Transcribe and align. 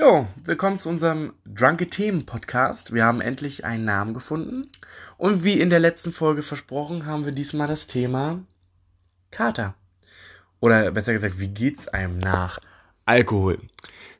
Jo, 0.00 0.28
willkommen 0.44 0.78
zu 0.78 0.90
unserem 0.90 1.32
Drunke 1.44 1.90
Themen 1.90 2.24
Podcast. 2.24 2.94
Wir 2.94 3.04
haben 3.04 3.20
endlich 3.20 3.64
einen 3.64 3.84
Namen 3.84 4.14
gefunden. 4.14 4.70
Und 5.16 5.42
wie 5.42 5.60
in 5.60 5.70
der 5.70 5.80
letzten 5.80 6.12
Folge 6.12 6.44
versprochen, 6.44 7.04
haben 7.04 7.24
wir 7.24 7.32
diesmal 7.32 7.66
das 7.66 7.88
Thema 7.88 8.38
Kater. 9.32 9.74
Oder 10.60 10.92
besser 10.92 11.14
gesagt, 11.14 11.40
wie 11.40 11.48
geht's 11.48 11.88
einem 11.88 12.20
nach 12.20 12.60
Alkohol? 13.06 13.58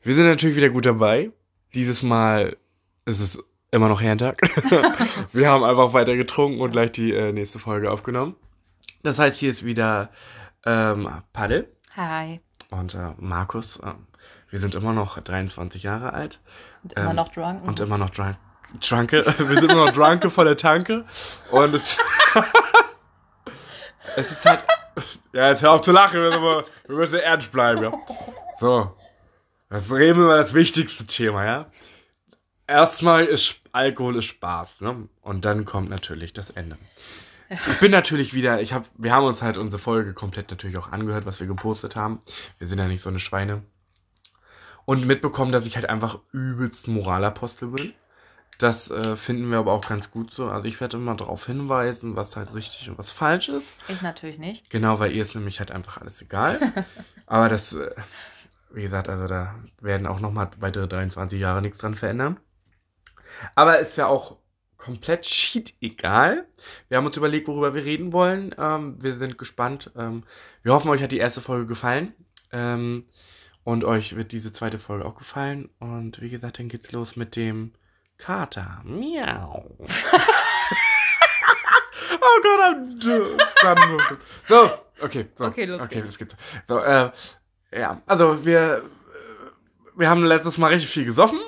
Wir 0.03 0.15
sind 0.15 0.25
natürlich 0.25 0.57
wieder 0.57 0.69
gut 0.69 0.85
dabei. 0.85 1.31
Dieses 1.73 2.03
Mal 2.03 2.57
ist 3.05 3.21
es 3.21 3.39
immer 3.71 3.87
noch 3.87 4.01
Herrentag. 4.01 4.41
wir 5.31 5.47
haben 5.47 5.63
einfach 5.63 5.93
weiter 5.93 6.17
getrunken 6.17 6.59
und 6.59 6.71
gleich 6.71 6.91
die 6.91 7.13
äh, 7.13 7.31
nächste 7.31 7.57
Folge 7.57 7.89
aufgenommen. 7.89 8.35
Das 9.01 9.17
heißt, 9.17 9.39
hier 9.39 9.51
ist 9.51 9.63
wieder 9.63 10.09
ähm, 10.65 11.09
Paddel 11.31 11.69
Hi. 11.95 12.41
Und 12.71 12.95
äh, 12.95 13.13
Markus. 13.17 13.77
Äh, 13.79 13.93
wir 14.49 14.59
sind 14.59 14.75
immer 14.75 14.93
noch 14.93 15.19
23 15.19 15.83
Jahre 15.83 16.13
alt. 16.13 16.39
Und 16.83 16.93
immer 16.93 17.09
Ähm, 17.09 17.15
noch 17.15 17.29
drunk. 17.29 17.63
Und 17.63 17.79
immer 17.79 17.97
noch 17.97 18.09
drunk. 18.09 18.37
Drunke. 18.81 19.25
Wir 19.39 19.59
sind 19.59 19.71
immer 19.71 19.85
noch 19.87 19.93
drunke 19.93 20.29
volle 20.29 20.55
Tanke. 20.55 21.05
Und 21.49 21.73
es, 21.75 21.97
es 24.15 24.31
ist 24.31 24.45
halt. 24.45 24.63
Ja, 25.33 25.49
jetzt 25.49 25.61
hör 25.61 25.71
auf 25.71 25.81
zu 25.81 25.91
lachen. 25.91 26.19
Wir 26.21 26.39
müssen, 26.39 26.71
wir 26.87 26.95
müssen 26.95 27.19
ernst 27.19 27.51
bleiben, 27.51 27.83
ja. 27.83 27.93
So. 28.59 28.95
Jetzt 29.71 29.91
reden 29.91 30.19
wir 30.19 30.25
über 30.25 30.37
das 30.37 30.53
wichtigste 30.53 31.05
Thema, 31.05 31.45
ja. 31.45 31.65
Erstmal 32.67 33.25
ist 33.25 33.61
Alkohol 33.71 34.17
ist 34.17 34.25
Spaß, 34.25 34.81
ne? 34.81 35.07
Und 35.21 35.45
dann 35.45 35.65
kommt 35.65 35.89
natürlich 35.89 36.33
das 36.33 36.49
Ende. 36.51 36.77
Ich 37.49 37.79
bin 37.79 37.91
natürlich 37.91 38.33
wieder, 38.33 38.61
ich 38.61 38.73
hab, 38.73 38.85
wir 38.97 39.11
haben 39.11 39.25
uns 39.25 39.41
halt 39.41 39.57
unsere 39.57 39.81
Folge 39.81 40.13
komplett 40.13 40.51
natürlich 40.51 40.77
auch 40.77 40.91
angehört, 40.91 41.25
was 41.25 41.39
wir 41.39 41.47
gepostet 41.47 41.95
haben. 41.95 42.19
Wir 42.59 42.67
sind 42.67 42.77
ja 42.77 42.87
nicht 42.87 43.01
so 43.01 43.09
eine 43.09 43.19
Schweine. 43.19 43.63
Und 44.85 45.05
mitbekommen, 45.05 45.51
dass 45.51 45.65
ich 45.65 45.75
halt 45.75 45.89
einfach 45.89 46.19
übelst 46.31 46.87
Moralapostel 46.87 47.69
bin. 47.69 47.93
Das 48.59 48.91
äh, 48.91 49.15
finden 49.15 49.49
wir 49.49 49.59
aber 49.59 49.71
auch 49.71 49.87
ganz 49.87 50.11
gut 50.11 50.31
so. 50.31 50.49
Also 50.49 50.67
ich 50.67 50.81
werde 50.81 50.97
immer 50.97 51.15
darauf 51.15 51.45
hinweisen, 51.45 52.15
was 52.15 52.35
halt 52.35 52.53
richtig 52.53 52.89
und 52.89 52.97
was 52.97 53.11
falsch 53.11 53.49
ist. 53.49 53.77
ich 53.87 54.01
natürlich 54.01 54.37
nicht. 54.37 54.69
Genau, 54.69 54.99
weil 54.99 55.13
ihr 55.13 55.21
ist 55.21 55.33
nämlich 55.33 55.59
halt 55.59 55.71
einfach 55.71 56.01
alles 56.01 56.21
egal. 56.21 56.59
aber 57.25 57.47
das, 57.47 57.73
äh, 57.73 57.91
wie 58.71 58.83
gesagt, 58.83 59.07
also 59.09 59.27
da 59.27 59.55
werden 59.79 60.07
auch 60.07 60.19
nochmal 60.19 60.51
weitere 60.59 60.87
23 60.87 61.39
Jahre 61.39 61.61
nichts 61.61 61.77
dran 61.77 61.95
verändern. 61.95 62.37
Aber 63.55 63.79
ist 63.79 63.97
ja 63.97 64.07
auch 64.07 64.37
komplett 64.79 65.27
shit 65.27 65.75
egal. 65.81 66.47
Wir 66.87 66.97
haben 66.97 67.05
uns 67.05 67.17
überlegt, 67.17 67.47
worüber 67.47 67.75
wir 67.75 67.85
reden 67.85 68.11
wollen. 68.13 68.55
Ähm, 68.57 68.95
wir 68.99 69.15
sind 69.17 69.37
gespannt. 69.37 69.91
Ähm, 69.95 70.23
wir 70.63 70.73
hoffen, 70.73 70.89
euch 70.89 71.03
hat 71.03 71.11
die 71.11 71.19
erste 71.19 71.41
Folge 71.41 71.67
gefallen. 71.67 72.13
Ähm, 72.51 73.03
und 73.63 73.83
euch 73.83 74.15
wird 74.15 74.31
diese 74.31 74.51
zweite 74.51 74.79
Folge 74.79 75.05
auch 75.05 75.15
gefallen. 75.15 75.69
Und 75.79 76.19
wie 76.21 76.29
gesagt, 76.31 76.57
dann 76.57 76.69
geht's 76.69 76.91
los 76.91 77.15
mit 77.15 77.35
dem 77.35 77.73
Kater. 78.17 78.81
Miau. 78.83 79.77
oh 82.21 82.41
Gott, 82.41 82.59
I'm 82.59 82.99
done. 82.99 83.37
So, 84.47 84.79
okay. 85.01 85.27
So, 85.35 85.45
Okay, 85.45 85.65
los 85.65 85.81
Okay, 85.81 86.01
geht's. 86.01 86.17
geht's. 86.17 86.35
So, 86.67 86.79
äh, 86.79 87.11
ja, 87.71 88.01
also 88.07 88.43
wir, 88.45 88.77
äh, 88.77 88.81
wir 89.99 90.09
haben 90.09 90.23
letztes 90.23 90.57
Mal 90.57 90.69
richtig 90.73 90.89
viel 90.89 91.05
gesoffen. 91.05 91.39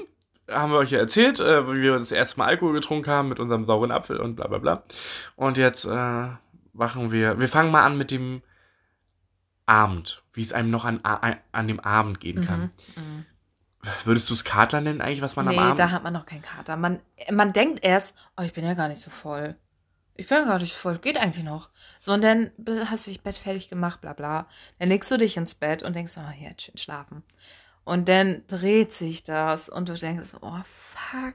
Haben 0.52 0.72
wir 0.72 0.80
euch 0.80 0.92
ja 0.92 1.00
erzählt, 1.00 1.40
äh, 1.40 1.68
wie 1.68 1.82
wir 1.82 1.98
das 1.98 2.12
erste 2.12 2.38
Mal 2.40 2.48
Alkohol 2.48 2.74
getrunken 2.74 3.10
haben 3.10 3.30
mit 3.30 3.40
unserem 3.40 3.66
sauren 3.66 3.92
Apfel 3.92 4.18
und 4.18 4.36
bla 4.36 4.48
bla 4.48 4.58
bla. 4.58 4.84
Und 5.36 5.58
jetzt 5.58 5.86
äh, 5.86 6.28
machen 6.74 7.12
wir, 7.12 7.40
wir 7.40 7.50
fangen 7.50 7.72
mal 7.72 7.84
an 7.84 7.98
mit 7.98 8.12
dem 8.12 8.42
Abend, 9.66 10.24
wie 10.34 10.42
es 10.42 10.54
einem 10.54 10.70
noch 10.70 10.86
an, 10.86 11.00
an, 11.04 11.68
dem 11.68 11.80
Abend 11.80 12.20
gehen 12.20 12.46
kann. 12.46 12.72
Mhm. 12.96 13.04
Mhm. 13.04 13.26
Würdest 14.04 14.30
du 14.30 14.34
es 14.34 14.44
Kater 14.44 14.82
nennen 14.82 15.02
eigentlich, 15.02 15.22
was 15.22 15.36
man 15.36 15.48
Nee, 15.48 15.58
am 15.58 15.64
Abend... 15.64 15.80
da 15.80 15.92
hat 15.92 16.04
man 16.04 16.14
noch 16.14 16.26
keinen 16.26 16.44
Kater. 16.44 16.76
Man, 16.76 17.00
man 17.32 17.52
denkt 17.52 17.84
erst, 17.84 18.16
oh, 18.38 18.44
ich 18.44 18.54
bin 18.54 18.64
ja 18.64 18.74
gar 18.74 18.88
nicht 18.88 19.02
so 19.02 19.10
voll. 19.10 19.56
Ich 20.16 20.28
bin 20.28 20.38
ja 20.38 20.44
gar 20.44 20.60
nicht 20.60 20.74
so 20.74 20.80
voll. 20.80 20.98
Geht 21.00 21.18
eigentlich 21.18 21.46
noch. 21.46 21.70
So, 22.00 22.14
und 22.14 22.22
dann 22.22 22.52
hast 22.86 23.08
du 23.08 23.12
dich 23.12 23.24
Bett 23.24 23.36
fertig 23.36 23.70
gemacht, 23.70 24.02
bla 24.02 24.14
bla. 24.14 24.48
Dann 24.78 24.90
legst 24.90 25.10
du 25.10 25.18
dich 25.18 25.38
ins 25.38 25.56
Bett 25.56 25.84
und 25.84 25.96
denkst, 25.96 26.14
oh, 26.18 26.44
jetzt 26.44 26.64
schön 26.64 26.78
schlafen. 26.78 27.24
Und 27.84 28.10
dann 28.10 28.44
dreht 28.48 28.92
sich 28.92 29.24
das 29.24 29.70
und 29.70 29.90
du 29.90 29.94
denkst, 29.94 30.30
oh, 30.42 30.60
fuck. 30.66 31.34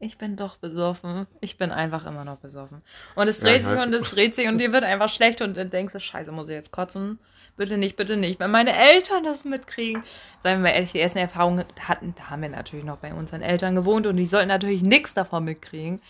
Ich 0.00 0.18
bin 0.18 0.36
doch 0.36 0.56
besoffen. 0.58 1.26
Ich 1.40 1.56
bin 1.56 1.70
einfach 1.70 2.04
immer 2.04 2.24
noch 2.24 2.36
besoffen. 2.36 2.82
Und 3.14 3.28
es 3.28 3.38
Ja, 3.38 3.44
dreht 3.44 3.62
ich 3.62 3.68
sich 3.68 3.80
und 3.80 3.94
es 3.94 4.10
dreht 4.10 4.36
sich 4.36 4.48
und 4.48 4.58
dir 4.58 4.72
wird 4.72 4.84
einfach 4.84 5.08
schlecht 5.08 5.40
und 5.40 5.56
dann 5.56 5.70
denkst 5.70 5.94
du, 5.94 6.00
scheiße, 6.00 6.30
muss 6.32 6.48
ich 6.48 6.54
jetzt 6.54 6.72
kotzen? 6.72 7.18
Bitte 7.56 7.78
nicht, 7.78 7.96
bitte 7.96 8.16
nicht. 8.16 8.40
Wenn 8.40 8.50
meine 8.50 8.76
Eltern 8.76 9.22
das 9.22 9.44
mitkriegen, 9.44 10.02
seien 10.42 10.58
wir 10.58 10.70
mal 10.70 10.74
ehrlich, 10.74 10.92
die 10.92 11.00
ersten 11.00 11.18
Erfahrungen 11.18 11.64
hatten, 11.80 12.14
da 12.16 12.30
haben 12.30 12.42
wir 12.42 12.48
natürlich 12.48 12.84
noch 12.84 12.98
bei 12.98 13.14
unseren 13.14 13.42
Eltern 13.42 13.76
gewohnt 13.76 14.06
und 14.06 14.16
die 14.16 14.26
sollten 14.26 14.48
natürlich 14.48 14.82
nichts 14.82 15.14
davon 15.14 15.44
mitkriegen. 15.44 16.02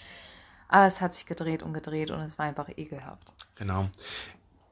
Aber 0.68 0.86
es 0.86 1.00
hat 1.00 1.14
sich 1.14 1.26
gedreht 1.26 1.62
und 1.62 1.74
gedreht 1.74 2.10
und 2.10 2.20
es 2.20 2.38
war 2.38 2.46
einfach 2.46 2.68
ekelhaft. 2.76 3.32
Genau. 3.56 3.90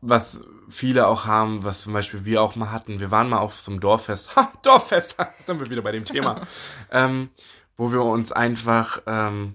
Was 0.04 0.40
viele 0.68 1.06
auch 1.06 1.26
haben, 1.26 1.62
was 1.62 1.82
zum 1.82 1.92
Beispiel 1.92 2.24
wir 2.24 2.42
auch 2.42 2.56
mal 2.56 2.72
hatten, 2.72 2.98
wir 2.98 3.10
waren 3.10 3.28
mal 3.28 3.38
auf 3.38 3.60
so 3.60 3.70
einem 3.70 3.80
Dorffest, 3.80 4.34
ha, 4.36 4.52
Dorffest, 4.62 5.14
da 5.18 5.30
sind 5.46 5.60
wir 5.60 5.70
wieder 5.70 5.82
bei 5.82 5.92
dem 5.92 6.04
Thema, 6.04 6.42
ähm, 6.90 7.30
wo 7.76 7.92
wir 7.92 8.02
uns 8.02 8.32
einfach, 8.32 9.00
ähm, 9.06 9.54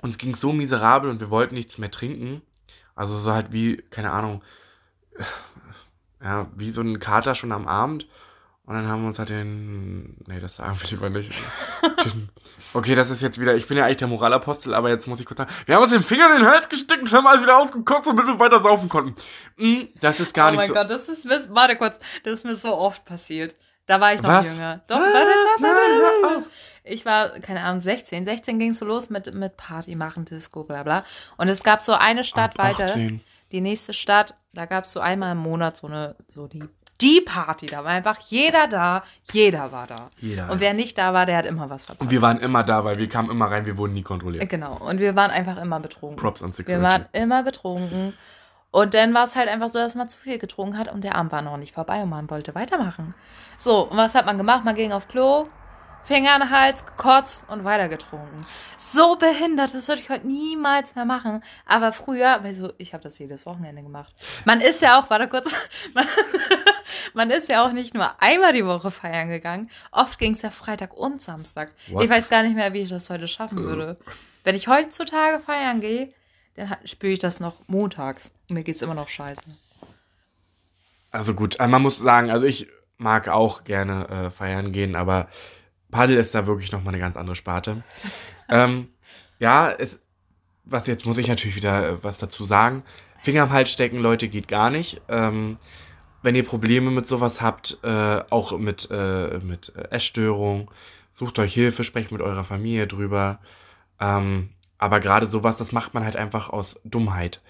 uns 0.00 0.18
ging 0.18 0.34
so 0.34 0.52
miserabel 0.52 1.10
und 1.10 1.20
wir 1.20 1.30
wollten 1.30 1.54
nichts 1.54 1.78
mehr 1.78 1.90
trinken. 1.90 2.42
Also 2.96 3.18
so 3.18 3.32
halt 3.32 3.52
wie, 3.52 3.76
keine 3.76 4.12
Ahnung, 4.12 4.42
ja, 6.22 6.46
wie 6.56 6.70
so 6.70 6.80
ein 6.80 6.98
Kater 6.98 7.34
schon 7.34 7.52
am 7.52 7.68
Abend. 7.68 8.08
Und 8.66 8.74
dann 8.74 8.88
haben 8.88 9.02
wir 9.02 9.08
uns 9.08 9.18
halt 9.18 9.28
den, 9.28 10.16
nee, 10.26 10.40
das 10.40 10.56
sagen 10.56 10.78
wir 10.80 10.90
lieber 10.90 11.10
nicht. 11.10 11.42
Okay, 12.72 12.94
das 12.94 13.10
ist 13.10 13.20
jetzt 13.22 13.38
wieder, 13.38 13.54
ich 13.54 13.68
bin 13.68 13.76
ja 13.76 13.84
eigentlich 13.84 13.98
der 13.98 14.08
Moralapostel, 14.08 14.74
aber 14.74 14.88
jetzt 14.88 15.06
muss 15.06 15.20
ich 15.20 15.26
kurz 15.26 15.38
sagen, 15.38 15.52
wir 15.66 15.74
haben 15.76 15.82
uns 15.82 15.92
den 15.92 16.02
Finger 16.02 16.26
in 16.34 16.42
den 16.42 16.50
Hals 16.50 16.68
gesteckt 16.68 17.02
und 17.02 17.12
haben 17.12 17.26
alles 17.26 17.42
wieder 17.42 17.58
ausgekotzt, 17.58 18.06
damit 18.06 18.26
wir 18.26 18.38
weiter 18.38 18.62
saufen 18.62 18.88
konnten. 18.88 19.14
Mm, 19.56 19.88
Das 20.00 20.18
ist 20.18 20.34
gar 20.34 20.48
oh 20.48 20.50
nicht 20.52 20.60
mein 20.60 20.68
so. 20.68 20.74
Gott, 20.74 20.90
das 20.90 21.08
ist 21.08 21.24
mir, 21.24 21.46
warte 21.50 21.76
kurz, 21.76 21.98
das 22.24 22.34
ist 22.34 22.44
mir 22.44 22.56
so 22.56 22.74
oft 22.74 23.04
passiert. 23.04 23.54
Da 23.86 24.00
war 24.00 24.14
ich 24.14 24.22
noch 24.22 24.30
Was? 24.30 24.46
jünger. 24.46 24.82
Doch, 24.88 24.96
Was? 24.96 25.12
warte, 25.12 25.30
warte, 25.60 25.62
warte, 25.62 26.34
warte. 26.34 26.50
Ich 26.84 27.06
war, 27.06 27.30
keine 27.40 27.60
Ahnung, 27.62 27.80
16. 27.80 28.24
16 28.24 28.58
ging 28.58 28.70
es 28.70 28.78
so 28.78 28.86
los 28.86 29.08
mit, 29.08 29.32
mit 29.34 29.56
Party 29.56 29.94
machen, 29.94 30.24
Disco, 30.24 30.64
bla 30.64 30.82
bla. 30.82 31.04
Und 31.36 31.48
es 31.48 31.62
gab 31.62 31.80
so 31.82 31.92
eine 31.92 32.24
Stadt 32.24 32.58
weiter. 32.58 32.84
18. 32.84 33.20
die 33.52 33.60
nächste 33.60 33.94
Stadt, 33.94 34.34
da 34.52 34.66
gab 34.66 34.84
es 34.84 34.92
so 34.92 35.00
einmal 35.00 35.32
im 35.32 35.38
Monat 35.38 35.76
so 35.76 35.86
eine, 35.86 36.16
so 36.28 36.46
die, 36.46 36.64
die 37.00 37.20
Party. 37.20 37.66
Da 37.66 37.84
war 37.84 37.90
einfach 37.90 38.18
jeder 38.28 38.66
da, 38.68 39.02
jeder 39.32 39.72
war 39.72 39.86
da. 39.86 40.10
Jeder. 40.20 40.50
Und 40.50 40.60
wer 40.60 40.74
nicht 40.74 40.96
da 40.98 41.12
war, 41.14 41.26
der 41.26 41.36
hat 41.38 41.46
immer 41.46 41.70
was 41.70 41.86
verpasst. 41.86 42.02
Und 42.02 42.10
wir 42.10 42.22
waren 42.22 42.38
immer 42.40 42.62
da, 42.62 42.84
weil 42.84 42.96
wir 42.96 43.08
kamen 43.08 43.30
immer 43.30 43.46
rein, 43.46 43.66
wir 43.66 43.76
wurden 43.76 43.94
nie 43.94 44.02
kontrolliert. 44.02 44.48
genau. 44.48 44.76
Und 44.76 45.00
wir 45.00 45.16
waren 45.16 45.30
einfach 45.30 45.56
immer 45.60 45.80
betrunken. 45.80 46.16
Props 46.16 46.42
an 46.42 46.52
Security. 46.52 46.82
wir 46.82 46.88
waren 46.88 47.06
immer 47.12 47.42
betrunken. 47.42 48.14
Und 48.70 48.94
dann 48.94 49.14
war 49.14 49.24
es 49.24 49.36
halt 49.36 49.48
einfach 49.48 49.68
so, 49.68 49.78
dass 49.78 49.94
man 49.94 50.08
zu 50.08 50.18
viel 50.18 50.38
getrunken 50.38 50.76
hat 50.76 50.92
und 50.92 51.04
der 51.04 51.14
Abend 51.14 51.30
war 51.30 51.42
noch 51.42 51.56
nicht 51.56 51.74
vorbei 51.74 52.02
und 52.02 52.08
man 52.08 52.28
wollte 52.28 52.56
weitermachen. 52.56 53.14
So, 53.56 53.88
und 53.88 53.96
was 53.96 54.16
hat 54.16 54.26
man 54.26 54.36
gemacht? 54.36 54.64
Man 54.64 54.74
ging 54.74 54.90
auf 54.90 55.06
Klo, 55.06 55.46
Finger 56.02 56.32
an 56.34 56.40
den 56.40 56.50
Hals, 56.50 56.84
gekotzt 56.84 57.44
und 57.48 57.64
weiter 57.64 57.88
getrunken. 57.88 58.44
So 58.76 59.16
behindert, 59.16 59.74
das 59.74 59.86
würde 59.86 60.02
ich 60.02 60.10
heute 60.10 60.26
niemals 60.26 60.96
mehr 60.96 61.04
machen. 61.04 61.42
Aber 61.66 61.92
früher, 61.92 62.40
weil 62.42 62.52
so, 62.52 62.72
ich 62.78 62.92
habe 62.94 63.02
das 63.02 63.16
jedes 63.18 63.46
Wochenende 63.46 63.82
gemacht. 63.82 64.12
Man 64.44 64.60
ist 64.60 64.82
ja 64.82 64.98
auch, 64.98 65.08
warte 65.08 65.28
kurz, 65.28 65.52
man, 65.94 66.06
man 67.14 67.30
ist 67.30 67.48
ja 67.48 67.64
auch 67.64 67.72
nicht 67.72 67.94
nur 67.94 68.20
einmal 68.22 68.52
die 68.52 68.66
Woche 68.66 68.90
feiern 68.90 69.28
gegangen. 69.28 69.70
Oft 69.90 70.18
ging 70.18 70.32
es 70.32 70.42
ja 70.42 70.50
Freitag 70.50 70.94
und 70.94 71.20
Samstag. 71.20 71.72
What? 71.88 72.04
Ich 72.04 72.10
weiß 72.10 72.28
gar 72.28 72.42
nicht 72.42 72.54
mehr, 72.54 72.72
wie 72.72 72.82
ich 72.82 72.90
das 72.90 73.10
heute 73.10 73.28
schaffen 73.28 73.58
würde. 73.58 73.96
Wenn 74.44 74.54
ich 74.54 74.68
heutzutage 74.68 75.40
feiern 75.40 75.80
gehe, 75.80 76.12
dann 76.54 76.76
spüre 76.84 77.12
ich 77.12 77.18
das 77.18 77.40
noch 77.40 77.54
montags. 77.66 78.30
Mir 78.50 78.62
geht's 78.62 78.82
immer 78.82 78.94
noch 78.94 79.08
scheiße. 79.08 79.42
Also 81.10 81.34
gut, 81.34 81.60
äh, 81.60 81.66
man 81.66 81.82
muss 81.82 81.98
sagen, 81.98 82.30
also 82.30 82.44
ich 82.44 82.68
mag 82.98 83.28
auch 83.28 83.64
gerne 83.64 84.08
äh, 84.08 84.30
feiern 84.30 84.72
gehen, 84.72 84.96
aber 84.96 85.28
Paddel 85.90 86.16
ist 86.16 86.34
da 86.34 86.46
wirklich 86.46 86.72
nochmal 86.72 86.92
eine 86.92 87.00
ganz 87.00 87.16
andere 87.16 87.36
Sparte. 87.36 87.82
ähm, 88.48 88.88
ja, 89.38 89.70
es, 89.70 89.98
was 90.64 90.86
jetzt 90.86 91.06
muss 91.06 91.18
ich 91.18 91.28
natürlich 91.28 91.56
wieder 91.56 91.88
äh, 91.88 92.04
was 92.04 92.18
dazu 92.18 92.44
sagen. 92.44 92.82
Finger 93.22 93.44
am 93.44 93.52
Hals 93.52 93.70
stecken, 93.70 93.98
Leute, 93.98 94.28
geht 94.28 94.48
gar 94.48 94.70
nicht. 94.70 95.00
Ähm, 95.08 95.56
wenn 96.24 96.34
ihr 96.34 96.44
Probleme 96.44 96.90
mit 96.90 97.06
sowas 97.06 97.42
habt, 97.42 97.78
äh, 97.82 98.20
auch 98.30 98.56
mit, 98.58 98.88
äh, 98.90 99.38
mit 99.40 99.72
Essstörung, 99.90 100.70
sucht 101.12 101.38
euch 101.38 101.52
Hilfe, 101.52 101.84
sprecht 101.84 102.12
mit 102.12 102.22
eurer 102.22 102.44
Familie 102.44 102.86
drüber. 102.86 103.40
Ähm, 104.00 104.48
aber 104.78 105.00
gerade 105.00 105.26
sowas, 105.26 105.56
das 105.56 105.72
macht 105.72 105.94
man 105.94 106.04
halt 106.04 106.16
einfach 106.16 106.48
aus 106.48 106.80
Dummheit. 106.84 107.42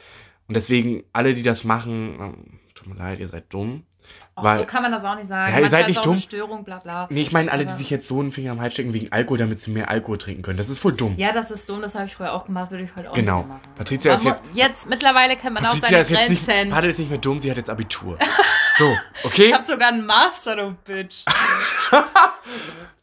Und 0.49 0.55
deswegen, 0.57 1.05
alle, 1.13 1.35
die 1.35 1.43
das 1.43 1.65
machen, 1.65 2.17
ähm, 2.21 2.61
tut 2.85 2.95
mir 2.95 2.99
leid, 3.03 3.19
ihr 3.21 3.29
seid 3.29 3.53
dumm. 3.53 3.85
Auch 4.35 4.45
Weil- 4.45 4.59
so 4.59 4.65
kann 4.67 4.83
man 4.83 4.93
das 4.93 5.03
auch 5.05 5.15
nicht 5.15 5.27
sagen. 5.29 5.53
Ja, 5.55 5.61
ihr 5.61 5.71
seid 5.71 5.89
nicht 5.89 5.99
auch 6.01 6.03
dumm. 6.03 6.19
Störung, 6.19 6.63
bla 6.65 6.79
bla. 6.79 7.07
Nee, 7.11 7.23
ich 7.23 7.33
meine 7.33 7.51
alle, 7.51 7.65
die 7.65 7.73
sich 7.75 7.89
jetzt 7.89 8.07
so 8.07 8.21
einen 8.21 8.33
Finger 8.33 8.53
am 8.53 8.61
Hals 8.61 8.75
stecken 8.75 8.93
wegen 8.93 9.11
Alkohol, 9.13 9.39
damit 9.39 9.61
sie 9.61 9.71
mehr 9.71 9.89
Alkohol 9.91 10.19
trinken 10.19 10.43
können. 10.43 10.59
Das 10.59 10.69
ist 10.69 10.79
voll 10.79 10.93
dumm. 10.93 11.15
Ja, 11.17 11.33
das 11.33 11.51
ist 11.51 11.69
dumm, 11.71 11.81
das 11.81 11.95
habe 11.95 12.05
ich 12.05 12.15
früher 12.15 12.33
auch 12.35 12.45
gemacht, 12.45 12.71
würde 12.71 12.85
ich 12.85 12.95
heute 12.97 13.11
auch 13.11 13.15
Genau. 13.15 13.45
machen. 13.45 13.61
Patricia 13.77 14.15
ist 14.15 14.23
mu- 14.25 14.35
jetzt, 14.53 14.89
mittlerweile 14.91 15.37
kennt 15.37 15.55
man 15.55 15.65
auch 15.65 15.71
Patricia 15.71 15.89
seine 15.89 16.03
ist 16.03 16.11
jetzt 16.11 16.29
nicht, 16.31 16.47
Grenzen. 16.47 16.71
Paddel 16.73 16.91
ist 16.91 16.99
nicht 16.99 17.09
mehr 17.11 17.19
dumm, 17.19 17.41
sie 17.41 17.51
hat 17.51 17.57
jetzt 17.57 17.71
Abitur. 17.71 18.19
So, 18.77 18.93
okay? 19.23 19.47
Ich 19.47 19.53
habe 19.55 19.63
sogar 19.63 19.87
einen 19.91 20.05
Master, 20.05 20.57
du 20.57 20.75
Bitch. 20.85 21.25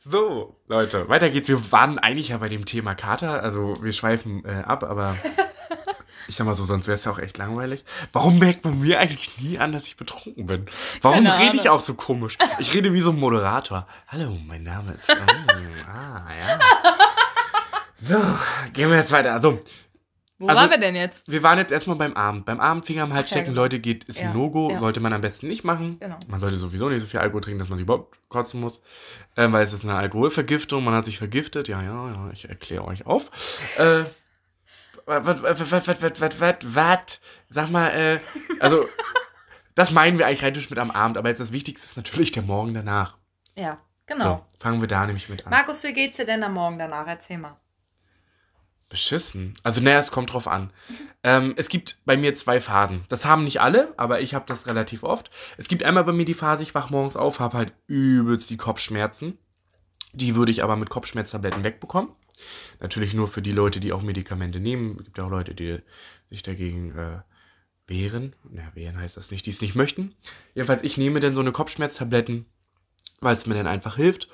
So, 0.03 0.55
Leute, 0.67 1.07
weiter 1.09 1.29
geht's. 1.29 1.47
Wir 1.47 1.71
waren 1.71 1.99
eigentlich 1.99 2.29
ja 2.29 2.37
bei 2.39 2.49
dem 2.49 2.65
Thema 2.65 2.95
Kater, 2.95 3.41
also 3.43 3.75
wir 3.81 3.93
schweifen 3.93 4.43
äh, 4.45 4.63
ab, 4.65 4.83
aber 4.83 5.15
ich 6.27 6.35
sag 6.35 6.45
mal 6.45 6.55
so, 6.55 6.65
sonst 6.65 6.87
wäre 6.87 6.95
es 6.97 7.05
ja 7.05 7.11
auch 7.11 7.19
echt 7.19 7.37
langweilig. 7.37 7.83
Warum 8.13 8.39
merkt 8.39 8.63
man 8.65 8.79
mir 8.79 8.99
eigentlich 8.99 9.37
nie 9.39 9.57
an, 9.59 9.71
dass 9.71 9.85
ich 9.85 9.97
betrunken 9.97 10.45
bin? 10.45 10.65
Warum 11.01 11.23
Keine 11.23 11.37
rede 11.39 11.57
ich 11.57 11.69
auch 11.69 11.81
so 11.81 11.93
komisch? 11.93 12.37
Ich 12.59 12.73
rede 12.73 12.93
wie 12.93 13.01
so 13.01 13.11
ein 13.11 13.19
Moderator. 13.19 13.87
Hallo, 14.07 14.37
mein 14.47 14.63
Name 14.63 14.93
ist. 14.93 15.09
Mm, 15.21 15.89
ah, 15.89 16.23
ja. 16.39 16.59
So, 17.97 18.17
gehen 18.73 18.89
wir 18.89 18.97
jetzt 18.97 19.11
weiter. 19.11 19.33
Also, 19.33 19.59
Wo 20.39 20.47
Also- 20.47 20.59
waren 20.61 20.71
wir 20.71 20.79
denn 20.79 20.95
jetzt? 20.95 21.29
wir 21.29 21.43
waren 21.43 21.57
jetzt 21.59 21.71
erstmal 21.71 21.97
beim 21.97 22.13
Abend. 22.13 22.45
Beim 22.45 22.59
Abendfinger 22.59 23.03
am 23.03 23.13
Hals 23.13 23.29
ja, 23.29 23.35
stecken, 23.37 23.51
genau. 23.51 23.61
Leute, 23.61 23.79
geht, 23.79 24.05
ist 24.05 24.19
Ja, 24.19 24.29
ein 24.29 24.33
No-Go. 24.33 24.71
ja. 24.71 24.79
Sollte 24.79 24.99
man 24.99 25.13
am 25.13 25.21
besten 25.21 25.47
nicht 25.47 25.63
machen. 25.63 25.99
Genau. 25.99 26.17
Man 26.27 26.39
sollte 26.39 26.57
sowieso 26.57 26.89
nicht 26.89 27.01
so 27.01 27.07
viel 27.07 27.19
Alkohol 27.19 27.41
trinken, 27.41 27.59
dass 27.59 27.69
man 27.69 27.77
überhaupt 27.79 28.17
kotzen 28.29 28.59
muss. 28.59 28.81
Ähm, 29.37 29.53
weil 29.53 29.63
es 29.65 29.73
ist 29.73 29.83
eine 29.83 29.95
Alkoholvergiftung. 29.95 30.83
Man 30.83 30.93
hat 30.95 31.05
sich 31.05 31.17
vergiftet. 31.19 31.67
Ja, 31.67 31.81
ja, 31.83 32.09
ja, 32.09 32.29
ich 32.33 32.49
erkläre 32.49 32.85
euch 32.85 33.05
auf. 33.05 33.29
Äh, 33.77 34.05
was, 35.05 35.41
was, 35.43 35.71
was, 35.71 35.87
was, 35.87 36.21
was, 36.21 36.41
was, 36.41 36.75
was? 36.75 37.19
Sag 37.49 37.69
mal, 37.69 37.89
äh, 37.89 38.19
also, 38.59 38.87
das 39.75 39.91
meinen 39.91 40.17
wir 40.17 40.27
eigentlich 40.27 40.43
rein 40.43 40.65
mit 40.69 40.79
am 40.79 40.91
Abend. 40.91 41.17
Aber 41.17 41.29
jetzt 41.29 41.39
das 41.39 41.51
Wichtigste 41.51 41.85
ist 41.85 41.97
natürlich 41.97 42.31
der 42.31 42.43
Morgen 42.43 42.73
danach. 42.73 43.17
Ja, 43.55 43.79
genau. 44.05 44.23
So, 44.23 44.59
fangen 44.59 44.81
wir 44.81 44.87
da 44.87 45.05
nämlich 45.05 45.29
mit 45.29 45.45
an. 45.45 45.51
Markus, 45.51 45.83
wie 45.83 45.93
geht's 45.93 46.17
dir 46.17 46.25
denn 46.25 46.43
am 46.43 46.53
Morgen 46.53 46.79
danach? 46.79 47.07
Erzähl 47.07 47.37
mal. 47.37 47.57
Beschissen. 48.89 49.53
Also, 49.63 49.81
naja, 49.81 49.99
es 49.99 50.11
kommt 50.11 50.33
drauf 50.33 50.47
an. 50.47 50.71
Ähm, 51.23 51.53
es 51.55 51.69
gibt 51.69 51.97
bei 52.05 52.17
mir 52.17 52.35
zwei 52.35 52.59
Phasen. 52.59 53.05
Das 53.07 53.23
haben 53.23 53.45
nicht 53.45 53.61
alle, 53.61 53.93
aber 53.95 54.19
ich 54.19 54.33
habe 54.33 54.45
das 54.47 54.67
relativ 54.67 55.03
oft. 55.03 55.31
Es 55.57 55.69
gibt 55.69 55.83
einmal 55.83 56.03
bei 56.03 56.11
mir 56.11 56.25
die 56.25 56.33
Phase, 56.33 56.63
ich 56.63 56.75
wach 56.75 56.89
morgens 56.89 57.15
auf, 57.15 57.39
habe 57.39 57.57
halt 57.57 57.73
übelst 57.87 58.49
die 58.49 58.57
Kopfschmerzen. 58.57 59.37
Die 60.13 60.35
würde 60.35 60.51
ich 60.51 60.61
aber 60.61 60.75
mit 60.75 60.89
Kopfschmerztabletten 60.89 61.63
wegbekommen. 61.63 62.11
Natürlich 62.79 63.13
nur 63.13 63.27
für 63.27 63.41
die 63.41 63.51
Leute, 63.51 63.79
die 63.79 63.93
auch 63.93 64.01
Medikamente 64.01 64.59
nehmen. 64.59 64.97
Es 64.99 65.05
gibt 65.05 65.19
auch 65.19 65.29
Leute, 65.29 65.53
die 65.55 65.79
sich 66.29 66.43
dagegen 66.43 66.97
äh, 66.97 67.19
wehren. 67.87 68.35
Na, 68.49 68.73
wehren 68.73 68.99
heißt 68.99 69.17
das 69.17 69.31
nicht, 69.31 69.45
die 69.45 69.51
es 69.51 69.61
nicht 69.61 69.75
möchten. 69.75 70.15
Jedenfalls, 70.55 70.83
ich 70.83 70.97
nehme 70.97 71.19
dann 71.19 71.35
so 71.35 71.41
eine 71.41 71.51
Kopfschmerztabletten, 71.51 72.45
weil 73.19 73.35
es 73.35 73.45
mir 73.45 73.55
dann 73.55 73.67
einfach 73.67 73.95
hilft. 73.95 74.27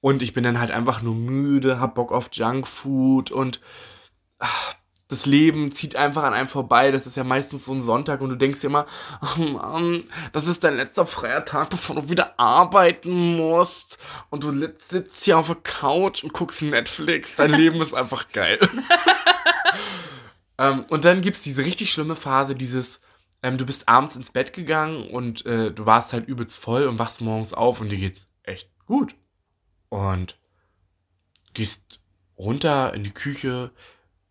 Und 0.00 0.22
ich 0.22 0.32
bin 0.32 0.44
dann 0.44 0.60
halt 0.60 0.70
einfach 0.70 1.02
nur 1.02 1.14
müde, 1.14 1.80
hab 1.80 1.96
Bock 1.96 2.12
auf 2.12 2.28
Junkfood 2.32 3.30
und 3.30 3.60
ach, 4.38 4.74
das 5.08 5.24
Leben 5.24 5.72
zieht 5.72 5.96
einfach 5.96 6.22
an 6.22 6.34
einem 6.34 6.48
vorbei. 6.48 6.90
Das 6.90 7.06
ist 7.06 7.16
ja 7.16 7.24
meistens 7.24 7.64
so 7.64 7.72
ein 7.72 7.82
Sonntag 7.82 8.20
und 8.20 8.28
du 8.28 8.36
denkst 8.36 8.60
dir 8.60 8.66
immer, 8.66 8.86
oh 9.22 9.42
Mann, 9.42 10.04
das 10.32 10.46
ist 10.46 10.64
dein 10.64 10.76
letzter 10.76 11.06
freier 11.06 11.46
Tag, 11.46 11.70
bevor 11.70 11.96
du 11.96 12.10
wieder 12.10 12.38
arbeiten 12.38 13.36
musst. 13.36 13.98
Und 14.28 14.44
du 14.44 14.52
sitzt 14.52 15.24
hier 15.24 15.38
auf 15.38 15.46
der 15.46 15.56
Couch 15.56 16.22
und 16.22 16.34
guckst 16.34 16.60
Netflix. 16.60 17.34
Dein 17.36 17.52
Leben 17.54 17.80
ist 17.80 17.94
einfach 17.94 18.30
geil. 18.32 18.58
ähm, 20.58 20.84
und 20.90 21.06
dann 21.06 21.22
gibt's 21.22 21.42
diese 21.42 21.64
richtig 21.64 21.90
schlimme 21.90 22.16
Phase, 22.16 22.54
dieses, 22.54 23.00
ähm, 23.42 23.56
du 23.56 23.64
bist 23.64 23.88
abends 23.88 24.14
ins 24.14 24.30
Bett 24.30 24.52
gegangen 24.52 25.08
und 25.08 25.46
äh, 25.46 25.72
du 25.72 25.86
warst 25.86 26.12
halt 26.12 26.28
übelst 26.28 26.58
voll 26.58 26.86
und 26.86 26.98
wachst 26.98 27.22
morgens 27.22 27.54
auf 27.54 27.80
und 27.80 27.88
dir 27.88 27.98
geht's 27.98 28.28
echt 28.42 28.68
gut. 28.84 29.14
Und 29.88 30.38
gehst 31.54 32.00
runter 32.36 32.92
in 32.92 33.04
die 33.04 33.10
Küche, 33.10 33.70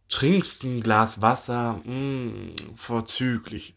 trinkst 0.10 0.64
ein 0.64 0.82
Glas 0.82 1.22
Wasser, 1.22 1.82
mh, 1.84 2.52
vorzüglich. 2.76 3.76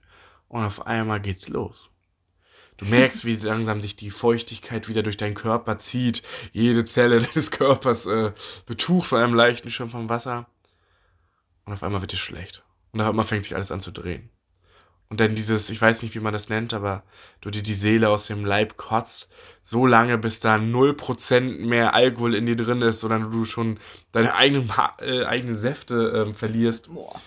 Und 0.49 0.65
auf 0.65 0.87
einmal 0.87 1.21
geht's 1.21 1.49
los. 1.49 1.91
Du 2.77 2.87
merkst, 2.87 3.25
wie 3.25 3.37
langsam 3.43 3.83
sich 3.83 3.97
die 3.97 4.11
Feuchtigkeit 4.11 4.89
wieder 4.89 5.03
durch 5.03 5.17
deinen 5.17 5.35
Körper 5.35 5.79
zieht. 5.79 6.23
Jede 6.53 6.85
Zelle 6.85 7.21
deines 7.27 7.51
Körpers 7.51 8.07
äh, 8.07 8.33
betucht 8.67 9.09
von 9.09 9.21
einem 9.21 9.35
leichten 9.35 9.71
Schirm 9.71 9.91
vom 9.91 10.09
Wasser. 10.09 10.49
Und 11.65 11.75
auf 11.75 11.83
einmal 11.83 12.01
wird 12.01 12.13
dir 12.13 12.17
schlecht. 12.17 12.65
Und 12.93 13.01
auf 13.01 13.09
einmal 13.09 13.27
fängt 13.27 13.45
sich 13.45 13.55
alles 13.55 13.71
an 13.71 13.81
zu 13.81 13.93
drehen. 13.93 14.31
Und 15.11 15.19
dann 15.19 15.35
dieses, 15.35 15.71
ich 15.71 15.83
weiß 15.83 16.03
nicht, 16.03 16.15
wie 16.15 16.21
man 16.21 16.33
das 16.33 16.49
nennt, 16.49 16.73
aber 16.73 17.03
du 17.41 17.51
dir 17.51 17.65
die 17.65 17.75
Seele 17.75 18.09
aus 18.09 18.27
dem 18.27 18.45
Leib 18.45 18.77
kotzt, 18.77 19.29
so 19.61 19.85
lange, 19.85 20.17
bis 20.19 20.39
da 20.39 20.55
0% 20.55 21.67
mehr 21.67 21.95
Alkohol 21.95 22.37
in 22.37 22.47
dir 22.47 22.55
drin 22.55 22.81
ist, 22.81 23.01
sondern 23.01 23.33
du 23.33 23.45
schon 23.45 23.81
deine 24.13 24.37
eigenen, 24.37 24.71
äh, 25.01 25.25
eigenen 25.25 25.57
Säfte 25.57 26.13
ähm, 26.15 26.35
verlierst 26.37 26.95
Boah. 26.95 27.21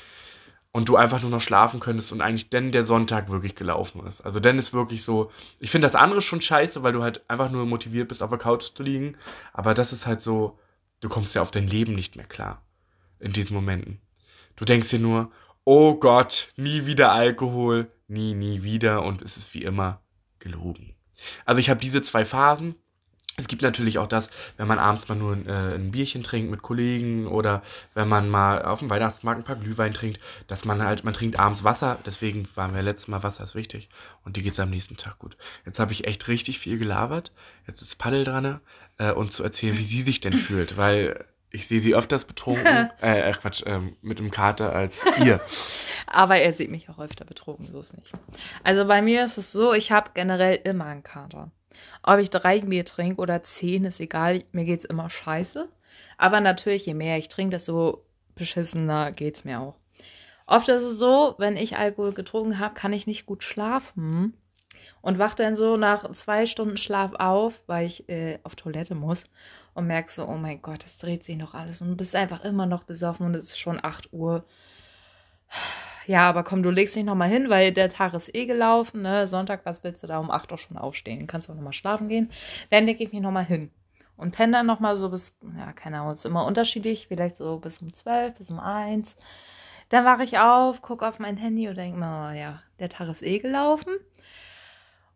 und 0.72 0.88
du 0.88 0.96
einfach 0.96 1.22
nur 1.22 1.30
noch 1.30 1.42
schlafen 1.42 1.82
könntest 1.82 2.14
und 2.14 2.22
eigentlich 2.22 2.50
dann 2.50 2.72
der 2.72 2.86
Sonntag 2.86 3.30
wirklich 3.30 3.54
gelaufen 3.54 4.08
ist. 4.08 4.22
Also 4.22 4.40
dann 4.40 4.58
ist 4.58 4.72
wirklich 4.72 5.04
so, 5.04 5.30
ich 5.60 5.70
finde 5.70 5.86
das 5.86 5.96
andere 5.96 6.22
schon 6.22 6.40
scheiße, 6.40 6.84
weil 6.84 6.94
du 6.94 7.04
halt 7.04 7.30
einfach 7.30 7.52
nur 7.52 7.66
motiviert 7.66 8.08
bist, 8.08 8.24
auf 8.24 8.30
der 8.30 8.40
Couch 8.40 8.72
zu 8.74 8.82
liegen, 8.82 9.18
aber 9.52 9.74
das 9.74 9.92
ist 9.92 10.08
halt 10.08 10.22
so, 10.22 10.58
du 11.02 11.10
kommst 11.10 11.36
ja 11.36 11.42
auf 11.42 11.52
dein 11.52 11.68
Leben 11.68 11.96
nicht 11.96 12.16
mehr 12.16 12.28
klar 12.28 12.62
in 13.20 13.34
diesen 13.34 13.54
Momenten. 13.54 14.00
Du 14.56 14.64
denkst 14.64 14.90
dir 14.90 15.00
nur, 15.00 15.32
oh 15.65 15.95
Gott, 15.95 16.51
nie 16.56 16.86
wieder 16.86 17.12
Alkohol, 17.12 17.92
nie, 18.07 18.33
nie 18.33 18.63
wieder 18.63 19.04
und 19.04 19.21
es 19.21 19.38
ist 19.38 19.54
wie 19.54 19.63
immer 19.63 20.01
gelogen. 20.39 20.95
Also 21.45 21.60
ich 21.60 21.69
habe 21.69 21.80
diese 21.80 22.01
zwei 22.01 22.25
Phasen. 22.25 22.75
Es 23.36 23.48
gibt 23.48 23.63
natürlich 23.63 23.98
auch 23.98 24.06
das, 24.06 24.30
wenn 24.57 24.68
man 24.68 24.77
abends 24.77 25.07
mal 25.07 25.15
nur 25.15 25.33
ein, 25.33 25.48
äh, 25.48 25.74
ein 25.74 25.89
Bierchen 25.89 26.21
trinkt 26.21 26.51
mit 26.51 26.62
Kollegen 26.62 27.25
oder 27.25 27.63
wenn 27.95 28.07
man 28.07 28.30
mal 28.30 28.62
auf 28.63 28.77
dem 28.77 28.92
Weihnachtsmarkt 28.92 29.42
ein 29.42 29.44
paar 29.44 29.56
Glühwein 29.56 29.95
trinkt, 29.95 30.19
dass 30.45 30.65
man 30.65 30.83
halt, 30.83 31.04
man 31.04 31.15
trinkt 31.15 31.39
abends 31.39 31.63
Wasser, 31.63 31.98
deswegen 32.06 32.48
waren 32.54 32.75
wir 32.75 32.83
letztes 32.83 33.07
Mal, 33.07 33.24
Wasser 33.24 33.44
ist 33.44 33.56
wichtig 33.56 33.89
und 34.24 34.38
die 34.38 34.44
geht's 34.44 34.60
am 34.60 34.69
nächsten 34.69 34.98
Tag 34.98 35.18
gut. 35.18 35.36
Jetzt 35.65 35.80
habe 35.80 35.94
ich 35.94 36.06
echt 36.06 36.27
richtig 36.27 36.60
viel 36.60 36.77
gelabert, 36.77 37.31
jetzt 37.65 37.81
ist 37.81 37.98
Paddel 37.98 38.24
dran 38.24 38.62
äh, 39.00 39.12
und 39.12 39.33
zu 39.33 39.44
erzählen, 39.44 39.80
wie 39.80 39.83
sie 39.83 40.04
sich 40.04 40.21
denn 40.21 40.33
fühlt, 40.33 40.77
weil 40.77 41.25
ich 41.54 41.68
sehe 41.68 41.80
sie 41.82 41.96
öfters 41.96 42.26
betrunken, 42.26 42.90
äh, 43.02 43.30
äh, 43.30 43.32
Quatsch, 43.32 43.64
ähm, 43.66 43.96
mit 44.02 44.20
dem 44.20 44.32
Kater 44.32 44.76
als 44.76 44.98
ihr. 45.24 45.40
Aber 46.08 46.38
er 46.38 46.52
sieht 46.52 46.72
mich 46.72 46.90
auch 46.90 47.00
öfter 47.00 47.26
betrogen, 47.26 47.66
so 47.66 47.80
ist 47.80 47.96
nicht. 47.96 48.12
Also 48.64 48.86
bei 48.86 49.02
mir 49.02 49.24
ist 49.24 49.38
es 49.38 49.52
so, 49.52 49.74
ich 49.74 49.92
habe 49.92 50.12
generell 50.16 50.60
immer 50.64 50.86
einen 50.86 51.04
Kater. 51.04 51.52
Ob 52.02 52.18
ich 52.20 52.32
drei 52.32 52.60
Bier 52.60 52.86
trinke 52.86 53.22
oder 53.22 53.44
zehn, 53.44 53.86
ist 53.86 54.00
egal. 54.00 54.44
Mir 54.52 54.66
geht's 54.66 54.84
immer 54.84 55.10
scheiße. 55.10 55.70
Aber 56.18 56.42
natürlich, 56.42 56.88
je 56.88 56.96
mehr 56.96 57.18
ich 57.18 57.30
trinke, 57.30 57.52
desto 57.52 58.04
beschissener 58.36 59.12
geht's 59.12 59.46
mir 59.46 59.60
auch. 59.60 59.76
Oft 60.48 60.70
ist 60.70 60.82
es 60.82 60.98
so, 60.98 61.36
wenn 61.38 61.56
ich 61.56 61.78
Alkohol 61.78 62.14
getrunken 62.14 62.60
habe, 62.60 62.74
kann 62.74 62.94
ich 62.94 63.08
nicht 63.08 63.28
gut 63.28 63.44
schlafen 63.44 64.34
und 65.02 65.20
wach 65.20 65.36
dann 65.36 65.56
so 65.56 65.78
nach 65.78 66.12
zwei 66.14 66.48
Stunden 66.48 66.78
Schlaf 66.78 67.14
auf, 67.14 67.62
weil 67.68 67.86
ich 67.86 68.10
äh, 68.10 68.40
auf 68.44 68.56
Toilette 68.56 68.96
muss 68.96 69.25
und 69.74 69.88
merk 69.88 70.10
so, 70.10 70.27
oh 70.27 70.38
mein 70.38 70.62
Gott, 70.62 70.86
es 70.86 70.98
dreht 71.00 71.24
sich 71.24 71.38
noch 71.38 71.53
alles 71.53 71.82
und 71.82 71.98
bist 71.98 72.15
einfach 72.15 72.44
immer 72.44 72.65
noch 72.65 72.84
besoffen 72.84 73.25
und 73.25 73.36
es 73.36 73.48
ist 73.48 73.60
schon 73.60 73.84
8 73.84 74.13
Uhr. 74.13 74.44
Ja, 76.06 76.27
aber 76.27 76.44
komm, 76.44 76.63
du 76.63 76.70
legst 76.70 76.96
dich 76.96 77.03
nochmal 77.03 77.30
hin, 77.30 77.50
weil 77.50 77.72
der 77.72 77.89
Tag 77.89 78.13
ist 78.13 78.34
eh 78.36 78.46
gelaufen, 78.46 79.03
ne? 79.03 79.27
Sonntag, 79.27 79.65
was 79.65 79.84
willst 79.84 80.03
du 80.03 80.08
da 80.08 80.20
um 80.20 80.32
8 80.32 80.51
Uhr 80.51 80.58
schon 80.58 80.77
aufstehen? 80.77 81.27
Kannst 81.27 81.50
auch 81.50 81.56
nochmal 81.56 81.74
schlafen 81.74 82.10
gehen. 82.10 82.30
Dann 82.70 82.86
lege 82.86 83.03
ich 83.03 83.13
mich 83.13 83.22
nochmal 83.22 83.46
hin. 83.46 83.72
Und 84.18 84.32
penne 84.32 84.53
dann 84.53 84.65
nochmal 84.65 84.96
so 84.96 85.10
bis, 85.10 85.38
ja, 85.58 85.72
keine 85.74 86.00
Ahnung, 86.00 86.13
ist 86.13 86.25
immer 86.25 86.46
unterschiedlich, 86.46 87.08
vielleicht 87.08 87.38
so 87.38 87.58
bis 87.58 87.80
um 87.80 87.92
12, 87.94 88.36
bis 88.36 88.51
um 88.51 88.60
1. 88.60 89.15
Dann 89.89 90.06
wache 90.06 90.24
ich 90.24 90.39
auf, 90.39 90.82
gucke 90.82 91.08
auf 91.08 91.20
mein 91.20 91.38
Handy 91.38 91.68
und 91.68 91.77
denke 91.77 91.98
mir, 91.98 92.30
oh, 92.30 92.36
ja, 92.36 92.62
der 92.80 92.89
Tag 92.89 93.10
ist 93.10 93.24
eh 93.24 93.39
gelaufen. 93.39 93.96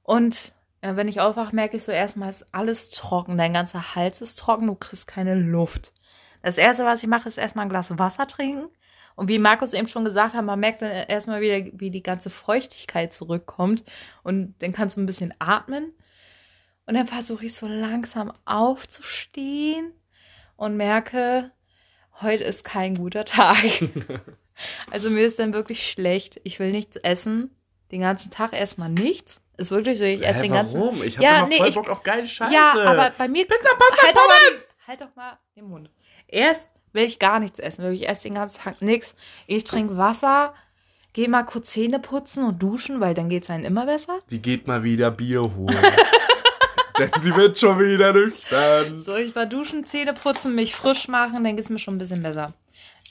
Und 0.04 0.54
wenn 0.82 1.08
ich 1.08 1.20
aufwache, 1.20 1.56
merke 1.56 1.78
ich 1.78 1.84
so 1.84 1.92
erstmal, 1.92 2.30
ist 2.30 2.54
alles 2.54 2.90
trocken. 2.90 3.38
Dein 3.38 3.54
ganzer 3.54 3.96
Hals 3.96 4.22
ist 4.22 4.38
trocken, 4.38 4.68
du 4.68 4.76
kriegst 4.76 5.08
keine 5.08 5.36
Luft. 5.36 5.94
Das 6.44 6.58
erste, 6.58 6.86
was 6.86 7.02
ich 7.02 7.10
mache, 7.10 7.28
ist 7.28 7.38
erstmal 7.38 7.66
ein 7.66 7.70
Glas 7.70 7.98
Wasser 7.98 8.28
trinken. 8.28 8.70
Und 9.16 9.30
wie 9.30 9.40
Markus 9.40 9.74
eben 9.74 9.88
schon 9.88 10.06
gesagt 10.06 10.36
hat, 10.36 10.46
man 10.46 10.60
merkt 10.60 10.84
dann 10.84 10.92
erstmal 10.92 11.42
wieder, 11.42 11.72
wie 11.74 11.90
die 11.90 12.04
ganze 12.04 12.30
Feuchtigkeit 12.30 13.12
zurückkommt. 13.12 13.84
Und 14.24 14.54
dann 14.60 14.74
kannst 14.74 14.96
du 14.96 15.02
ein 15.02 15.08
bisschen 15.08 15.34
atmen. 15.40 15.94
Und 16.86 16.94
dann 16.94 17.08
versuche 17.08 17.46
ich 17.46 17.56
so 17.56 17.68
langsam 17.68 18.32
aufzustehen 18.46 19.92
und 20.56 20.78
merke, 20.78 21.52
heute 22.22 22.44
ist 22.44 22.64
kein 22.64 22.96
guter 22.96 23.26
Tag. 23.26 23.58
also 24.92 25.10
mir 25.10 25.26
ist 25.26 25.40
dann 25.40 25.54
wirklich 25.54 25.90
schlecht. 25.90 26.40
Ich 26.44 26.60
will 26.60 26.72
nichts 26.72 26.96
essen. 26.98 27.50
Den 27.92 28.02
ganzen 28.02 28.32
Tag 28.32 28.54
erstmal 28.54 28.90
nichts. 28.90 29.42
Ist 29.58 29.72
wirklich 29.72 29.98
so, 29.98 30.04
ich 30.04 30.26
esse 30.26 30.42
den 30.42 30.54
ganzen 30.54 30.80
warum? 30.80 31.02
Ich 31.04 31.16
habe 31.18 31.24
Ja, 31.24 31.40
immer 31.40 31.48
nee, 31.48 31.58
voll 31.58 31.68
ich- 31.70 31.76
Bock 31.76 31.90
auf 31.90 32.04
geile 32.04 32.28
Scheiße. 32.28 32.54
ja, 32.54 32.72
aber 32.74 33.12
bei 33.18 33.28
mir. 33.28 33.46
Pizza, 33.48 33.70
Pasta, 33.78 34.04
halt, 34.06 34.16
doch 34.16 34.28
mal, 34.28 34.36
die- 34.52 34.88
halt 34.88 35.02
doch 35.02 35.16
mal 35.16 35.38
den 35.56 35.68
Mund. 35.70 35.90
Erst 36.28 36.70
will 36.94 37.04
ich 37.06 37.18
gar 37.20 37.40
nichts 37.40 37.58
essen. 37.60 37.84
Wirklich, 37.84 38.04
ich 38.04 38.10
esse 38.10 38.24
den 38.24 38.36
ganzen 38.36 38.62
Tag 38.62 38.82
nichts. 38.82 39.16
Ich 39.48 39.64
trinke 39.64 39.98
Wasser, 39.98 40.54
gehe 41.14 41.28
mal 41.30 41.44
kurz 41.44 41.72
Zähne 41.72 42.00
putzen 42.00 42.44
und 42.46 42.62
duschen, 42.62 43.00
weil 43.00 43.14
dann 43.16 43.30
geht 43.30 43.44
es 43.44 43.50
einem 43.50 43.64
immer 43.66 43.86
besser. 43.88 44.20
Sie 44.28 44.40
geht 44.40 44.68
mal 44.68 44.84
wieder 44.84 45.10
Bier 45.12 45.42
holen. 45.42 45.78
Denn 47.00 47.12
sie 47.22 47.36
wird 47.36 47.60
schon 47.60 47.80
wieder 47.80 48.12
nüchtern. 48.14 49.04
So, 49.04 49.16
ich 49.16 49.36
war 49.36 49.46
duschen, 49.46 49.86
Zähne 49.86 50.14
putzen, 50.14 50.56
mich 50.56 50.76
frisch 50.76 51.08
machen, 51.08 51.44
dann 51.44 51.56
geht 51.56 51.66
es 51.66 51.70
mir 51.70 51.78
schon 51.80 51.96
ein 51.96 52.00
bisschen 52.00 52.24
besser. 52.24 52.54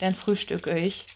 Dann 0.00 0.14
frühstücke 0.14 0.76
ich. 0.76 1.06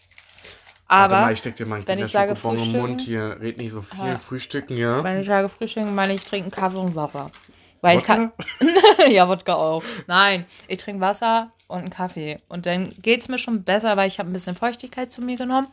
Warte 0.91 1.15
Aber 1.15 1.25
mal, 1.25 1.33
ich 1.33 1.39
steck 1.39 1.55
dir 1.55 1.65
mal 1.65 1.75
einen 1.77 1.87
wenn 1.87 1.99
ich 1.99 2.07
sage 2.11 2.33
Kinderschokobon 2.33 2.57
im 2.57 2.63
frühstücken- 2.63 2.87
Mund 2.89 3.01
hier. 3.01 3.37
Red 3.39 3.57
nicht 3.57 3.71
so 3.71 3.81
viel. 3.81 4.05
Ja. 4.05 4.17
Frühstücken, 4.17 4.77
ja? 4.77 5.03
wenn 5.03 5.21
ich 5.21 5.27
sage 5.27 5.47
Frühstücken, 5.49 5.95
meine 5.95 6.13
ich 6.13 6.25
trinken 6.25 6.51
Kaffee 6.51 6.77
und 6.77 6.95
Wasser. 6.95 7.31
Weil 7.79 7.97
ich 7.99 8.03
kann. 8.03 8.31
ja, 9.09 9.27
Wodka 9.27 9.53
auch. 9.53 9.83
Nein, 10.05 10.45
ich 10.67 10.77
trinke 10.77 11.01
Wasser 11.01 11.51
und 11.67 11.79
einen 11.79 11.89
Kaffee. 11.89 12.37
Und 12.49 12.65
dann 12.65 12.89
geht 13.01 13.21
es 13.21 13.29
mir 13.29 13.37
schon 13.39 13.63
besser, 13.63 13.95
weil 13.97 14.07
ich 14.07 14.19
habe 14.19 14.29
ein 14.29 14.33
bisschen 14.33 14.55
Feuchtigkeit 14.55 15.11
zu 15.11 15.21
mir 15.21 15.37
genommen. 15.37 15.67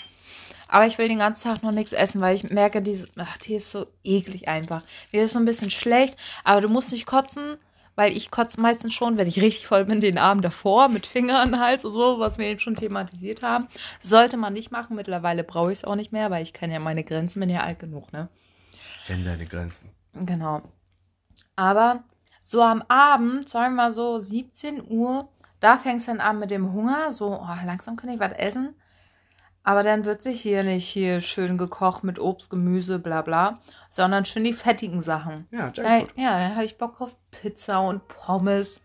Aber 0.68 0.86
ich 0.86 0.98
will 0.98 1.08
den 1.08 1.18
ganzen 1.18 1.44
Tag 1.48 1.62
noch 1.62 1.72
nichts 1.72 1.92
essen, 1.92 2.20
weil 2.20 2.36
ich 2.36 2.48
merke, 2.50 2.80
dieses, 2.80 3.08
ach, 3.18 3.38
die 3.38 3.54
ist 3.54 3.72
so 3.72 3.86
eklig 4.04 4.48
einfach. 4.48 4.82
Mir 5.12 5.24
ist 5.24 5.32
so 5.32 5.38
ein 5.38 5.44
bisschen 5.46 5.70
schlecht, 5.70 6.16
aber 6.44 6.60
du 6.60 6.68
musst 6.68 6.92
nicht 6.92 7.06
kotzen, 7.06 7.56
weil 7.98 8.16
ich 8.16 8.30
kotze 8.30 8.60
meistens 8.60 8.94
schon, 8.94 9.16
wenn 9.16 9.26
ich 9.26 9.42
richtig 9.42 9.66
voll 9.66 9.84
bin, 9.84 9.98
den 9.98 10.18
Abend 10.18 10.44
davor 10.44 10.88
mit 10.88 11.04
Fingern 11.04 11.58
Hals 11.58 11.84
und 11.84 11.94
so, 11.94 12.20
was 12.20 12.38
wir 12.38 12.46
eben 12.46 12.60
schon 12.60 12.76
thematisiert 12.76 13.42
haben. 13.42 13.66
Sollte 13.98 14.36
man 14.36 14.52
nicht 14.52 14.70
machen. 14.70 14.94
Mittlerweile 14.94 15.42
brauche 15.42 15.72
ich 15.72 15.78
es 15.78 15.84
auch 15.84 15.96
nicht 15.96 16.12
mehr, 16.12 16.30
weil 16.30 16.44
ich 16.44 16.52
kenne 16.52 16.74
ja 16.74 16.78
meine 16.78 17.02
Grenzen, 17.02 17.40
bin 17.40 17.50
ja 17.50 17.64
alt 17.64 17.80
genug, 17.80 18.12
ne? 18.12 18.28
Kenn 19.04 19.24
deine 19.24 19.44
Grenzen. 19.46 19.90
Genau. 20.14 20.62
Aber 21.56 22.04
so 22.40 22.62
am 22.62 22.84
Abend, 22.86 23.48
sagen 23.48 23.74
wir 23.74 23.82
mal 23.82 23.90
so 23.90 24.20
17 24.20 24.88
Uhr, 24.88 25.28
da 25.58 25.76
fängst 25.76 26.06
du 26.06 26.12
dann 26.12 26.20
an 26.20 26.38
mit 26.38 26.52
dem 26.52 26.72
Hunger, 26.72 27.10
so 27.10 27.32
oh, 27.32 27.66
langsam 27.66 27.96
kann 27.96 28.10
ich 28.10 28.20
was 28.20 28.32
essen. 28.34 28.76
Aber 29.64 29.82
dann 29.82 30.04
wird 30.04 30.22
sich 30.22 30.40
hier 30.40 30.62
nicht 30.62 30.88
hier 30.88 31.20
schön 31.20 31.58
gekocht 31.58 32.02
mit 32.04 32.18
Obst, 32.18 32.48
Gemüse, 32.48 32.98
bla 32.98 33.20
bla, 33.22 33.58
sondern 33.90 34.24
schön 34.24 34.44
die 34.44 34.54
fettigen 34.54 35.02
Sachen. 35.02 35.46
Ja, 35.50 35.70
Da, 35.70 35.82
Jackpot. 35.98 36.16
ja, 36.16 36.38
dann 36.38 36.54
habe 36.54 36.64
ich 36.64 36.78
Bock 36.78 37.00
auf 37.00 37.14
Pizza 37.30 37.80
und 37.80 38.06
Pommes. 38.08 38.80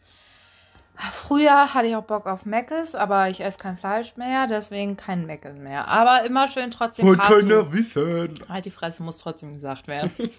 Früher 1.12 1.74
hatte 1.74 1.88
ich 1.88 1.96
auch 1.96 2.04
Bock 2.04 2.28
auf 2.28 2.46
Meckes, 2.46 2.94
aber 2.96 3.28
ich 3.30 3.44
esse 3.44 3.58
kein 3.58 3.78
Fleisch 3.78 4.16
mehr, 4.16 4.46
deswegen 4.46 4.96
kein 4.96 5.26
Meckes 5.26 5.58
mehr. 5.58 5.88
Aber 5.88 6.24
immer 6.24 6.48
schön 6.48 6.70
trotzdem 6.70 7.08
Food. 7.08 7.20
keiner 7.22 7.72
wissen. 7.74 8.34
Halt 8.48 8.66
die 8.66 8.72
Fresse 8.72 9.02
muss 9.04 9.18
trotzdem 9.18 9.54
gesagt 9.54 9.88
werden. 9.88 10.12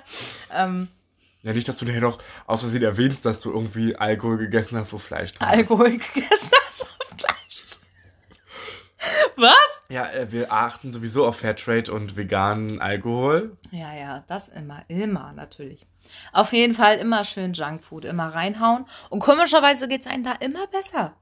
ähm, 0.52 0.88
Ja, 1.42 1.52
nicht, 1.52 1.68
dass 1.68 1.76
du 1.76 1.84
nachher 1.84 2.00
noch 2.00 2.18
aus 2.46 2.62
Versehen 2.62 2.82
erwähnst, 2.82 3.24
dass 3.26 3.40
du 3.40 3.52
irgendwie 3.52 3.94
Alkohol 3.94 4.38
gegessen 4.38 4.76
hast, 4.76 4.92
wo 4.92 4.98
Fleisch 4.98 5.32
drin 5.32 5.46
ist. 5.48 5.54
Alkohol 5.54 5.90
gegessen 5.92 6.50
hast 6.68 6.82
auf 6.82 7.18
Fleisch. 7.18 7.64
Was? 9.36 9.71
Ja, 9.92 10.10
äh, 10.10 10.32
wir 10.32 10.50
achten 10.50 10.90
sowieso 10.92 11.26
auf 11.26 11.36
Fairtrade 11.36 11.92
und 11.92 12.16
veganen 12.16 12.80
Alkohol. 12.80 13.56
Ja, 13.70 13.94
ja, 13.94 14.24
das 14.26 14.48
immer, 14.48 14.82
immer 14.88 15.32
natürlich. 15.34 15.86
Auf 16.32 16.52
jeden 16.52 16.74
Fall 16.74 16.96
immer 16.96 17.24
schön 17.24 17.52
Junkfood, 17.52 18.06
immer 18.06 18.28
reinhauen. 18.28 18.86
Und 19.10 19.20
komischerweise 19.20 19.88
geht's 19.88 20.06
einem 20.06 20.24
da 20.24 20.32
immer 20.32 20.66
besser. 20.66 21.14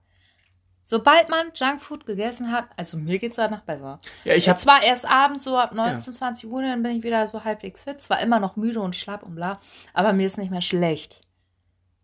Sobald 0.85 1.29
man 1.29 1.50
Junkfood 1.55 2.07
gegessen 2.07 2.53
hat, 2.53 2.67
also 2.77 2.97
mir 2.97 3.19
geht's 3.19 3.37
danach 3.37 3.62
besser. 3.62 3.99
Ja, 4.25 4.35
ich 4.35 4.39
Ich 4.39 4.49
habe 4.49 4.57
hab, 4.57 4.62
zwar 4.62 4.83
erst 4.83 5.09
abends 5.09 5.45
so 5.45 5.59
ab 5.59 5.75
19, 5.75 6.12
20 6.12 6.49
Uhr, 6.49 6.62
dann 6.62 6.83
bin 6.83 6.97
ich 6.97 7.03
wieder 7.03 7.27
so 7.27 7.45
halbwegs 7.45 7.85
fit, 7.85 8.00
zwar 8.00 8.21
immer 8.21 8.39
noch 8.39 8.57
müde 8.57 8.81
und 8.81 8.95
schlapp 8.95 9.25
und 9.25 9.35
bla, 9.35 9.61
aber 9.95 10.12
mir 10.12 10.27
ist 10.27 10.39
nicht 10.39 10.50
mehr 10.50 10.62
schlecht. 10.62 11.21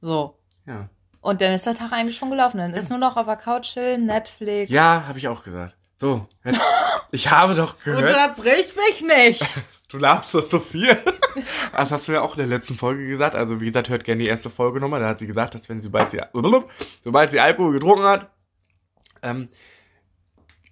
So. 0.01 0.39
ja. 0.67 0.89
Und 1.21 1.41
dann 1.41 1.53
ist 1.53 1.67
der 1.67 1.75
Tag 1.75 1.93
eigentlich 1.93 2.17
schon 2.17 2.31
gelaufen. 2.31 2.59
Dann 2.59 2.75
ist 2.75 2.89
nur 2.89 3.01
noch 3.01 3.17
auf 3.17 3.27
der 3.27 3.35
Couch 3.35 3.73
chillen, 3.73 4.07
Netflix. 4.07 4.71
Ja, 4.71 5.07
habe 5.09 5.19
ich 5.19 5.27
auch 5.27 5.43
gesagt. 5.43 5.76
So, 5.97 6.27
jetzt, 6.45 6.61
ich 7.11 7.31
habe 7.31 7.55
doch 7.55 7.79
gehört, 7.81 8.09
Unterbrich 8.09 8.75
mich 8.77 9.03
nicht. 9.03 9.45
du 9.89 9.99
lachst 9.99 10.35
doch 10.35 10.47
so 10.47 10.61
viel. 10.61 10.99
Das 11.73 11.91
hast 11.91 12.09
du 12.09 12.13
ja 12.13 12.21
auch 12.21 12.35
in 12.35 12.39
der 12.41 12.59
letzten 12.59 12.77
Folge 12.77 13.07
gesagt. 13.07 13.35
Also, 13.35 13.61
wie 13.61 13.67
gesagt, 13.67 13.89
hört 13.89 14.05
gerne 14.05 14.23
die 14.23 14.29
erste 14.29 14.51
Folge 14.51 14.81
nochmal. 14.81 15.01
Da 15.01 15.09
hat 15.09 15.19
sie 15.19 15.27
gesagt, 15.27 15.55
dass 15.55 15.69
wenn 15.69 15.81
sie, 15.81 15.87
sobald 15.87 16.11
sie, 16.11 16.21
sobald 17.03 17.31
sie 17.31 17.41
Alkohol 17.41 17.73
getrunken 17.73 18.05
hat, 18.05 18.31
ähm, 19.23 19.49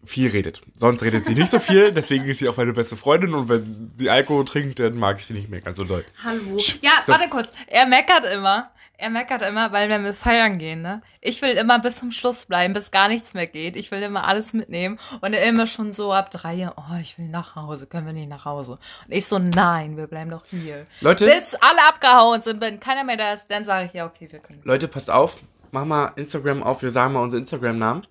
viel 0.05 0.31
redet. 0.31 0.61
Sonst 0.79 1.03
redet 1.03 1.25
sie 1.25 1.35
nicht 1.35 1.51
so 1.51 1.59
viel, 1.59 1.93
deswegen 1.93 2.27
ist 2.27 2.39
sie 2.39 2.49
auch 2.49 2.57
meine 2.57 2.73
beste 2.73 2.97
Freundin 2.97 3.35
und 3.35 3.49
wenn 3.49 3.93
sie 3.97 4.11
Alkohol 4.11 4.45
trinkt, 4.45 4.79
dann 4.79 4.97
mag 4.97 5.19
ich 5.19 5.27
sie 5.27 5.33
nicht 5.33 5.49
mehr 5.49 5.63
ganz 5.63 5.79
so 5.79 5.85
doll. 5.85 6.05
Hallo. 6.23 6.59
Ja, 6.83 7.03
so. 7.07 7.13
warte 7.13 7.29
kurz. 7.31 7.49
Er 7.67 7.87
meckert 7.87 8.27
immer. 8.27 8.71
Er 9.05 9.11
meckert 9.11 9.43
immer, 9.43 9.71
weil 9.71 9.91
wenn 9.91 10.03
wir 10.03 10.15
feiern 10.15 10.57
gehen, 10.57 10.81
ne? 10.81 11.03
Ich 11.21 11.43
will 11.43 11.51
immer 11.51 11.79
bis 11.79 11.99
zum 11.99 12.11
Schluss 12.11 12.47
bleiben, 12.47 12.73
bis 12.73 12.91
gar 12.91 13.09
nichts 13.09 13.35
mehr 13.35 13.47
geht. 13.47 13.77
Ich 13.77 13.91
will 13.91 14.01
immer 14.01 14.27
alles 14.27 14.55
mitnehmen. 14.55 14.99
Und 15.21 15.35
er 15.35 15.47
immer 15.47 15.67
schon 15.67 15.93
so 15.93 16.11
ab 16.11 16.31
drei, 16.31 16.71
oh, 16.75 16.99
ich 16.99 17.19
will 17.19 17.27
nach 17.27 17.55
Hause. 17.55 17.87
Können 17.87 18.07
wir 18.07 18.15
nicht 18.15 18.31
nach 18.31 18.47
Hause? 18.47 18.73
Und 18.73 18.79
ich 19.11 19.27
so, 19.27 19.39
nein, 19.39 19.99
wir 19.99 20.07
bleiben 20.07 20.31
doch 20.31 20.47
hier. 20.47 20.87
Leute, 21.03 21.27
Bis 21.27 21.55
alle 21.57 21.87
abgehauen 21.87 22.41
sind, 22.41 22.63
wenn 22.63 22.81
keiner 22.81 23.05
mehr 23.05 23.19
da 23.19 23.35
ist, 23.35 23.51
dann 23.51 23.67
sage 23.67 23.89
ich, 23.89 23.93
ja, 23.93 24.07
okay, 24.07 24.27
wir 24.31 24.39
können. 24.39 24.63
Leute, 24.65 24.89
passt 24.89 25.11
auf, 25.11 25.37
mach 25.71 25.85
mal 25.85 26.13
Instagram 26.17 26.63
auf, 26.63 26.81
wir 26.81 26.91
sagen 26.91 27.13
mal 27.13 27.21
unsere 27.21 27.41
Instagram-Namen. 27.41 28.07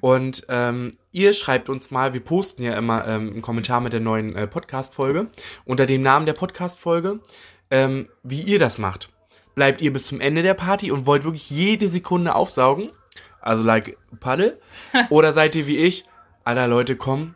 Und 0.00 0.46
ähm, 0.48 0.96
ihr 1.12 1.34
schreibt 1.34 1.68
uns 1.68 1.90
mal, 1.90 2.14
wir 2.14 2.24
posten 2.24 2.62
ja 2.62 2.78
immer 2.78 3.06
ähm, 3.06 3.32
einen 3.32 3.42
Kommentar 3.42 3.82
mit 3.82 3.92
der 3.92 4.00
neuen 4.00 4.34
äh, 4.34 4.46
Podcast-Folge, 4.46 5.26
unter 5.66 5.84
dem 5.84 6.00
Namen 6.00 6.24
der 6.24 6.32
Podcast-Folge, 6.32 7.20
ähm, 7.70 8.08
wie 8.22 8.40
ihr 8.40 8.58
das 8.58 8.78
macht. 8.78 9.10
Bleibt 9.58 9.80
ihr 9.80 9.92
bis 9.92 10.06
zum 10.06 10.20
Ende 10.20 10.42
der 10.42 10.54
Party 10.54 10.92
und 10.92 11.04
wollt 11.04 11.24
wirklich 11.24 11.50
jede 11.50 11.88
Sekunde 11.88 12.36
aufsaugen? 12.36 12.92
Also 13.40 13.64
like 13.64 13.98
Paddel? 14.20 14.60
Oder 15.10 15.32
seid 15.32 15.56
ihr 15.56 15.66
wie 15.66 15.78
ich? 15.78 16.04
Alter 16.44 16.68
Leute, 16.68 16.94
komm. 16.94 17.34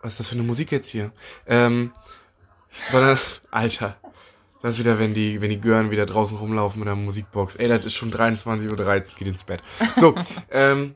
Was 0.00 0.12
ist 0.12 0.20
das 0.20 0.28
für 0.28 0.36
eine 0.36 0.42
Musik 0.42 0.72
jetzt 0.72 0.88
hier? 0.88 1.10
Ähm, 1.46 1.92
sondern, 2.90 3.18
Alter. 3.50 3.98
Das 4.62 4.72
ist 4.72 4.78
wieder, 4.78 4.98
wenn 4.98 5.12
die, 5.12 5.42
wenn 5.42 5.50
die 5.50 5.60
Gören 5.60 5.90
wieder 5.90 6.06
draußen 6.06 6.38
rumlaufen 6.38 6.78
mit 6.78 6.88
der 6.88 6.96
Musikbox. 6.96 7.56
Ey, 7.56 7.68
das 7.68 7.84
ist 7.84 7.92
schon 7.92 8.10
23.13 8.10 8.70
Uhr, 8.70 9.16
geht 9.18 9.28
ins 9.28 9.44
Bett. 9.44 9.60
So, 9.98 10.14
ähm. 10.50 10.94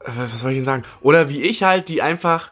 äh, 0.00 0.10
Was 0.16 0.40
soll 0.40 0.50
ich 0.50 0.56
denn 0.56 0.64
sagen? 0.64 0.82
Oder 1.00 1.28
wie 1.28 1.42
ich 1.42 1.62
halt, 1.62 1.88
die 1.88 2.02
einfach 2.02 2.50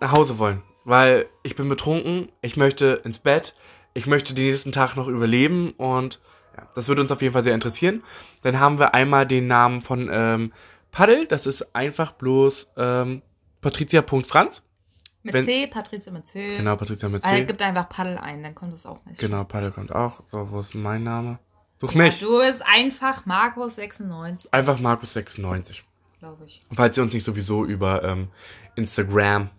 nach 0.00 0.12
Hause 0.12 0.38
wollen. 0.38 0.62
Weil 0.86 1.26
ich 1.42 1.54
bin 1.54 1.68
betrunken, 1.68 2.32
ich 2.40 2.56
möchte 2.56 3.02
ins 3.04 3.18
Bett, 3.18 3.54
ich 3.94 4.06
möchte 4.06 4.34
den 4.34 4.46
nächsten 4.46 4.72
Tag 4.72 4.96
noch 4.96 5.08
überleben 5.08 5.70
und 5.76 6.20
ja, 6.56 6.68
das 6.74 6.88
würde 6.88 7.02
uns 7.02 7.10
auf 7.12 7.22
jeden 7.22 7.32
Fall 7.32 7.44
sehr 7.44 7.54
interessieren. 7.54 8.02
Dann 8.42 8.58
haben 8.60 8.78
wir 8.78 8.94
einmal 8.94 9.26
den 9.26 9.46
Namen 9.46 9.82
von 9.82 10.08
ähm, 10.12 10.52
Paddel, 10.92 11.26
das 11.26 11.46
ist 11.46 11.74
einfach 11.74 12.12
bloß 12.12 12.68
ähm, 12.76 13.22
patricia.franz. 13.60 14.62
Mit 15.22 15.34
Wenn- 15.34 15.44
C, 15.44 15.66
Patrizia 15.66 16.12
mit 16.12 16.26
C. 16.26 16.56
Genau, 16.56 16.76
Patricia 16.76 17.08
mit 17.08 17.22
Also, 17.24 17.36
C. 17.36 17.44
gibt 17.44 17.60
einfach 17.62 17.88
Paddel 17.88 18.16
ein, 18.18 18.42
dann 18.42 18.54
kommt 18.54 18.72
es 18.72 18.86
auch 18.86 19.04
nicht. 19.04 19.20
Genau, 19.20 19.44
Paddel 19.44 19.70
kommt 19.70 19.94
auch. 19.94 20.22
So, 20.26 20.50
wo 20.50 20.60
ist 20.60 20.74
mein 20.74 21.02
Name? 21.04 21.38
Such 21.78 21.94
mich. 21.94 22.20
Du 22.20 22.38
bist 22.38 22.62
einfach 22.66 23.26
Markus96, 23.26 24.48
Einfach 24.50 24.80
Markus96. 24.80 25.82
glaube 26.18 26.44
ich. 26.46 26.62
Falls 26.74 26.96
ihr 26.96 27.02
uns 27.02 27.12
nicht 27.14 27.24
sowieso 27.24 27.64
über 27.64 28.02
ähm, 28.02 28.28
Instagram 28.76 29.50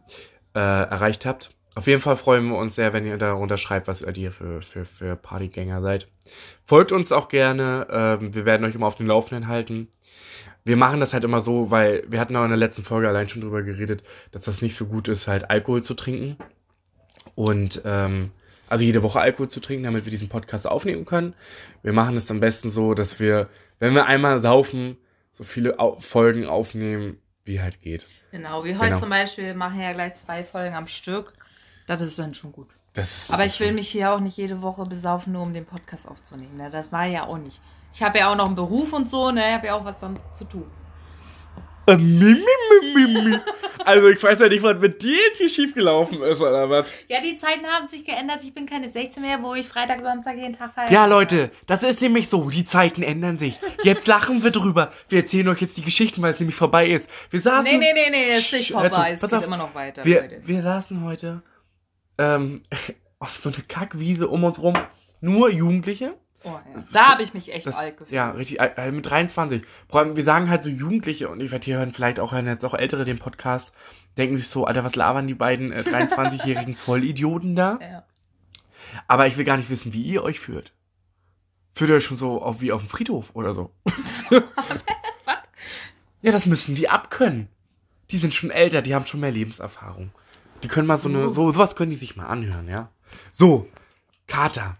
äh, 0.55 0.59
erreicht 0.59 1.25
habt. 1.25 1.51
Auf 1.75 1.87
jeden 1.87 2.01
Fall 2.01 2.17
freuen 2.17 2.49
wir 2.49 2.57
uns 2.57 2.75
sehr, 2.75 2.91
wenn 2.91 3.05
ihr 3.05 3.17
darunter 3.17 3.57
schreibt, 3.57 3.87
was 3.87 4.01
ihr 4.01 4.31
für, 4.31 4.61
für, 4.61 4.83
für 4.83 5.15
Partygänger 5.15 5.81
seid. 5.81 6.07
Folgt 6.65 6.91
uns 6.91 7.11
auch 7.13 7.29
gerne. 7.29 7.87
Ähm, 7.89 8.35
wir 8.35 8.45
werden 8.45 8.65
euch 8.65 8.75
immer 8.75 8.87
auf 8.87 8.95
dem 8.95 9.07
Laufenden 9.07 9.47
halten. 9.47 9.87
Wir 10.65 10.75
machen 10.75 10.99
das 10.99 11.13
halt 11.13 11.23
immer 11.23 11.41
so, 11.41 11.71
weil 11.71 12.03
wir 12.07 12.19
hatten 12.19 12.35
auch 12.35 12.43
in 12.43 12.49
der 12.49 12.57
letzten 12.57 12.83
Folge 12.83 13.07
allein 13.07 13.29
schon 13.29 13.41
drüber 13.41 13.63
geredet, 13.63 14.03
dass 14.31 14.43
das 14.43 14.61
nicht 14.61 14.75
so 14.75 14.85
gut 14.85 15.07
ist, 15.07 15.27
halt 15.27 15.49
Alkohol 15.49 15.81
zu 15.81 15.93
trinken. 15.93 16.37
Und 17.35 17.81
ähm, 17.85 18.31
also 18.67 18.83
jede 18.83 19.01
Woche 19.01 19.19
Alkohol 19.21 19.47
zu 19.49 19.61
trinken, 19.61 19.85
damit 19.85 20.05
wir 20.05 20.11
diesen 20.11 20.29
Podcast 20.29 20.69
aufnehmen 20.69 21.05
können. 21.05 21.33
Wir 21.83 21.93
machen 21.93 22.15
es 22.17 22.29
am 22.29 22.41
besten 22.41 22.69
so, 22.69 22.93
dass 22.93 23.19
wir, 23.19 23.47
wenn 23.79 23.95
wir 23.95 24.05
einmal 24.05 24.41
saufen, 24.41 24.97
so 25.31 25.43
viele 25.43 25.79
Au 25.79 25.99
Folgen 25.99 26.45
aufnehmen, 26.45 27.17
wie 27.45 27.61
halt 27.61 27.81
geht. 27.81 28.07
Genau, 28.31 28.63
wie 28.63 28.75
heute 28.75 28.89
Genau. 28.89 28.99
zum 28.99 29.09
Beispiel, 29.09 29.45
wir 29.45 29.55
machen 29.55 29.79
ja 29.79 29.93
gleich 29.93 30.13
zwei 30.15 30.43
Folgen 30.43 30.75
am 30.75 30.87
Stück. 30.87 31.33
Das 31.87 32.01
ist 32.01 32.17
dann 32.19 32.33
schon 32.33 32.51
gut. 32.51 32.67
Ist, 32.95 33.33
Aber 33.33 33.45
ich 33.45 33.59
will 33.59 33.71
mich 33.71 33.89
hier 33.89 34.11
auch 34.13 34.19
nicht 34.19 34.35
jede 34.37 34.61
Woche 34.61 34.83
besaufen, 34.83 35.33
nur 35.33 35.43
um 35.43 35.53
den 35.53 35.65
Podcast 35.65 36.07
aufzunehmen. 36.07 36.57
Ne? 36.57 36.69
Das 36.69 36.91
war 36.91 37.05
ja 37.05 37.25
auch 37.25 37.37
nicht. 37.37 37.61
Ich 37.93 38.01
habe 38.03 38.19
ja 38.19 38.29
auch 38.31 38.35
noch 38.35 38.45
einen 38.47 38.55
Beruf 38.55 38.93
und 38.93 39.09
so, 39.09 39.31
ne? 39.31 39.47
Ich 39.49 39.53
habe 39.53 39.67
ja 39.67 39.75
auch 39.75 39.83
was 39.85 39.97
dann 39.99 40.19
zu 40.33 40.45
tun. 40.45 40.65
Äh. 41.87 41.97
Also 43.83 44.09
ich 44.09 44.21
weiß 44.21 44.39
ja 44.39 44.47
nicht, 44.47 44.61
was 44.61 44.77
mit 44.77 45.01
dir 45.01 45.17
jetzt 45.27 45.39
hier 45.39 45.49
schiefgelaufen 45.49 46.21
ist, 46.21 46.39
oder 46.39 46.69
was? 46.69 46.85
Ja, 47.07 47.19
die 47.21 47.35
Zeiten 47.35 47.65
haben 47.65 47.87
sich 47.87 48.05
geändert. 48.05 48.41
Ich 48.43 48.53
bin 48.53 48.67
keine 48.67 48.89
16 48.89 49.21
mehr, 49.21 49.41
wo 49.41 49.55
ich 49.55 49.67
Freitag, 49.67 50.01
Samstag 50.01 50.37
jeden 50.37 50.53
Tag 50.53 50.73
feiere. 50.75 50.91
Ja, 50.91 51.05
Leute, 51.07 51.49
das 51.65 51.81
ist 51.83 51.99
nämlich 52.01 52.29
so. 52.29 52.49
Die 52.49 52.65
Zeiten 52.65 53.01
ändern 53.01 53.39
sich. 53.39 53.59
Jetzt 53.83 54.05
lachen 54.07 54.43
wir 54.43 54.51
drüber. 54.51 54.91
Wir 55.09 55.21
erzählen 55.21 55.47
euch 55.47 55.61
jetzt 55.61 55.75
die 55.77 55.81
Geschichten, 55.81 56.21
weil 56.21 56.33
es 56.33 56.39
nämlich 56.39 56.55
vorbei 56.55 56.87
ist. 56.87 57.09
Wir 57.31 57.41
saßen. 57.41 57.63
Nee, 57.63 57.77
nee, 57.77 57.93
nee, 57.93 58.09
nee, 58.11 58.29
ist 58.29 58.49
Sch- 58.49 58.53
nicht 58.57 58.67
zu, 58.67 58.73
vorbei. 58.73 59.11
Es 59.13 59.21
geht 59.21 59.33
auf. 59.33 59.47
immer 59.47 59.57
noch 59.57 59.73
weiter, 59.73 60.05
Wir, 60.05 60.29
wir 60.43 60.61
saßen 60.61 61.03
heute 61.03 61.41
ähm, 62.21 62.61
auf 63.19 63.39
so 63.41 63.49
eine 63.49 63.63
Kackwiese 63.67 64.27
um 64.27 64.43
uns 64.43 64.61
rum. 64.61 64.75
Nur 65.19 65.51
Jugendliche. 65.51 66.15
Oh, 66.43 66.49
ja. 66.49 66.83
Da 66.91 67.09
habe 67.09 67.23
ich 67.23 67.35
mich 67.35 67.53
echt 67.53 67.67
Das, 67.67 67.75
alt 67.75 67.97
gefühlt. 67.97 68.11
ja, 68.11 68.31
richtig, 68.31 68.59
äh, 68.59 68.91
mit 68.91 69.05
23. 69.07 69.61
Vor 69.89 69.99
allem, 69.99 70.15
wir 70.15 70.23
sagen 70.23 70.49
halt 70.49 70.63
so 70.63 70.69
Jugendliche 70.69 71.29
und 71.29 71.39
ich 71.39 71.51
werde 71.51 71.65
hier 71.65 71.77
hören, 71.77 71.93
vielleicht 71.93 72.19
auch 72.19 72.31
hören 72.31 72.47
jetzt 72.47 72.65
auch 72.65 72.73
Ältere 72.73 73.05
den 73.05 73.19
Podcast, 73.19 73.73
denken 74.17 74.35
sich 74.37 74.47
so, 74.47 74.65
Alter, 74.65 74.83
was 74.83 74.95
labern 74.95 75.27
die 75.27 75.35
beiden 75.35 75.71
äh, 75.71 75.81
23-jährigen 75.81 76.75
Vollidioten 76.77 77.55
da? 77.55 77.77
Ja. 77.79 78.03
Aber 79.07 79.27
ich 79.27 79.37
will 79.37 79.45
gar 79.45 79.57
nicht 79.57 79.69
wissen, 79.69 79.93
wie 79.93 80.01
ihr 80.01 80.23
euch 80.23 80.39
führt. 80.39 80.73
Führt 81.73 81.91
ihr 81.91 81.97
euch 81.97 82.05
schon 82.05 82.17
so 82.17 82.41
auf, 82.41 82.59
wie 82.61 82.71
auf 82.71 82.81
dem 82.81 82.89
Friedhof 82.89 83.35
oder 83.35 83.53
so? 83.53 83.71
Was? 84.29 85.37
Ja, 86.23 86.31
das 86.31 86.47
müssen 86.47 86.73
die 86.73 86.89
abkönnen. 86.89 87.49
Die 88.09 88.17
sind 88.17 88.33
schon 88.33 88.49
älter, 88.49 88.81
die 88.81 88.95
haben 88.95 89.05
schon 89.05 89.19
mehr 89.19 89.31
Lebenserfahrung. 89.31 90.11
Die 90.63 90.67
können 90.67 90.87
mal 90.87 90.97
so 90.97 91.09
eine, 91.09 91.27
Uh. 91.27 91.31
so, 91.31 91.51
sowas 91.51 91.75
können 91.75 91.91
die 91.91 91.97
sich 91.97 92.15
mal 92.15 92.27
anhören, 92.27 92.67
ja? 92.67 92.91
So. 93.31 93.67
Kater. 94.27 94.77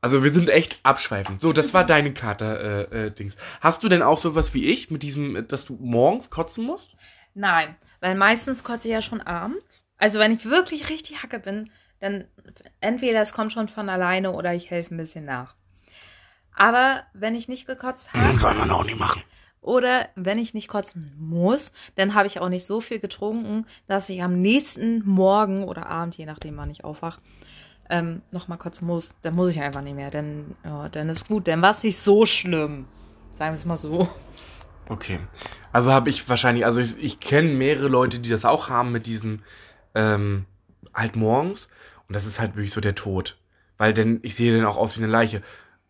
Also 0.00 0.22
wir 0.22 0.32
sind 0.32 0.50
echt 0.50 0.80
abschweifend. 0.82 1.40
So, 1.40 1.52
das 1.54 1.72
war 1.72 1.86
deine 1.86 2.12
Kater-Dings. 2.12 3.34
Äh, 3.34 3.38
äh, 3.38 3.40
Hast 3.60 3.82
du 3.82 3.88
denn 3.88 4.02
auch 4.02 4.18
sowas 4.18 4.52
wie 4.52 4.66
ich 4.66 4.90
mit 4.90 5.02
diesem, 5.02 5.46
dass 5.48 5.64
du 5.64 5.78
morgens 5.80 6.28
kotzen 6.28 6.64
musst? 6.64 6.90
Nein, 7.32 7.74
weil 8.00 8.14
meistens 8.14 8.64
kotze 8.64 8.88
ich 8.88 8.92
ja 8.92 9.00
schon 9.00 9.22
abends. 9.22 9.86
Also 9.96 10.18
wenn 10.18 10.32
ich 10.32 10.44
wirklich 10.44 10.90
richtig 10.90 11.22
hacke 11.22 11.38
bin, 11.38 11.70
dann 12.00 12.24
entweder 12.80 13.22
es 13.22 13.32
kommt 13.32 13.52
schon 13.52 13.68
von 13.68 13.88
alleine 13.88 14.32
oder 14.32 14.52
ich 14.52 14.70
helfe 14.70 14.94
ein 14.94 14.98
bisschen 14.98 15.24
nach. 15.24 15.54
Aber 16.54 17.04
wenn 17.14 17.34
ich 17.34 17.48
nicht 17.48 17.66
gekotzt 17.66 18.12
habe. 18.12 18.38
Soll 18.38 18.54
man 18.54 18.70
auch 18.70 18.84
nicht 18.84 18.98
machen. 18.98 19.22
Oder 19.64 20.10
wenn 20.14 20.38
ich 20.38 20.52
nicht 20.52 20.68
kotzen 20.68 21.14
muss, 21.18 21.72
dann 21.94 22.14
habe 22.14 22.26
ich 22.26 22.38
auch 22.38 22.50
nicht 22.50 22.66
so 22.66 22.82
viel 22.82 22.98
getrunken, 22.98 23.66
dass 23.86 24.10
ich 24.10 24.22
am 24.22 24.42
nächsten 24.42 25.02
Morgen 25.08 25.64
oder 25.64 25.86
Abend, 25.86 26.18
je 26.18 26.26
nachdem 26.26 26.58
wann 26.58 26.68
ich 26.68 26.84
aufwache, 26.84 27.18
ähm, 27.88 28.20
nochmal 28.30 28.58
kotzen 28.58 28.86
muss. 28.86 29.16
Dann 29.22 29.34
muss 29.34 29.48
ich 29.48 29.62
einfach 29.62 29.80
nicht 29.80 29.96
mehr. 29.96 30.10
Denn, 30.10 30.52
ja, 30.64 30.90
dann 30.90 31.08
ist 31.08 31.28
gut. 31.28 31.48
Dann 31.48 31.62
war 31.62 31.70
es 31.70 31.82
nicht 31.82 31.98
so 31.98 32.26
schlimm. 32.26 32.84
Sagen 33.38 33.54
wir 33.54 33.58
es 33.58 33.64
mal 33.64 33.78
so. 33.78 34.06
Okay. 34.90 35.18
Also 35.72 35.92
habe 35.92 36.10
ich 36.10 36.28
wahrscheinlich, 36.28 36.66
also 36.66 36.80
ich, 36.80 37.02
ich 37.02 37.20
kenne 37.20 37.48
mehrere 37.48 37.88
Leute, 37.88 38.18
die 38.18 38.28
das 38.28 38.44
auch 38.44 38.68
haben 38.68 38.92
mit 38.92 39.06
diesem 39.06 39.42
ähm, 39.94 40.44
halt 40.92 41.16
morgens. 41.16 41.68
Und 42.06 42.14
das 42.14 42.26
ist 42.26 42.38
halt 42.38 42.54
wirklich 42.54 42.74
so 42.74 42.82
der 42.82 42.94
Tod. 42.94 43.38
Weil 43.78 43.94
denn 43.94 44.20
ich 44.22 44.34
sehe 44.34 44.54
dann 44.54 44.66
auch 44.66 44.76
aus 44.76 44.98
wie 44.98 45.02
eine 45.02 45.10
Leiche. 45.10 45.40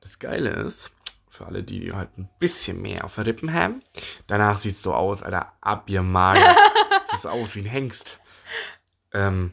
Das 0.00 0.20
Geile 0.20 0.50
ist, 0.50 0.92
für 1.34 1.46
alle, 1.46 1.62
die 1.62 1.92
halt 1.92 2.16
ein 2.16 2.28
bisschen 2.38 2.80
mehr 2.80 3.04
auf 3.04 3.16
der 3.16 3.26
Rippen 3.26 3.52
haben, 3.52 3.82
danach 4.26 4.58
sieht 4.58 4.76
es 4.76 4.82
so 4.82 4.94
aus, 4.94 5.22
Alter, 5.22 5.52
abgemagert. 5.60 6.56
Sieht 7.10 7.26
aus 7.26 7.54
wie 7.54 7.60
ein 7.60 7.66
Hengst. 7.66 8.18
Ähm, 9.12 9.52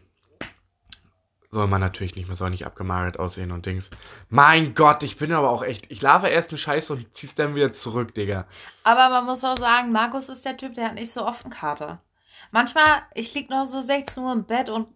soll 1.52 1.68
man 1.68 1.82
natürlich 1.82 2.16
nicht, 2.16 2.28
man 2.28 2.38
soll 2.38 2.50
nicht 2.50 2.66
abgemagert 2.66 3.20
aussehen 3.20 3.52
und 3.52 3.66
Dings. 3.66 3.90
Mein 4.30 4.74
Gott, 4.74 5.04
ich 5.04 5.18
bin 5.18 5.34
aber 5.34 5.50
auch 5.50 5.64
echt, 5.64 5.92
ich 5.92 6.02
lave 6.02 6.30
erst 6.30 6.50
eine 6.50 6.58
Scheiße 6.58 6.94
und 6.94 7.14
zieh's 7.14 7.36
dann 7.36 7.56
wieder 7.56 7.72
zurück, 7.74 8.14
Digga. 8.14 8.46
Aber 8.84 9.10
man 9.10 9.26
muss 9.26 9.44
auch 9.44 9.58
sagen, 9.58 9.92
Markus 9.92 10.30
ist 10.30 10.46
der 10.46 10.58
Typ, 10.58 10.76
der 10.76 10.86
hat 10.86 10.96
nicht 10.96 11.12
so 11.12 11.26
oft 11.26 11.44
einen 11.44 11.54
Kater. 11.54 12.02
Manchmal, 12.52 13.04
ich 13.14 13.34
lieg 13.34 13.50
noch 13.50 13.66
so 13.66 13.82
16 13.82 14.24
Uhr 14.24 14.32
im 14.32 14.46
Bett 14.46 14.70
und 14.70 14.88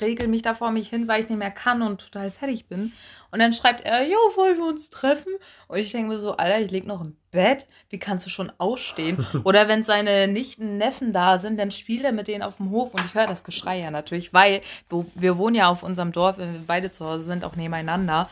regel 0.00 0.28
mich 0.28 0.42
da 0.42 0.54
vor 0.54 0.70
mich 0.70 0.88
hin, 0.88 1.08
weil 1.08 1.22
ich 1.22 1.28
nicht 1.28 1.38
mehr 1.38 1.50
kann 1.50 1.82
und 1.82 2.00
total 2.00 2.30
fertig 2.30 2.66
bin. 2.66 2.92
Und 3.30 3.38
dann 3.38 3.52
schreibt 3.52 3.84
er, 3.84 4.06
jo, 4.06 4.16
wollen 4.36 4.58
wir 4.58 4.66
uns 4.66 4.90
treffen? 4.90 5.32
Und 5.68 5.78
ich 5.78 5.92
denke 5.92 6.08
mir 6.08 6.18
so, 6.18 6.36
Alter, 6.36 6.60
ich 6.60 6.70
lieg 6.70 6.86
noch 6.86 7.00
im 7.00 7.16
Bett. 7.30 7.66
Wie 7.88 7.98
kannst 7.98 8.24
du 8.26 8.30
schon 8.30 8.52
ausstehen? 8.58 9.26
Oder 9.44 9.68
wenn 9.68 9.84
seine 9.84 10.28
Nichten, 10.28 10.78
Neffen 10.78 11.12
da 11.12 11.38
sind, 11.38 11.58
dann 11.58 11.70
spielt 11.70 12.04
er 12.04 12.12
mit 12.12 12.28
denen 12.28 12.42
auf 12.42 12.58
dem 12.58 12.70
Hof 12.70 12.94
und 12.94 13.04
ich 13.04 13.14
höre 13.14 13.26
das 13.26 13.44
Geschrei 13.44 13.80
ja 13.80 13.90
natürlich, 13.90 14.32
weil 14.32 14.60
wir 15.14 15.38
wohnen 15.38 15.56
ja 15.56 15.68
auf 15.68 15.82
unserem 15.82 16.12
Dorf, 16.12 16.38
wenn 16.38 16.52
wir 16.52 16.62
beide 16.66 16.92
zu 16.92 17.04
Hause 17.04 17.24
sind, 17.24 17.44
auch 17.44 17.56
nebeneinander. 17.56 18.28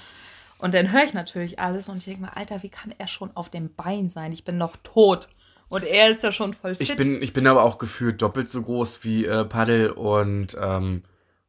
Und 0.59 0.75
dann 0.75 0.93
höre 0.93 1.03
ich 1.03 1.15
natürlich 1.15 1.59
alles 1.59 1.89
und 1.89 1.99
ich 1.99 2.05
denke 2.05 2.23
mir, 2.23 2.37
Alter, 2.37 2.63
wie 2.63 2.69
kann 2.69 2.95
er 2.97 3.09
schon 3.09 3.31
auf 3.35 3.51
dem 3.51 3.75
Bein 3.75 4.09
sein? 4.09 4.31
Ich 4.31 4.45
bin 4.45 4.59
noch 4.59 4.77
tot. 4.85 5.29
Und 5.69 5.85
er 5.85 6.11
ist 6.11 6.23
ja 6.23 6.33
schon 6.33 6.53
voll 6.53 6.75
fit. 6.75 6.91
Ich 6.91 6.97
bin, 6.97 7.23
ich 7.23 7.33
bin 7.33 7.47
aber 7.47 7.65
auch 7.65 7.79
gefühlt 7.79 8.21
doppelt 8.21 8.51
so 8.51 8.63
groß 8.63 9.05
wie 9.05 9.25
äh, 9.25 9.45
Paddel 9.45 9.91
und 9.91 10.55
ähm, 10.61 11.03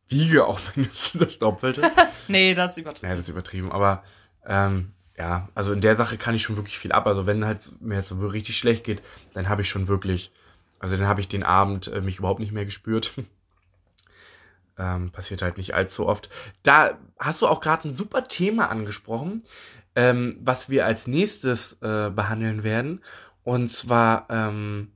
wiege 0.09 0.45
auch 0.45 0.59
mindestens 0.75 1.19
das 1.19 1.39
Doppelte. 1.39 1.91
nee, 2.27 2.53
das 2.53 2.71
ist 2.71 2.77
übertrieben. 2.77 3.09
Ja, 3.09 3.15
das 3.15 3.25
ist 3.25 3.29
übertrieben. 3.29 3.71
Aber 3.71 4.03
ähm, 4.45 4.93
ja, 5.17 5.49
also 5.53 5.73
in 5.73 5.81
der 5.81 5.95
Sache 5.95 6.17
kann 6.17 6.35
ich 6.35 6.43
schon 6.43 6.55
wirklich 6.55 6.79
viel 6.79 6.91
ab. 6.91 7.07
Also 7.07 7.25
wenn 7.27 7.45
halt 7.45 7.69
mir 7.81 7.97
es 7.97 8.07
so 8.07 8.15
richtig 8.25 8.57
schlecht 8.57 8.83
geht, 8.83 9.01
dann 9.33 9.49
habe 9.49 9.61
ich 9.61 9.69
schon 9.69 9.87
wirklich, 9.87 10.31
also 10.79 10.95
dann 10.97 11.07
habe 11.07 11.21
ich 11.21 11.27
den 11.27 11.43
Abend 11.43 11.87
äh, 11.87 12.01
mich 12.01 12.19
überhaupt 12.19 12.39
nicht 12.39 12.51
mehr 12.51 12.65
gespürt. 12.65 13.13
ähm, 14.77 15.11
passiert 15.11 15.41
halt 15.41 15.57
nicht 15.57 15.73
allzu 15.75 16.07
oft. 16.07 16.29
Da 16.63 16.97
hast 17.19 17.41
du 17.41 17.47
auch 17.47 17.61
gerade 17.61 17.87
ein 17.87 17.93
super 17.93 18.23
Thema 18.23 18.69
angesprochen, 18.69 19.43
ähm, 19.95 20.37
was 20.41 20.69
wir 20.69 20.85
als 20.85 21.07
nächstes 21.07 21.73
äh, 21.81 22.09
behandeln 22.09 22.63
werden. 22.63 23.03
Und 23.43 23.69
zwar 23.69 24.27
ähm, 24.29 24.91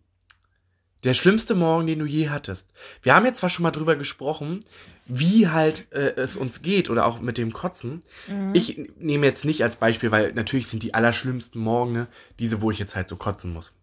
der 1.03 1.13
schlimmste 1.13 1.53
Morgen, 1.53 1.85
den 1.85 1.99
du 1.99 2.05
je 2.05 2.29
hattest. 2.29 2.67
Wir 3.03 3.13
haben 3.13 3.25
jetzt 3.25 3.39
zwar 3.39 3.49
schon 3.49 3.63
mal 3.63 3.71
drüber 3.71 3.95
gesprochen, 3.95 4.65
wie 5.07 5.47
halt 5.47 5.91
äh, 5.91 6.13
es 6.15 6.37
uns 6.37 6.61
geht 6.61 6.89
oder 6.89 7.05
auch 7.05 7.19
mit 7.19 7.37
dem 7.37 7.53
Kotzen. 7.53 8.03
Mhm. 8.27 8.53
Ich 8.53 8.91
nehme 8.97 9.25
jetzt 9.25 9.45
nicht 9.45 9.63
als 9.63 9.77
Beispiel, 9.77 10.11
weil 10.11 10.33
natürlich 10.33 10.67
sind 10.67 10.83
die 10.83 10.93
allerschlimmsten 10.93 11.61
Morgen 11.61 12.07
diese, 12.39 12.61
wo 12.61 12.71
ich 12.71 12.79
jetzt 12.79 12.95
halt 12.95 13.09
so 13.09 13.15
kotzen 13.15 13.53
muss. 13.53 13.73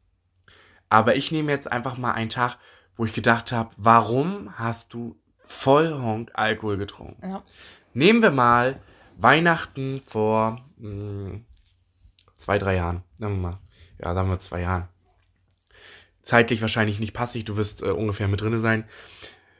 Aber 0.88 1.16
ich 1.16 1.32
nehme 1.32 1.50
jetzt 1.50 1.70
einfach 1.70 1.96
mal 1.96 2.12
einen 2.12 2.30
Tag, 2.30 2.58
wo 2.96 3.04
ich 3.04 3.12
gedacht 3.12 3.52
habe, 3.52 3.70
warum 3.76 4.56
hast 4.58 4.94
du 4.94 5.16
voll 5.44 5.92
Honk 5.92 6.30
Alkohol 6.34 6.76
getrunken? 6.76 7.28
Ja. 7.28 7.42
Nehmen 7.94 8.22
wir 8.22 8.30
mal 8.30 8.80
Weihnachten 9.16 10.00
vor 10.06 10.64
mh, 10.76 10.90
hm, 10.90 11.44
zwei, 12.34 12.58
drei 12.58 12.76
Jahren. 12.76 13.02
Sagen 13.18 13.34
wir 13.34 13.50
mal. 13.50 13.58
Ja, 13.98 14.14
sagen 14.14 14.28
wir 14.28 14.38
zwei 14.38 14.60
Jahren. 14.60 14.88
Zeitlich 16.22 16.62
wahrscheinlich 16.62 17.00
nicht 17.00 17.12
passig, 17.12 17.44
du 17.44 17.56
wirst 17.56 17.82
äh, 17.82 17.90
ungefähr 17.90 18.28
mit 18.28 18.40
drinne 18.40 18.60
sein. 18.60 18.84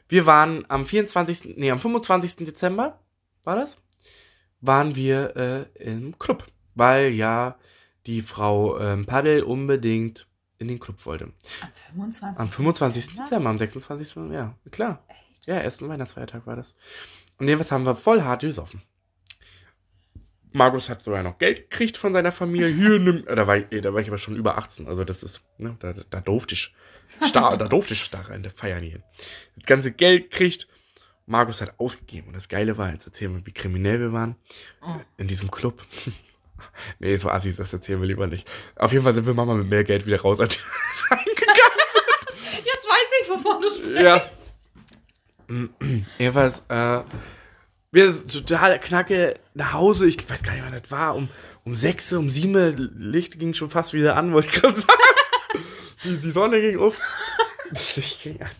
Wir 0.08 0.26
waren 0.26 0.64
am 0.68 0.86
24., 0.86 1.56
nee, 1.56 1.70
am 1.70 1.78
25. 1.78 2.36
Dezember, 2.46 3.00
war 3.42 3.56
das? 3.56 3.78
Waren 4.60 4.96
wir 4.96 5.36
äh, 5.36 5.82
im 5.82 6.18
Club, 6.18 6.46
weil 6.74 7.12
ja 7.12 7.56
die 8.06 8.22
Frau 8.22 8.78
ähm, 8.78 9.06
Paddel 9.06 9.42
unbedingt 9.42 10.26
in 10.58 10.68
den 10.68 10.78
Club 10.78 11.04
wollte. 11.06 11.32
Am 11.60 11.72
25. 11.92 12.40
Am 12.40 12.48
25. 12.48 13.06
Dezember, 13.06 13.24
Dezember 13.24 13.50
am 13.50 13.58
26. 13.58 14.16
Ja, 14.32 14.54
klar. 14.70 15.04
Echt? 15.08 15.46
Ja, 15.46 15.56
ersten 15.56 15.88
Weihnachtsfeiertag 15.88 16.46
war 16.46 16.56
das. 16.56 16.74
Und 17.38 17.48
jedenfalls 17.48 17.72
haben 17.72 17.86
wir 17.86 17.96
voll 17.96 18.22
hart 18.22 18.42
gesoffen. 18.42 18.82
Markus 20.52 20.88
hat 20.88 21.02
sogar 21.02 21.24
noch 21.24 21.38
Geld 21.38 21.68
gekriegt 21.68 21.96
von 21.96 22.12
seiner 22.12 22.30
Familie. 22.30 22.68
Hier 22.68 23.00
nimm, 23.00 23.26
äh, 23.26 23.34
da 23.34 23.46
war 23.46 23.56
ich, 23.56 23.80
da 23.82 23.92
war 23.92 24.00
ich 24.00 24.08
aber 24.08 24.18
schon 24.18 24.36
über 24.36 24.56
18, 24.56 24.86
also 24.86 25.02
das 25.02 25.24
ist, 25.24 25.42
ne, 25.58 25.76
da, 25.80 25.92
da 25.92 26.20
durfte 26.20 26.54
ich, 26.54 26.74
star, 27.26 27.56
da 27.58 27.68
durfte 27.68 27.94
ich 27.94 28.10
der 28.10 28.50
feiern 28.54 28.82
hier. 28.82 29.02
Das 29.56 29.66
ganze 29.66 29.92
Geld 29.92 30.30
kriegt, 30.30 30.68
Markus 31.26 31.60
hat 31.60 31.78
ausgegeben. 31.78 32.28
Und 32.28 32.34
das 32.34 32.48
Geile 32.48 32.76
war, 32.78 32.92
jetzt 32.92 33.06
erzählen 33.06 33.34
wir, 33.34 33.46
wie 33.46 33.52
kriminell 33.52 34.00
wir 34.00 34.12
waren. 34.12 34.36
Oh. 34.82 34.96
In 35.16 35.26
diesem 35.26 35.50
Club. 35.50 35.82
nee, 36.98 37.16
so 37.16 37.30
assis, 37.30 37.56
das 37.56 37.72
erzählen 37.72 38.00
wir 38.00 38.08
lieber 38.08 38.26
nicht. 38.26 38.48
Auf 38.76 38.92
jeden 38.92 39.04
Fall 39.04 39.14
sind 39.14 39.26
wir 39.26 39.34
Mama 39.34 39.54
mit 39.54 39.68
mehr 39.68 39.84
Geld 39.84 40.06
wieder 40.06 40.20
raus, 40.20 40.40
als 40.40 40.58
wir 40.58 40.64
reingegangen 41.10 41.80
sind. 42.34 42.64
Jetzt 42.64 42.88
weiß 42.88 43.20
ich, 43.22 43.30
wovon 43.30 43.62
du 43.62 43.68
sprichst. 43.68 44.00
Ja. 44.00 44.30
Jedenfalls, 46.18 46.62
äh, 46.68 47.02
wir 47.92 48.26
total 48.26 48.80
knacke 48.80 49.38
nach 49.54 49.72
Hause. 49.72 50.06
Ich 50.06 50.28
weiß 50.28 50.42
gar 50.42 50.52
nicht, 50.52 50.64
wann 50.64 50.72
das 50.72 50.90
war. 50.90 51.14
Um, 51.14 51.28
um 51.64 51.76
sechs, 51.76 52.12
um 52.12 52.28
sieben, 52.28 52.76
Licht 52.98 53.38
ging 53.38 53.54
schon 53.54 53.70
fast 53.70 53.94
wieder 53.94 54.16
an, 54.16 54.32
wollte 54.32 54.48
ich 54.48 54.54
gerade 54.54 54.74
sagen. 54.80 54.92
Die, 56.04 56.16
die 56.18 56.30
Sonne 56.30 56.60
ging 56.60 56.78
auf. 56.78 56.98
Das 57.70 57.96
Licht 57.96 58.22
ging 58.22 58.42
an. 58.42 58.50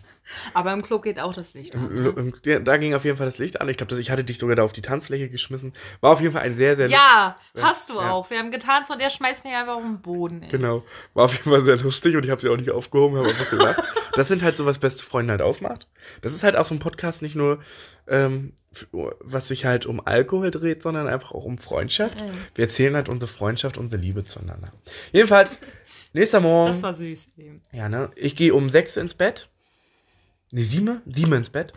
Aber 0.53 0.73
im 0.73 0.81
Club 0.81 1.03
geht 1.03 1.19
auch 1.19 1.33
das 1.33 1.53
Licht 1.53 1.75
an. 1.75 1.93
Ne? 1.93 2.33
Ja, 2.45 2.59
da 2.59 2.77
ging 2.77 2.93
auf 2.93 3.05
jeden 3.05 3.17
Fall 3.17 3.25
das 3.25 3.37
Licht 3.37 3.61
an. 3.61 3.69
Ich 3.69 3.77
glaube, 3.77 3.99
ich 3.99 4.11
hatte 4.11 4.23
dich 4.23 4.39
sogar 4.39 4.55
da 4.55 4.63
auf 4.63 4.73
die 4.73 4.81
Tanzfläche 4.81 5.29
geschmissen. 5.29 5.73
War 6.01 6.11
auf 6.11 6.21
jeden 6.21 6.33
Fall 6.33 6.41
ein 6.41 6.55
sehr, 6.55 6.75
sehr. 6.75 6.87
Ja, 6.87 7.35
hast 7.55 7.89
du 7.89 7.95
ja. 7.95 8.11
auch. 8.11 8.29
Wir 8.29 8.39
haben 8.39 8.51
getanzt 8.51 8.91
und 8.91 8.99
er 8.99 9.09
schmeißt 9.09 9.43
mich 9.43 9.53
einfach 9.53 9.75
auf 9.75 9.83
den 9.83 10.01
Boden. 10.01 10.43
Ey. 10.43 10.49
Genau. 10.49 10.83
War 11.13 11.25
auf 11.25 11.33
jeden 11.33 11.49
Fall 11.49 11.63
sehr 11.63 11.77
lustig 11.77 12.15
und 12.15 12.25
ich 12.25 12.31
habe 12.31 12.41
sie 12.41 12.49
auch 12.49 12.57
nicht 12.57 12.71
aufgehoben, 12.71 13.17
habe 13.17 13.29
einfach 13.29 13.49
gelacht. 13.49 13.83
das 14.13 14.27
sind 14.27 14.41
halt 14.41 14.57
so, 14.57 14.65
was 14.65 14.79
beste 14.79 15.03
Freunde 15.03 15.31
halt 15.31 15.41
ausmacht. 15.41 15.87
Das 16.21 16.33
ist 16.33 16.43
halt 16.43 16.55
auch 16.55 16.65
so 16.65 16.75
ein 16.75 16.79
Podcast 16.79 17.21
nicht 17.21 17.35
nur, 17.35 17.59
ähm, 18.07 18.53
was 18.91 19.47
sich 19.47 19.65
halt 19.65 19.85
um 19.85 20.05
Alkohol 20.05 20.51
dreht, 20.51 20.83
sondern 20.83 21.07
einfach 21.07 21.31
auch 21.31 21.45
um 21.45 21.57
Freundschaft. 21.57 22.21
Mhm. 22.21 22.31
Wir 22.55 22.65
erzählen 22.65 22.95
halt 22.95 23.09
unsere 23.09 23.31
Freundschaft, 23.31 23.77
unsere 23.77 24.01
Liebe 24.01 24.25
zueinander. 24.25 24.71
Jedenfalls, 25.11 25.57
nächster 26.15 26.39
Morgen. 26.39 26.71
Das 26.71 26.81
war 26.81 26.93
süß. 26.93 27.29
Eben. 27.37 27.61
Ja, 27.71 27.89
ne? 27.89 28.11
Ich 28.15 28.35
gehe 28.35 28.53
um 28.53 28.69
sechs 28.69 28.97
ins 28.97 29.13
Bett 29.13 29.49
Ne, 30.51 30.63
sieben? 30.63 31.01
Sieben 31.05 31.33
ins 31.33 31.49
Bett. 31.49 31.73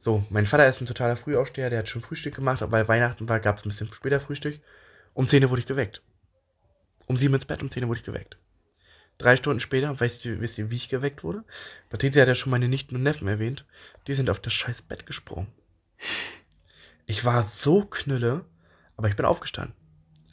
So, 0.00 0.24
mein 0.28 0.46
Vater 0.46 0.68
ist 0.68 0.80
ein 0.80 0.86
totaler 0.86 1.16
Frühaufsteher, 1.16 1.70
der 1.70 1.78
hat 1.78 1.88
schon 1.88 2.02
Frühstück 2.02 2.34
gemacht, 2.34 2.60
aber 2.60 2.72
weil 2.72 2.88
Weihnachten 2.88 3.28
war, 3.28 3.40
gab 3.40 3.56
es 3.56 3.64
ein 3.64 3.70
bisschen 3.70 3.90
später 3.92 4.20
Frühstück. 4.20 4.60
Um 5.14 5.26
10 5.26 5.42
Uhr 5.44 5.50
wurde 5.50 5.60
ich 5.60 5.66
geweckt. 5.66 6.02
Um 7.06 7.16
sieben 7.16 7.32
ins 7.32 7.46
Bett, 7.46 7.62
um 7.62 7.70
10 7.70 7.82
Uhr 7.84 7.88
wurde 7.88 8.00
ich 8.00 8.04
geweckt. 8.04 8.36
Drei 9.16 9.36
Stunden 9.36 9.60
später, 9.60 9.98
weißt 9.98 10.24
du, 10.24 10.40
wisst 10.40 10.58
ihr, 10.58 10.70
wie 10.70 10.76
ich 10.76 10.90
geweckt 10.90 11.24
wurde? 11.24 11.44
Patricia 11.88 12.20
hat 12.20 12.28
ja 12.28 12.34
schon 12.34 12.50
meine 12.50 12.68
Nichten 12.68 12.96
und 12.96 13.04
Neffen 13.04 13.28
erwähnt. 13.28 13.64
Die 14.06 14.14
sind 14.14 14.28
auf 14.28 14.40
das 14.40 14.52
scheiß 14.52 14.82
Bett 14.82 15.06
gesprungen. 15.06 15.46
Ich 17.06 17.24
war 17.24 17.44
so 17.44 17.86
knülle, 17.86 18.44
aber 18.96 19.08
ich 19.08 19.16
bin 19.16 19.24
aufgestanden. 19.24 19.74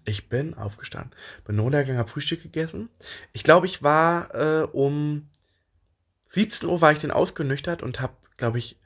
Ich 0.05 0.29
bin 0.29 0.53
aufgestanden. 0.55 1.11
Bin 1.45 1.59
runtergegangen, 1.59 1.99
hab 1.99 2.09
Frühstück 2.09 2.41
gegessen. 2.41 2.89
Ich 3.33 3.43
glaube, 3.43 3.65
ich 3.65 3.83
war 3.83 4.33
äh, 4.33 4.63
um 4.63 5.29
17 6.29 6.67
Uhr 6.67 6.81
war 6.81 6.91
ich 6.91 6.99
dann 6.99 7.11
ausgenüchtert 7.11 7.83
und 7.83 7.99
habe, 7.99 8.13
glaube 8.37 8.57
ich, 8.57 8.77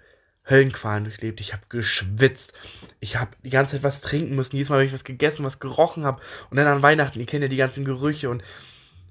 Höllenqualen 0.47 1.06
durchlebt. 1.06 1.39
Ich 1.39 1.54
habe 1.54 1.63
geschwitzt. 1.69 2.54
Ich 2.99 3.17
habe 3.17 3.32
die 3.43 3.49
ganze 3.49 3.75
Zeit 3.75 3.84
was 3.84 4.01
trinken 4.01 4.36
müssen. 4.36 4.56
Jedes 4.56 4.69
Mal, 4.69 4.80
wenn 4.80 4.88
ich 4.88 4.93
was 4.93 5.04
gegessen, 5.04 5.45
was 5.45 5.60
gerochen 5.60 6.06
habe. 6.06 6.21
Und 6.49 6.58
dann 6.58 6.67
an 6.67 6.84
Weihnachten, 6.84 7.19
ihr 7.19 7.25
kennt 7.25 7.41
ja 7.41 7.47
die 7.47 7.56
ganzen 7.56 7.86
Gerüche 7.86 8.30
und 8.30 8.43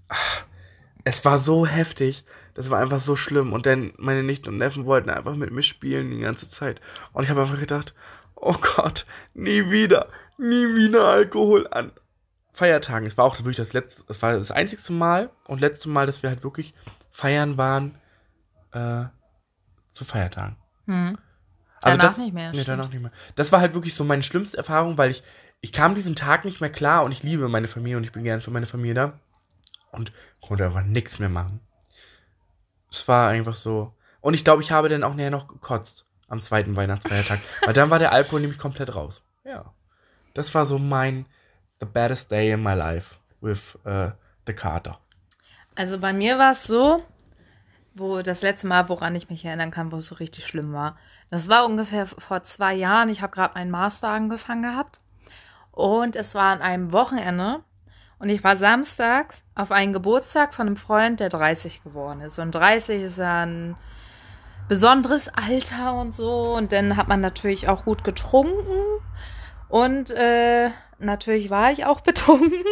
ach, 0.08 0.44
es 1.04 1.24
war 1.24 1.38
so 1.38 1.66
heftig. 1.66 2.24
Das 2.54 2.70
war 2.70 2.80
einfach 2.80 3.00
so 3.00 3.16
schlimm. 3.16 3.52
Und 3.52 3.66
dann 3.66 3.92
meine 3.96 4.22
Nichten 4.22 4.48
und 4.48 4.58
Neffen 4.58 4.84
wollten 4.84 5.10
einfach 5.10 5.34
mit 5.34 5.50
mir 5.50 5.62
spielen 5.62 6.10
die 6.10 6.20
ganze 6.20 6.48
Zeit. 6.48 6.80
Und 7.12 7.24
ich 7.24 7.30
habe 7.30 7.42
einfach 7.42 7.58
gedacht, 7.58 7.94
oh 8.44 8.56
Gott, 8.76 9.06
nie 9.32 9.70
wieder, 9.70 10.08
nie 10.38 10.74
wieder 10.74 11.08
Alkohol 11.08 11.66
an 11.70 11.92
Feiertagen. 12.52 13.06
Es 13.06 13.16
war 13.16 13.24
auch 13.24 13.36
wirklich 13.38 13.56
das 13.56 13.72
letzte, 13.72 14.04
es 14.08 14.22
war 14.22 14.36
das 14.36 14.50
einzigste 14.50 14.92
Mal 14.92 15.30
und 15.46 15.60
letzte 15.60 15.88
Mal, 15.88 16.06
dass 16.06 16.22
wir 16.22 16.30
halt 16.30 16.44
wirklich 16.44 16.74
feiern 17.10 17.56
waren 17.56 17.96
äh, 18.72 19.06
zu 19.90 20.04
Feiertagen. 20.04 20.56
Hm. 20.86 21.18
Also 21.82 21.98
Danach 21.98 22.12
das, 22.14 22.18
nicht 22.18 22.34
mehr, 22.34 22.50
Nee, 22.50 22.62
stimmt. 22.62 22.68
danach 22.68 22.90
nicht 22.90 23.02
mehr. 23.02 23.12
Das 23.34 23.50
war 23.50 23.60
halt 23.60 23.74
wirklich 23.74 23.94
so 23.94 24.04
meine 24.04 24.22
schlimmste 24.22 24.56
Erfahrung, 24.56 24.96
weil 24.98 25.10
ich, 25.10 25.22
ich 25.60 25.72
kam 25.72 25.94
diesen 25.94 26.14
Tag 26.14 26.44
nicht 26.44 26.60
mehr 26.60 26.70
klar 26.70 27.04
und 27.04 27.12
ich 27.12 27.22
liebe 27.22 27.48
meine 27.48 27.68
Familie 27.68 27.96
und 27.96 28.04
ich 28.04 28.12
bin 28.12 28.24
gern 28.24 28.40
für 28.40 28.50
meine 28.50 28.66
Familie 28.66 28.94
da. 28.94 29.20
Und 29.90 30.12
konnte 30.40 30.64
einfach 30.64 30.82
nichts 30.82 31.18
mehr 31.18 31.28
machen. 31.28 31.60
Es 32.90 33.06
war 33.06 33.28
einfach 33.28 33.54
so. 33.54 33.94
Und 34.20 34.34
ich 34.34 34.44
glaube, 34.44 34.62
ich 34.62 34.72
habe 34.72 34.88
dann 34.88 35.04
auch 35.04 35.14
näher 35.14 35.30
noch 35.30 35.46
gekotzt 35.46 36.04
am 36.28 36.40
zweiten 36.40 36.76
Weihnachtsfeiertag. 36.76 37.40
weil 37.64 37.74
dann 37.74 37.90
war 37.90 37.98
der 37.98 38.12
Alkohol 38.12 38.40
nämlich 38.40 38.58
komplett 38.58 38.94
raus. 38.94 39.22
Ja. 39.44 39.72
Das 40.34 40.54
war 40.54 40.66
so 40.66 40.78
mein 40.78 41.26
the 41.80 41.86
baddest 41.86 42.30
day 42.30 42.50
in 42.52 42.62
my 42.62 42.74
life 42.74 43.16
with 43.40 43.78
uh, 43.86 44.10
the 44.46 44.52
Kater. 44.52 44.98
Also 45.74 45.98
bei 45.98 46.12
mir 46.12 46.38
war 46.38 46.52
es 46.52 46.64
so, 46.64 47.02
wo 47.94 48.22
das 48.22 48.42
letzte 48.42 48.66
Mal, 48.66 48.88
woran 48.88 49.14
ich 49.14 49.30
mich 49.30 49.44
erinnern 49.44 49.70
kann, 49.70 49.92
wo 49.92 49.96
es 49.96 50.06
so 50.06 50.16
richtig 50.16 50.46
schlimm 50.46 50.72
war. 50.72 50.96
Das 51.30 51.48
war 51.48 51.64
ungefähr 51.64 52.06
vor 52.06 52.42
zwei 52.42 52.74
Jahren. 52.74 53.08
Ich 53.08 53.22
habe 53.22 53.34
gerade 53.34 53.54
meinen 53.54 53.70
Master 53.70 54.08
angefangen 54.08 54.62
gehabt. 54.62 55.00
Und 55.70 56.16
es 56.16 56.34
war 56.34 56.52
an 56.52 56.62
einem 56.62 56.92
Wochenende. 56.92 57.62
Und 58.18 58.28
ich 58.28 58.44
war 58.44 58.56
samstags 58.56 59.44
auf 59.54 59.72
einen 59.72 59.92
Geburtstag 59.92 60.54
von 60.54 60.66
einem 60.66 60.76
Freund, 60.76 61.20
der 61.20 61.28
30 61.28 61.82
geworden 61.82 62.20
ist. 62.20 62.38
Und 62.38 62.54
30 62.54 63.02
ist 63.02 63.18
ja 63.18 63.42
ein 63.42 63.76
besonderes 64.68 65.28
Alter 65.28 65.94
und 65.94 66.14
so. 66.14 66.54
Und 66.54 66.72
dann 66.72 66.96
hat 66.96 67.08
man 67.08 67.20
natürlich 67.20 67.68
auch 67.68 67.84
gut 67.84 68.04
getrunken. 68.04 69.00
Und 69.68 70.10
äh, 70.10 70.70
natürlich 70.98 71.50
war 71.50 71.72
ich 71.72 71.84
auch 71.86 72.00
betrunken. 72.02 72.64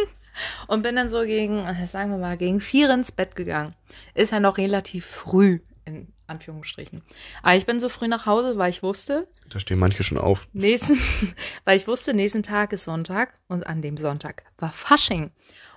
Und 0.67 0.81
bin 0.81 0.95
dann 0.95 1.09
so 1.09 1.21
gegen, 1.21 1.65
äh, 1.65 1.85
sagen 1.85 2.09
wir 2.09 2.17
mal, 2.17 2.37
gegen 2.37 2.59
vier 2.59 2.89
ins 2.89 3.11
Bett 3.11 3.35
gegangen. 3.35 3.75
Ist 4.15 4.31
ja 4.31 4.39
noch 4.39 4.57
relativ 4.57 5.05
früh, 5.05 5.59
in 5.85 6.11
Anführungsstrichen. 6.25 7.03
Aber 7.43 7.55
ich 7.55 7.67
bin 7.67 7.79
so 7.79 7.87
früh 7.87 8.07
nach 8.07 8.25
Hause, 8.25 8.57
weil 8.57 8.71
ich 8.71 8.81
wusste, 8.81 9.27
Da 9.49 9.59
stehen 9.59 9.77
manche 9.77 10.03
schon 10.03 10.17
auf. 10.17 10.47
nächsten, 10.53 10.97
weil 11.65 11.77
ich 11.77 11.87
wusste, 11.87 12.15
nächsten 12.15 12.41
Tag 12.41 12.73
ist 12.73 12.85
Sonntag 12.85 13.35
und 13.47 13.67
an 13.67 13.83
dem 13.83 13.97
Sonntag 13.97 14.43
war 14.57 14.71
Fasching. 14.71 15.31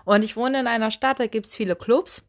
Und 0.07 0.25
ich 0.25 0.37
wohne 0.37 0.61
in 0.61 0.67
einer 0.69 0.91
Stadt, 0.91 1.21
da 1.21 1.27
gibt's 1.27 1.55
viele 1.55 1.77
Clubs. 1.77 2.25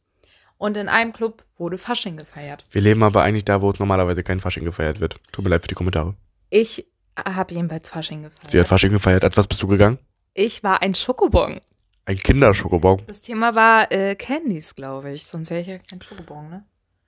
Und 0.58 0.76
in 0.78 0.89
einem 0.89 1.13
Club 1.13 1.43
wurde 1.58 1.78
Fasching 1.78 2.17
gefeiert. 2.17 2.65
Wir 2.72 2.82
leben 2.82 3.04
aber 3.04 3.24
eigentlich 3.24 3.46
da, 3.46 3.62
wo 3.62 3.70
es 3.70 3.80
normalerweise 3.80 4.24
kein 4.24 4.39
Fasching 4.39 4.63
gefeiert 4.65 5.00
wird. 5.00 5.20
Tut 5.32 5.43
mir 5.43 5.52
leid 5.52 5.62
für 5.62 5.67
die 5.67 5.76
Kommentare. 5.76 6.15
Ich 6.50 6.86
habe 7.15 7.54
jedenfalls 7.54 7.89
Fasching 7.89 8.24
gefeiert. 8.24 8.52
Sie 8.52 8.60
hat 8.60 8.67
Fasching 8.67 8.91
gefeiert. 8.91 9.24
Als 9.24 9.38
was 9.38 9.48
bist 9.48 9.62
du 9.62 9.67
gegangen? 9.67 10.00
ich 10.34 10.63
war 10.63 10.82
ein 10.84 10.93
Schokobon. 10.93 11.60
Ein 12.06 12.17
Kinderschokobon. 12.17 13.02
Das 13.08 13.22
Thema 13.22 13.56
war 13.56 13.91
äh, 13.91 14.15
Candies, 14.15 14.76
glaube 14.76 15.12
ich. 15.12 15.26
Sonst 15.26 15.50
wäre 15.50 15.62
ich 15.62 15.67
ja 15.67 15.78
kein 15.80 16.02
Schokobon, 16.02 16.50
ne? 16.50 16.63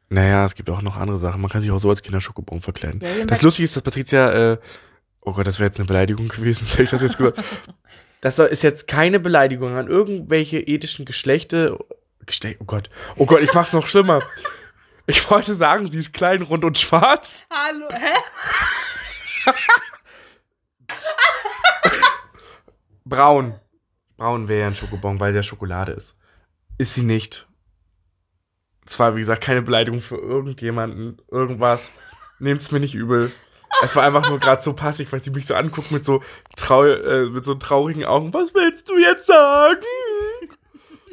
Naja, 0.10 0.46
es 0.46 0.56
gibt 0.56 0.70
auch 0.72 0.82
noch 0.82 0.98
andere 0.98 1.20
Sachen. 1.20 1.40
Man 1.40 1.50
kann 1.52 1.62
sich 1.62 1.70
auch 1.72 1.78
so 1.80 1.90
als 1.90 2.02
Kinderschokobon 2.02 2.62
verkleiden. 2.62 3.00
Ja, 3.02 3.26
Das 3.26 3.44
Lustige 3.44 3.66
ist, 3.66 3.76
dass 3.76 3.84
Patricia, 3.84 4.54
äh, 4.54 4.58
oh 5.22 5.34
Gott, 5.34 5.46
das 5.46 5.60
wäre 5.60 5.68
jetzt 5.68 5.78
eine 5.80 5.86
Beleidigung 5.86 6.28
gewesen, 6.28 6.66
hätte 6.70 6.84
ich 6.84 6.90
das 6.90 7.02
jetzt 7.02 7.18
gesagt. 7.18 7.40
Das 8.22 8.38
ist 8.38 8.64
jetzt 8.64 8.88
keine 8.88 9.18
Beleidigung 9.18 9.78
an 9.78 9.88
irgendwelche 9.88 10.60
ethischen 10.60 11.06
Geschlechte. 11.06 11.80
Geschle 12.30 12.56
oh 12.60 12.66
Gott. 12.66 12.92
Oh 13.16 13.26
Gott, 13.26 13.42
ich 13.42 13.54
mach's 13.56 13.74
noch 13.74 13.88
schlimmer. 13.88 14.22
Ich 15.08 15.32
wollte 15.32 15.56
sagen, 15.56 15.92
sie 15.92 15.98
ist 15.98 16.14
klein, 16.14 16.44
rund 16.44 16.64
und 16.64 16.78
schwarz. 16.78 17.44
Hallo, 17.50 17.90
hä? 17.90 18.20
Braun. 23.04 23.60
Braun 24.18 24.48
wäre 24.48 24.62
ja 24.62 24.68
ein 24.68 24.76
Schokobon, 24.76 25.20
weil 25.20 25.34
der 25.34 25.42
Schokolade 25.42 25.94
ist. 25.94 26.16
Ist 26.78 26.94
sie 26.94 27.02
nicht. 27.02 27.48
Zwar, 28.86 29.16
wie 29.16 29.22
gesagt, 29.22 29.44
keine 29.44 29.64
Beleidigung 29.64 30.00
für 30.00 30.18
irgendjemanden, 30.18 31.20
irgendwas. 31.32 31.90
Nehmt's 32.38 32.72
mir 32.72 32.80
nicht 32.80 32.94
übel. 32.94 33.32
Es 33.82 33.96
war 33.96 34.04
einfach 34.04 34.30
nur 34.30 34.38
gerade 34.38 34.62
so 34.62 34.74
passiv, 34.74 35.12
weil 35.14 35.24
sie 35.24 35.32
mich 35.32 35.48
so 35.48 35.56
anguckt 35.56 35.90
mit 35.90 36.06
so, 36.06 36.22
trau 36.56 36.84
äh, 36.84 37.26
mit 37.26 37.44
so 37.44 37.56
traurigen 37.56 38.06
Augen. 38.06 38.32
Was 38.36 38.54
willst 38.54 38.88
du 38.88 39.00
jetzt 39.00 39.26
sagen? 39.26 39.82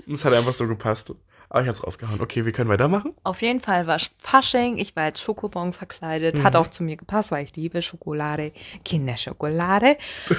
Und 0.06 0.14
es 0.14 0.24
hat 0.24 0.32
einfach 0.32 0.54
so 0.54 0.66
gepasst. 0.66 1.12
Aber 1.48 1.62
ich 1.62 1.68
hab's 1.68 1.84
rausgehauen. 1.84 2.20
Okay, 2.20 2.44
wir 2.44 2.52
können 2.52 2.68
weitermachen. 2.68 3.14
Auf 3.22 3.40
jeden 3.40 3.60
Fall 3.60 3.86
war 3.86 4.00
Fasching. 4.18 4.78
Ich 4.78 4.96
war 4.96 5.04
als 5.04 5.20
Schokobon 5.20 5.72
verkleidet. 5.72 6.42
Hat 6.42 6.56
auch 6.56 6.66
zu 6.66 6.82
mir 6.82 6.96
gepasst, 6.96 7.30
weil 7.30 7.44
ich 7.44 7.54
liebe 7.54 7.82
Schokolade. 7.82 8.52
Kinderschokolade. 8.84 9.96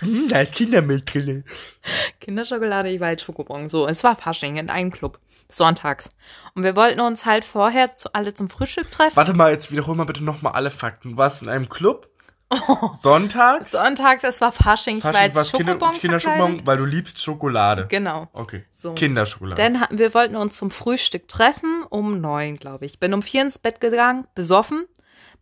Hm, 0.00 0.26
da 0.28 0.40
ist 0.40 0.52
Kindermilch 0.52 1.04
drin. 1.04 1.44
Kinderschokolade, 2.20 2.90
ich 2.90 2.98
war 2.98 3.08
als 3.08 3.22
Schokobon. 3.22 3.68
So, 3.68 3.86
es 3.86 4.02
war 4.02 4.16
Fasching 4.16 4.56
in 4.56 4.68
einem 4.68 4.90
Club. 4.90 5.20
Sonntags. 5.48 6.10
Und 6.54 6.64
wir 6.64 6.74
wollten 6.74 7.00
uns 7.00 7.24
halt 7.24 7.44
vorher 7.44 7.94
zu, 7.94 8.12
alle 8.12 8.34
zum 8.34 8.50
Frühstück 8.50 8.90
treffen. 8.90 9.16
Warte 9.16 9.34
mal, 9.34 9.52
jetzt 9.52 9.70
wiederhol 9.70 9.94
mal 9.94 10.04
bitte 10.04 10.24
nochmal 10.24 10.54
alle 10.54 10.70
Fakten. 10.70 11.12
Du 11.12 11.16
warst 11.16 11.42
in 11.42 11.48
einem 11.48 11.68
Club? 11.68 12.08
Sonntags? 13.02 13.70
Sonntags, 13.70 14.24
es 14.24 14.40
war 14.40 14.52
Fasching. 14.52 14.98
Ich 14.98 15.04
war 15.04 15.12
Fasching, 15.12 15.34
was 15.34 15.52
Kinder, 15.52 15.72
Schokobon 15.72 15.92
Kinderschokobon, 15.98 16.38
verkleidet. 16.38 16.66
weil 16.66 16.76
du 16.78 16.84
liebst 16.84 17.22
Schokolade. 17.22 17.86
Genau. 17.88 18.28
Okay. 18.32 18.64
So. 18.72 18.94
Kinderschokolade. 18.94 19.60
Dann 19.60 19.80
hatten 19.80 19.98
wir 19.98 20.14
wollten 20.14 20.36
uns 20.36 20.56
zum 20.56 20.70
Frühstück 20.70 21.28
treffen 21.28 21.84
um 21.88 22.20
neun, 22.20 22.56
glaube 22.56 22.84
ich. 22.84 22.98
Bin 22.98 23.14
um 23.14 23.22
vier 23.22 23.42
ins 23.42 23.58
Bett 23.58 23.80
gegangen, 23.80 24.26
besoffen. 24.34 24.86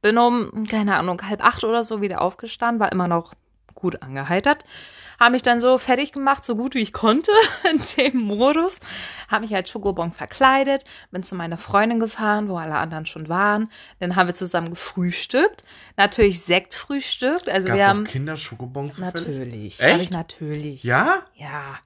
Bin 0.01 0.19
um, 0.19 0.65
keine 0.69 0.97
Ahnung, 0.97 1.23
halb 1.23 1.45
acht 1.45 1.65
oder 1.65 1.85
so 1.85 2.01
wieder 2.03 2.21
aufgestanden, 2.23 2.81
war 2.81 2.91
immer 2.91 3.09
noch 3.09 3.35
gut 3.75 4.03
angeheitert. 4.03 4.65
Habe 5.23 5.35
mich 5.35 5.43
dann 5.43 5.61
so 5.61 5.79
fertig 5.79 6.11
gemacht, 6.11 6.45
so 6.45 6.57
gut 6.57 6.75
wie 6.75 6.81
ich 6.81 6.93
konnte 6.93 7.31
in 7.71 7.81
dem 7.97 8.23
Modus. 8.23 8.81
Habe 9.29 9.43
mich 9.43 9.55
als 9.55 9.71
Schokobon 9.71 10.11
verkleidet, 10.11 10.83
bin 11.13 11.23
zu 11.23 11.37
meiner 11.37 11.59
Freundin 11.59 12.01
gefahren, 12.01 12.49
wo 12.49 12.57
alle 12.57 12.75
anderen 12.75 13.07
schon 13.07 13.29
waren. 13.29 13.71
Dann 14.01 14.17
haben 14.17 14.27
wir 14.27 14.35
zusammen 14.35 14.71
gefrühstückt. 14.71 15.63
Natürlich 15.97 16.41
Sekt 16.41 16.75
frühstückt. 16.75 17.49
Also 17.49 17.69
Gab's 17.69 17.79
wir 17.79 17.87
haben 17.87 18.03
Kinderschokobons 18.03 18.97
zufällig? 18.97 19.15
natürlich. 19.15 19.81
Echt? 19.81 19.95
Hab 19.95 20.01
ich 20.01 20.11
natürlich. 20.11 20.83
Ja? 20.83 21.23
Ja. 21.37 21.79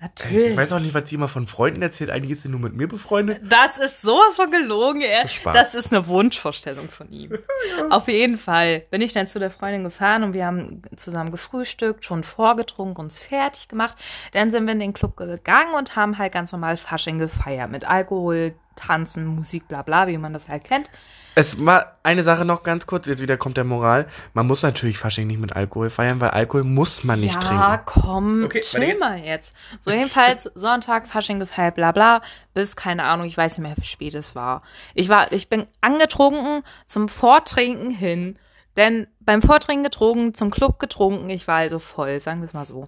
Natürlich. 0.00 0.50
Ich 0.50 0.56
weiß 0.56 0.72
auch 0.72 0.78
nicht, 0.78 0.94
was 0.94 1.08
sie 1.08 1.16
immer 1.16 1.26
von 1.26 1.48
Freunden 1.48 1.82
erzählt. 1.82 2.10
Eigentlich 2.10 2.32
ist 2.32 2.42
sie 2.42 2.48
nur 2.48 2.60
mit 2.60 2.72
mir 2.72 2.86
befreundet. 2.86 3.40
Das 3.42 3.78
ist 3.78 4.00
sowas 4.00 4.36
von 4.36 4.48
gelogen, 4.50 5.00
ist 5.00 5.34
Spaß. 5.34 5.52
Das 5.54 5.74
ist 5.74 5.92
eine 5.92 6.06
Wunschvorstellung 6.06 6.88
von 6.88 7.10
ihm. 7.10 7.36
Auf 7.90 8.06
jeden 8.06 8.38
Fall 8.38 8.80
bin 8.90 9.00
ich 9.00 9.12
dann 9.12 9.26
zu 9.26 9.40
der 9.40 9.50
Freundin 9.50 9.82
gefahren 9.82 10.22
und 10.22 10.34
wir 10.34 10.46
haben 10.46 10.82
zusammen 10.94 11.32
gefrühstückt, 11.32 12.04
schon 12.04 12.22
vorgetrunken, 12.22 13.04
uns 13.04 13.18
fertig 13.18 13.66
gemacht. 13.66 13.98
Dann 14.32 14.52
sind 14.52 14.66
wir 14.66 14.72
in 14.72 14.80
den 14.80 14.92
Club 14.92 15.16
gegangen 15.16 15.74
und 15.74 15.96
haben 15.96 16.16
halt 16.16 16.32
ganz 16.32 16.52
normal 16.52 16.76
Fasching 16.76 17.18
gefeiert. 17.18 17.70
Mit 17.70 17.84
Alkohol, 17.84 18.54
Tanzen, 18.76 19.26
Musik, 19.26 19.66
bla 19.66 19.82
bla, 19.82 20.06
wie 20.06 20.18
man 20.18 20.32
das 20.32 20.48
halt 20.48 20.62
kennt. 20.62 20.90
Es 21.38 21.64
war 21.64 21.98
eine 22.02 22.24
Sache 22.24 22.44
noch 22.44 22.64
ganz 22.64 22.88
kurz, 22.88 23.06
jetzt 23.06 23.22
wieder 23.22 23.36
kommt 23.36 23.56
der 23.56 23.62
Moral. 23.62 24.08
Man 24.34 24.48
muss 24.48 24.64
natürlich 24.64 24.98
Fasching 24.98 25.28
nicht 25.28 25.38
mit 25.38 25.54
Alkohol 25.54 25.88
feiern, 25.88 26.20
weil 26.20 26.30
Alkohol 26.30 26.64
muss 26.64 27.04
man 27.04 27.20
nicht 27.20 27.36
ja, 27.36 27.76
trinken. 27.76 27.84
komm, 27.86 28.44
Okay, 28.46 28.60
chill 28.60 28.80
geht's. 28.80 28.98
mal 28.98 29.18
jetzt. 29.20 29.54
So 29.80 29.92
jedenfalls 29.92 30.50
Sonntag, 30.56 31.06
Fasching 31.06 31.38
gefeiert, 31.38 31.76
bla 31.76 31.92
bla, 31.92 32.22
bis, 32.54 32.74
keine 32.74 33.04
Ahnung, 33.04 33.24
ich 33.28 33.36
weiß 33.36 33.56
nicht 33.56 33.68
mehr, 33.68 33.76
wie 33.76 33.84
spät 33.84 34.16
es 34.16 34.34
war. 34.34 34.62
Ich 34.94 35.08
war, 35.10 35.30
ich 35.30 35.48
bin 35.48 35.68
angetrunken 35.80 36.64
zum 36.86 37.08
Vortrinken 37.08 37.90
hin, 37.92 38.36
denn 38.78 39.08
beim 39.18 39.42
Vortrinken 39.42 39.82
getrunken, 39.82 40.34
zum 40.34 40.52
Club 40.52 40.78
getrunken, 40.78 41.28
ich 41.30 41.48
war 41.48 41.56
also 41.56 41.80
voll, 41.80 42.20
sagen 42.20 42.40
wir 42.40 42.44
es 42.44 42.54
mal 42.54 42.64
so. 42.64 42.84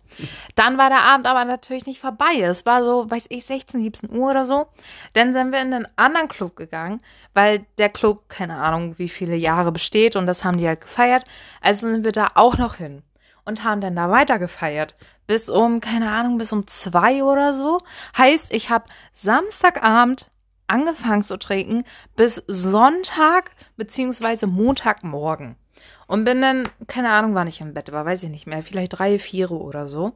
Dann 0.55 0.79
war 0.79 0.89
der 0.89 1.03
Abend 1.03 1.27
aber 1.27 1.45
natürlich 1.45 1.85
nicht 1.85 2.01
vorbei. 2.01 2.41
Es 2.41 2.65
war 2.65 2.85
so, 2.85 3.11
weiß 3.11 3.27
ich, 3.29 3.45
16, 3.45 3.83
17 3.83 4.11
Uhr 4.11 4.31
oder 4.31 4.47
so. 4.47 4.69
Dann 5.15 5.33
sind 5.33 5.51
wir 5.51 5.61
in 5.61 5.75
einen 5.75 5.89
anderen 5.97 6.29
Club 6.29 6.55
gegangen, 6.55 7.03
weil 7.35 7.67
der 7.79 7.89
Club, 7.89 8.29
keine 8.29 8.59
Ahnung, 8.59 8.99
wie 8.99 9.09
viele 9.09 9.35
Jahre 9.35 9.73
besteht 9.73 10.15
und 10.15 10.27
das 10.27 10.45
haben 10.45 10.59
die 10.59 10.69
halt 10.69 10.83
gefeiert. 10.83 11.25
Also 11.61 11.91
sind 11.91 12.05
wir 12.05 12.13
da 12.13 12.29
auch 12.37 12.57
noch 12.57 12.77
hin 12.77 13.03
und 13.45 13.65
haben 13.65 13.81
dann 13.81 13.97
da 13.97 14.11
weiter 14.11 14.39
gefeiert. 14.39 14.95
Bis 15.27 15.51
um, 15.51 15.81
keine 15.81 16.13
Ahnung, 16.13 16.39
bis 16.39 16.53
um 16.53 16.69
zwei 16.69 17.25
oder 17.25 17.53
so. 17.53 17.79
Heißt, 18.17 18.53
ich 18.53 18.71
habe 18.71 18.85
Samstagabend 19.13 20.31
angefangen 20.69 21.23
zu 21.23 21.37
trinken 21.37 21.83
bis 22.15 22.37
Sonntag 22.47 23.51
beziehungsweise 23.77 24.47
Montagmorgen. 24.47 25.57
Und 26.07 26.25
bin 26.25 26.43
dann, 26.43 26.69
keine 26.87 27.11
Ahnung, 27.11 27.35
wann 27.35 27.47
ich 27.47 27.61
im 27.61 27.75
Bett 27.75 27.93
war, 27.93 28.05
weiß 28.05 28.23
ich 28.25 28.31
nicht 28.31 28.47
mehr, 28.47 28.63
vielleicht 28.63 28.99
drei, 28.99 29.19
vier 29.19 29.51
oder 29.51 29.87
so. 29.87 30.13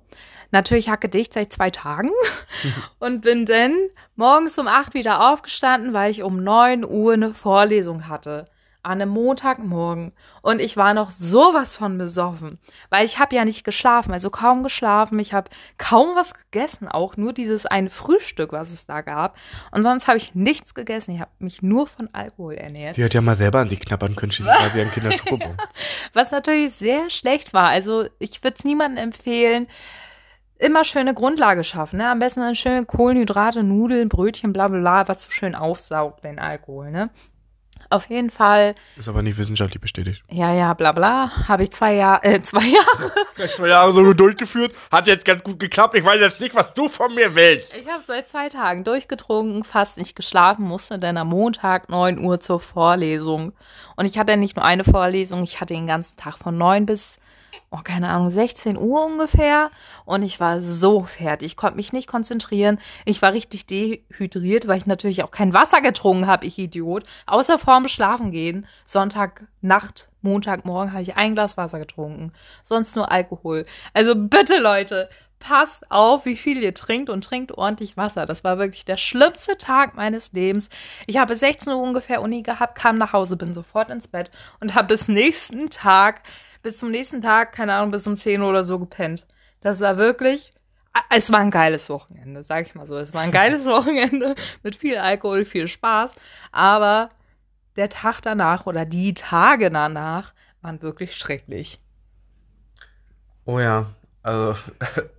Natürlich 0.51 0.89
hacke 0.89 1.09
dicht 1.09 1.33
seit 1.33 1.53
zwei 1.53 1.71
Tagen. 1.71 2.11
Und 2.99 3.23
bin 3.23 3.47
dann 3.47 3.75
morgens 4.17 4.59
um 4.59 4.67
acht 4.67 4.95
wieder 4.95 5.33
aufgestanden, 5.33 5.93
weil 5.93 6.11
ich 6.11 6.23
um 6.23 6.43
neun 6.43 6.85
Uhr 6.85 7.15
eine 7.15 7.33
Vorlesung 7.33 8.09
hatte. 8.09 8.49
An 8.85 9.01
einem 9.01 9.11
Montagmorgen 9.11 10.13
und 10.43 10.61
ich 10.61 10.77
war 10.77 10.95
noch 10.95 11.11
sowas 11.11 11.77
von 11.77 11.99
besoffen, 11.99 12.59
weil 12.91 13.05
ich 13.05 13.19
habe 13.19 13.35
ja 13.35 13.45
nicht 13.45 13.65
geschlafen, 13.65 14.13
also 14.13 14.31
kaum 14.31 14.63
geschlafen, 14.63 15.19
ich 15.19 15.33
habe 15.33 15.51
kaum 15.79 16.15
was 16.15 16.35
gegessen, 16.35 16.89
auch 16.89 17.17
nur 17.17 17.33
dieses 17.33 17.67
eine 17.67 17.91
Frühstück, 17.91 18.53
was 18.53 18.73
es 18.73 18.87
da 18.87 19.01
gab 19.01 19.37
und 19.71 19.83
sonst 19.83 20.07
habe 20.07 20.19
ich 20.19 20.35
nichts 20.35 20.75
gegessen, 20.75 21.15
ich 21.15 21.21
habe 21.21 21.31
mich 21.39 21.63
nur 21.63 21.87
von 21.87 22.09
Alkohol 22.13 22.55
ernährt. 22.55 22.95
Sie 22.95 23.03
hätte 23.03 23.19
ja 23.19 23.23
mal 23.23 23.37
selber 23.37 23.61
an 23.61 23.69
sich 23.69 23.81
knabbern 23.81 24.17
können, 24.17 24.33
schließlich 24.33 24.55
war 24.55 24.71
sie 24.71 24.81
ein 24.81 24.91
Kinderschokobon. 24.91 25.57
Was 26.13 26.31
natürlich 26.31 26.73
sehr 26.73 27.11
schlecht 27.11 27.55
war, 27.55 27.69
also 27.69 28.07
ich 28.19 28.45
würde 28.45 28.57
es 28.59 28.65
niemandem 28.65 29.03
empfehlen, 29.03 29.67
immer 30.59 30.85
schöne 30.85 31.15
Grundlage 31.15 31.65
schaffen, 31.65 31.99
ne? 31.99 32.09
Am 32.09 32.19
besten 32.19 32.41
eine 32.41 32.55
schöne 32.55 32.85
Kohlenhydrate, 32.85 33.63
Nudeln, 33.63 34.09
Brötchen, 34.09 34.53
bla 34.53 34.69
bla 34.69 34.79
bla, 34.79 35.09
was 35.09 35.25
so 35.25 35.31
schön 35.31 35.55
aufsaugt, 35.55 36.25
den 36.25 36.39
Alkohol, 36.39 36.91
ne? 36.91 37.07
Auf 37.91 38.09
jeden 38.09 38.31
Fall, 38.31 38.75
Ist 38.97 39.09
aber 39.09 39.23
nicht 39.23 39.39
wissenschaftlich 39.39 39.81
bestätigt. 39.81 40.23
ja, 40.31 40.53
ja, 40.55 40.75
bla 40.75 40.93
bla, 40.93 41.31
habe 41.49 41.63
ich 41.65 41.71
zwei 41.73 41.95
Jahre, 41.95 42.25
äh, 42.25 42.43
zwei 42.43 42.65
Jahre. 42.67 43.13
Zwei 43.57 43.67
Jahre 43.69 43.93
so 43.93 44.13
durchgeführt, 44.13 44.73
hat 44.93 45.09
jetzt 45.09 45.25
ganz 45.25 45.43
gut 45.43 45.59
geklappt. 45.59 45.97
Ich 45.97 46.05
weiß 46.05 46.21
jetzt 46.21 46.41
nicht, 46.41 46.55
was 46.55 46.73
du 46.73 46.89
von 46.89 47.13
mir 47.15 47.35
willst. 47.35 47.77
Ich 47.77 47.87
habe 47.89 48.05
seit 48.05 48.29
zwei 48.29 48.49
Tagen 48.49 48.85
durchgetrunken, 48.85 49.65
fast 49.65 49.99
nicht 49.99 50.15
geschlafen, 50.15 50.65
musste 50.65 51.01
dann 51.01 51.17
am 51.17 51.29
Montag 51.29 51.89
9 51.89 52.21
Uhr 52.25 52.39
zur 52.39 52.61
Vorlesung. 52.61 53.53
Und 53.97 54.05
ich 54.07 54.19
hatte 54.19 54.37
nicht 54.37 54.55
nur 54.57 54.65
eine 54.65 54.85
Vorlesung, 54.85 55.43
ich 55.43 55.61
hatte 55.61 55.75
den 55.75 55.89
ganzen 55.89 56.17
Tag 56.17 56.39
von 56.39 56.57
9 56.57 56.87
bis, 56.87 57.19
oh, 57.71 57.81
keine 57.83 58.09
Ahnung, 58.09 58.31
16 58.31 58.77
Uhr 58.77 59.05
ungefähr. 59.05 59.71
Und 60.05 60.23
ich 60.23 60.41
war 60.41 60.61
so 60.61 61.05
fertig. 61.05 61.53
Ich 61.53 61.57
konnte 61.57 61.77
mich 61.77 61.93
nicht 61.93 62.09
konzentrieren. 62.09 62.79
Ich 63.05 63.23
war 63.23 63.33
richtig 63.33 63.67
dehydriert, 63.67 64.67
weil 64.67 64.79
ich 64.79 64.87
natürlich 64.87 65.23
auch 65.23 65.31
kein 65.31 65.53
Wasser 65.53 65.81
getrunken 65.81 66.27
habe, 66.27 66.47
ich 66.47 66.59
Idiot. 66.59 67.05
Außer 67.27 67.59
vorm 67.59 67.89
Schlafengehen. 67.89 68.67
Sonntagnacht, 68.87 70.09
Montagmorgen 70.23 70.93
habe 70.93 71.03
ich 71.03 71.17
ein 71.17 71.35
Glas 71.35 71.57
Wasser 71.57 71.79
getrunken. 71.79 72.31
Sonst 72.63 72.97
nur 72.97 73.11
Alkohol. 73.11 73.67
Also 73.93 74.15
bitte, 74.15 74.59
Leute, 74.59 75.09
passt 75.45 75.91
auf, 75.91 76.25
wie 76.25 76.37
viel 76.37 76.63
ihr 76.63 76.73
trinkt 76.73 77.11
und 77.11 77.23
trinkt 77.23 77.53
ordentlich 77.53 77.99
Wasser. 77.99 78.25
Das 78.25 78.45
war 78.45 78.59
wirklich 78.59 78.87
der 78.87 78.97
schlimmste 78.97 79.59
Tag 79.59 79.95
meines 79.95 80.33
Lebens. 80.33 80.71
Ich 81.07 81.19
habe 81.19 81.37
16 81.37 81.71
Uhr 81.71 81.79
ungefähr 81.79 82.23
Uni 82.23 82.43
gehabt, 82.43 82.77
kam 82.79 82.97
nach 82.97 83.13
Hause, 83.13 83.37
bin 83.37 83.53
sofort 83.53 83.91
ins 83.91 84.09
Bett 84.09 84.31
und 84.61 84.75
habe 84.75 84.89
bis 84.89 85.07
nächsten 85.07 85.69
Tag, 85.69 86.23
bis 86.65 86.79
zum 86.79 86.91
nächsten 86.91 87.21
Tag, 87.21 87.53
keine 87.53 87.75
Ahnung, 87.75 87.93
bis 87.93 88.07
um 88.07 88.17
10 88.17 88.41
Uhr 88.41 88.49
oder 88.49 88.65
so 88.65 88.81
gepennt. 88.81 89.27
Das 89.61 89.81
war 89.81 89.99
wirklich, 89.99 90.51
es 91.11 91.31
war 91.31 91.41
ein 91.41 91.51
geiles 91.51 91.89
Wochenende, 91.91 92.43
sag 92.43 92.67
ich 92.67 92.75
mal 92.75 92.87
so. 92.87 92.97
Es 92.97 93.15
war 93.15 93.21
ein 93.21 93.31
geiles 93.41 93.67
Wochenende 93.67 94.35
mit 94.63 94.75
viel 94.75 94.97
Alkohol, 94.97 95.45
viel 95.45 95.69
Spaß. 95.69 96.15
Aber 96.51 97.11
der 97.77 97.89
Tag 97.89 98.21
danach 98.23 98.67
oder 98.67 98.85
die 98.85 99.15
Tage 99.15 99.71
danach 99.71 100.33
waren 100.63 100.83
wirklich 100.83 101.15
schrecklich. 101.15 101.79
Oh 103.45 103.61
ja, 103.61 103.95
also, 104.23 104.57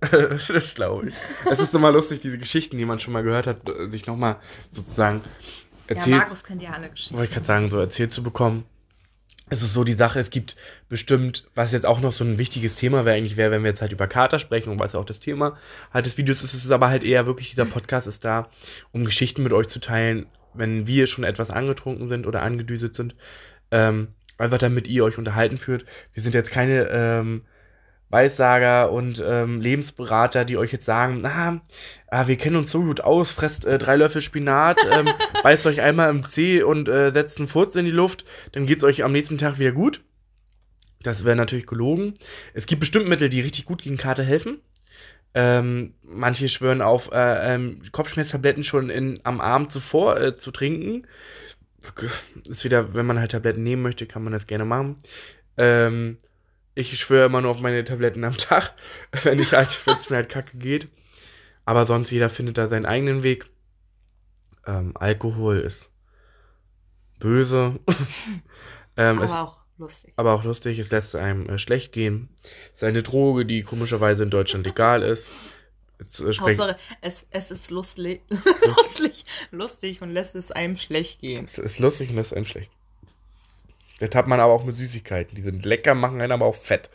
das 0.00 0.74
glaube 0.74 1.10
ich. 1.10 1.14
Es 1.48 1.60
ist 1.60 1.74
immer 1.74 1.92
lustig, 1.92 2.20
diese 2.20 2.38
Geschichten, 2.38 2.76
die 2.76 2.84
man 2.84 2.98
schon 2.98 3.12
mal 3.12 3.22
gehört 3.22 3.46
hat, 3.46 3.58
sich 3.90 4.06
nochmal 4.06 4.36
sozusagen 4.72 5.20
erzählt. 5.86 6.24
kennt 6.42 6.62
ja 6.62 6.72
alle 6.72 6.90
Geschichten. 6.90 7.14
wollte 7.14 7.28
ich 7.28 7.34
gerade 7.34 7.46
sagen, 7.46 7.70
so 7.70 7.78
erzählt 7.78 8.12
zu 8.12 8.24
bekommen. 8.24 8.64
Es 9.48 9.62
ist 9.62 9.74
so 9.74 9.84
die 9.84 9.92
Sache, 9.92 10.18
es 10.18 10.30
gibt 10.30 10.56
bestimmt, 10.88 11.48
was 11.54 11.70
jetzt 11.70 11.86
auch 11.86 12.00
noch 12.00 12.10
so 12.10 12.24
ein 12.24 12.36
wichtiges 12.36 12.76
Thema 12.76 13.04
wäre, 13.04 13.16
eigentlich 13.16 13.36
wäre, 13.36 13.52
wenn 13.52 13.62
wir 13.62 13.70
jetzt 13.70 13.80
halt 13.80 13.92
über 13.92 14.08
Kater 14.08 14.40
sprechen 14.40 14.70
und 14.70 14.80
was 14.80 14.96
auch 14.96 15.04
das 15.04 15.20
Thema 15.20 15.56
halt 15.94 16.06
des 16.06 16.18
Videos 16.18 16.42
ist, 16.42 16.54
ist 16.54 16.70
aber 16.70 16.88
halt 16.88 17.04
eher 17.04 17.26
wirklich, 17.26 17.50
dieser 17.50 17.64
Podcast 17.64 18.08
ist 18.08 18.24
da, 18.24 18.50
um 18.90 19.04
Geschichten 19.04 19.44
mit 19.44 19.52
euch 19.52 19.68
zu 19.68 19.78
teilen, 19.78 20.26
wenn 20.54 20.86
wir 20.88 21.06
schon 21.06 21.22
etwas 21.22 21.50
angetrunken 21.50 22.08
sind 22.08 22.26
oder 22.26 22.42
angedüset 22.42 22.96
sind, 22.96 23.14
ähm, 23.70 24.08
einfach 24.38 24.58
damit 24.58 24.88
ihr 24.88 25.04
euch 25.04 25.18
unterhalten 25.18 25.58
führt. 25.58 25.84
Wir 26.12 26.22
sind 26.22 26.34
jetzt 26.34 26.50
keine 26.50 26.88
ähm, 26.90 27.42
Weissager 28.08 28.92
und 28.92 29.22
ähm, 29.24 29.60
Lebensberater, 29.60 30.44
die 30.44 30.56
euch 30.56 30.72
jetzt 30.72 30.84
sagen, 30.84 31.20
na, 31.22 31.60
ah, 32.08 32.28
wir 32.28 32.36
kennen 32.36 32.56
uns 32.56 32.70
so 32.70 32.82
gut 32.82 33.00
aus, 33.00 33.30
fresst 33.30 33.64
äh, 33.64 33.78
drei 33.78 33.96
Löffel 33.96 34.22
Spinat, 34.22 34.78
ähm, 34.90 35.08
beißt 35.42 35.66
euch 35.66 35.80
einmal 35.80 36.10
im 36.10 36.22
Zeh 36.22 36.62
und 36.62 36.88
äh, 36.88 37.10
setzt 37.10 37.38
einen 37.38 37.48
Furz 37.48 37.74
in 37.74 37.84
die 37.84 37.90
Luft, 37.90 38.24
dann 38.52 38.66
geht's 38.66 38.84
euch 38.84 39.02
am 39.02 39.12
nächsten 39.12 39.38
Tag 39.38 39.58
wieder 39.58 39.72
gut. 39.72 40.02
Das 41.02 41.24
wäre 41.24 41.36
natürlich 41.36 41.66
gelogen. 41.66 42.14
Es 42.54 42.66
gibt 42.66 42.80
bestimmt 42.80 43.08
Mittel, 43.08 43.28
die 43.28 43.40
richtig 43.40 43.64
gut 43.64 43.82
gegen 43.82 43.96
Kater 43.96 44.24
helfen. 44.24 44.60
Ähm, 45.34 45.94
manche 46.02 46.48
schwören 46.48 46.80
auf 46.80 47.12
äh, 47.12 47.54
ähm, 47.54 47.80
Kopfschmerztabletten 47.92 48.64
schon 48.64 48.88
in, 48.88 49.20
am 49.22 49.40
Abend 49.40 49.70
zuvor 49.70 50.18
äh, 50.18 50.36
zu 50.36 50.50
trinken. 50.50 51.06
Ist 52.48 52.64
wieder, 52.64 52.94
wenn 52.94 53.06
man 53.06 53.20
halt 53.20 53.32
Tabletten 53.32 53.62
nehmen 53.62 53.82
möchte, 53.82 54.06
kann 54.06 54.24
man 54.24 54.32
das 54.32 54.46
gerne 54.46 54.64
machen. 54.64 54.96
Ähm, 55.58 56.16
ich 56.76 56.98
schwöre 57.00 57.26
immer 57.26 57.40
nur 57.40 57.50
auf 57.50 57.60
meine 57.60 57.82
Tabletten 57.82 58.22
am 58.22 58.36
Tag, 58.36 58.74
wenn 59.24 59.40
ich 59.40 59.52
halt, 59.52 59.84
wenn 59.86 59.96
es 59.96 60.10
mir 60.10 60.16
halt 60.16 60.28
kacke 60.28 60.56
geht. 60.56 60.88
Aber 61.64 61.86
sonst 61.86 62.10
jeder 62.10 62.30
findet 62.30 62.58
da 62.58 62.68
seinen 62.68 62.86
eigenen 62.86 63.24
Weg. 63.24 63.46
Ähm, 64.66 64.92
Alkohol 64.94 65.58
ist 65.58 65.88
böse. 67.18 67.80
ähm, 68.96 69.16
Aber 69.16 69.24
es, 69.24 69.30
auch 69.30 69.56
lustig. 69.78 70.12
aber 70.16 70.34
auch 70.34 70.44
lustig, 70.44 70.78
es 70.78 70.90
lässt 70.90 71.16
einem 71.16 71.48
äh, 71.48 71.58
schlecht 71.58 71.92
gehen. 71.92 72.28
Es 72.68 72.82
ist 72.82 72.84
eine 72.84 73.02
Droge, 73.02 73.46
die 73.46 73.62
komischerweise 73.62 74.22
in 74.22 74.30
Deutschland 74.30 74.66
legal 74.66 75.02
ist. 75.02 75.26
Jetzt, 75.98 76.20
äh, 76.20 76.32
Hauptsache, 76.34 76.76
es, 77.00 77.26
es 77.30 77.50
ist 77.50 77.70
lustig, 77.70 78.20
lustig, 78.66 79.24
lustig 79.50 80.02
und 80.02 80.10
lässt 80.10 80.34
es 80.34 80.52
einem 80.52 80.76
schlecht 80.76 81.22
gehen. 81.22 81.48
es 81.50 81.58
ist 81.58 81.78
lustig 81.78 82.10
und 82.10 82.16
lässt 82.16 82.34
einem 82.34 82.44
schlecht. 82.44 82.70
Das 83.98 84.14
hat 84.14 84.26
man 84.26 84.40
aber 84.40 84.52
auch 84.52 84.64
mit 84.64 84.76
Süßigkeiten. 84.76 85.34
Die 85.34 85.42
sind 85.42 85.64
lecker, 85.64 85.94
machen 85.94 86.20
einen 86.20 86.32
aber 86.32 86.44
auch 86.44 86.54
fett. 86.54 86.90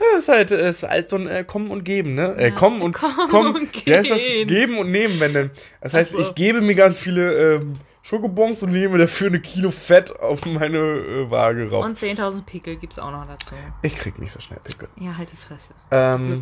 Ja, 0.00 0.18
ist 0.18 0.28
halt, 0.28 0.50
ist 0.50 0.82
halt 0.82 1.08
so 1.08 1.16
ein 1.16 1.28
äh, 1.28 1.44
Kommen 1.44 1.70
und 1.70 1.84
Geben, 1.84 2.14
ne? 2.14 2.34
Äh, 2.36 2.48
Ja, 2.48 2.54
kommen 2.54 2.82
und 2.82 2.92
kommen 2.92 3.28
kommen. 3.28 3.54
und 3.56 3.74
heißt 3.74 4.10
das? 4.10 4.18
Geben 4.18 4.78
und 4.78 4.90
nehmen, 4.90 5.20
wenn 5.20 5.32
denn. 5.34 5.50
Das 5.80 5.94
heißt, 5.94 6.10
Ach 6.14 6.16
so. 6.18 6.22
ich 6.22 6.34
gebe 6.34 6.60
mir 6.60 6.74
ganz 6.74 6.98
viele 6.98 7.54
ähm, 7.56 7.78
Schokobons 8.02 8.62
und 8.64 8.72
nehme 8.72 8.98
dafür 8.98 9.28
eine 9.28 9.40
Kilo 9.40 9.70
Fett 9.70 10.10
auf 10.18 10.44
meine 10.44 10.78
äh, 10.78 11.30
Waage 11.30 11.70
rauf. 11.70 11.84
Und 11.84 11.96
10.000 11.98 12.42
Pickel 12.44 12.76
gibt's 12.76 12.98
auch 12.98 13.12
noch 13.12 13.26
dazu. 13.28 13.54
ich 13.82 13.94
krieg 13.94 14.18
nicht 14.18 14.32
so 14.32 14.40
schnell 14.40 14.58
Pickel. 14.64 14.88
Ja, 14.98 15.16
halt 15.16 15.30
die 15.30 15.36
Fresse. 15.36 15.72
Ähm. 15.92 16.40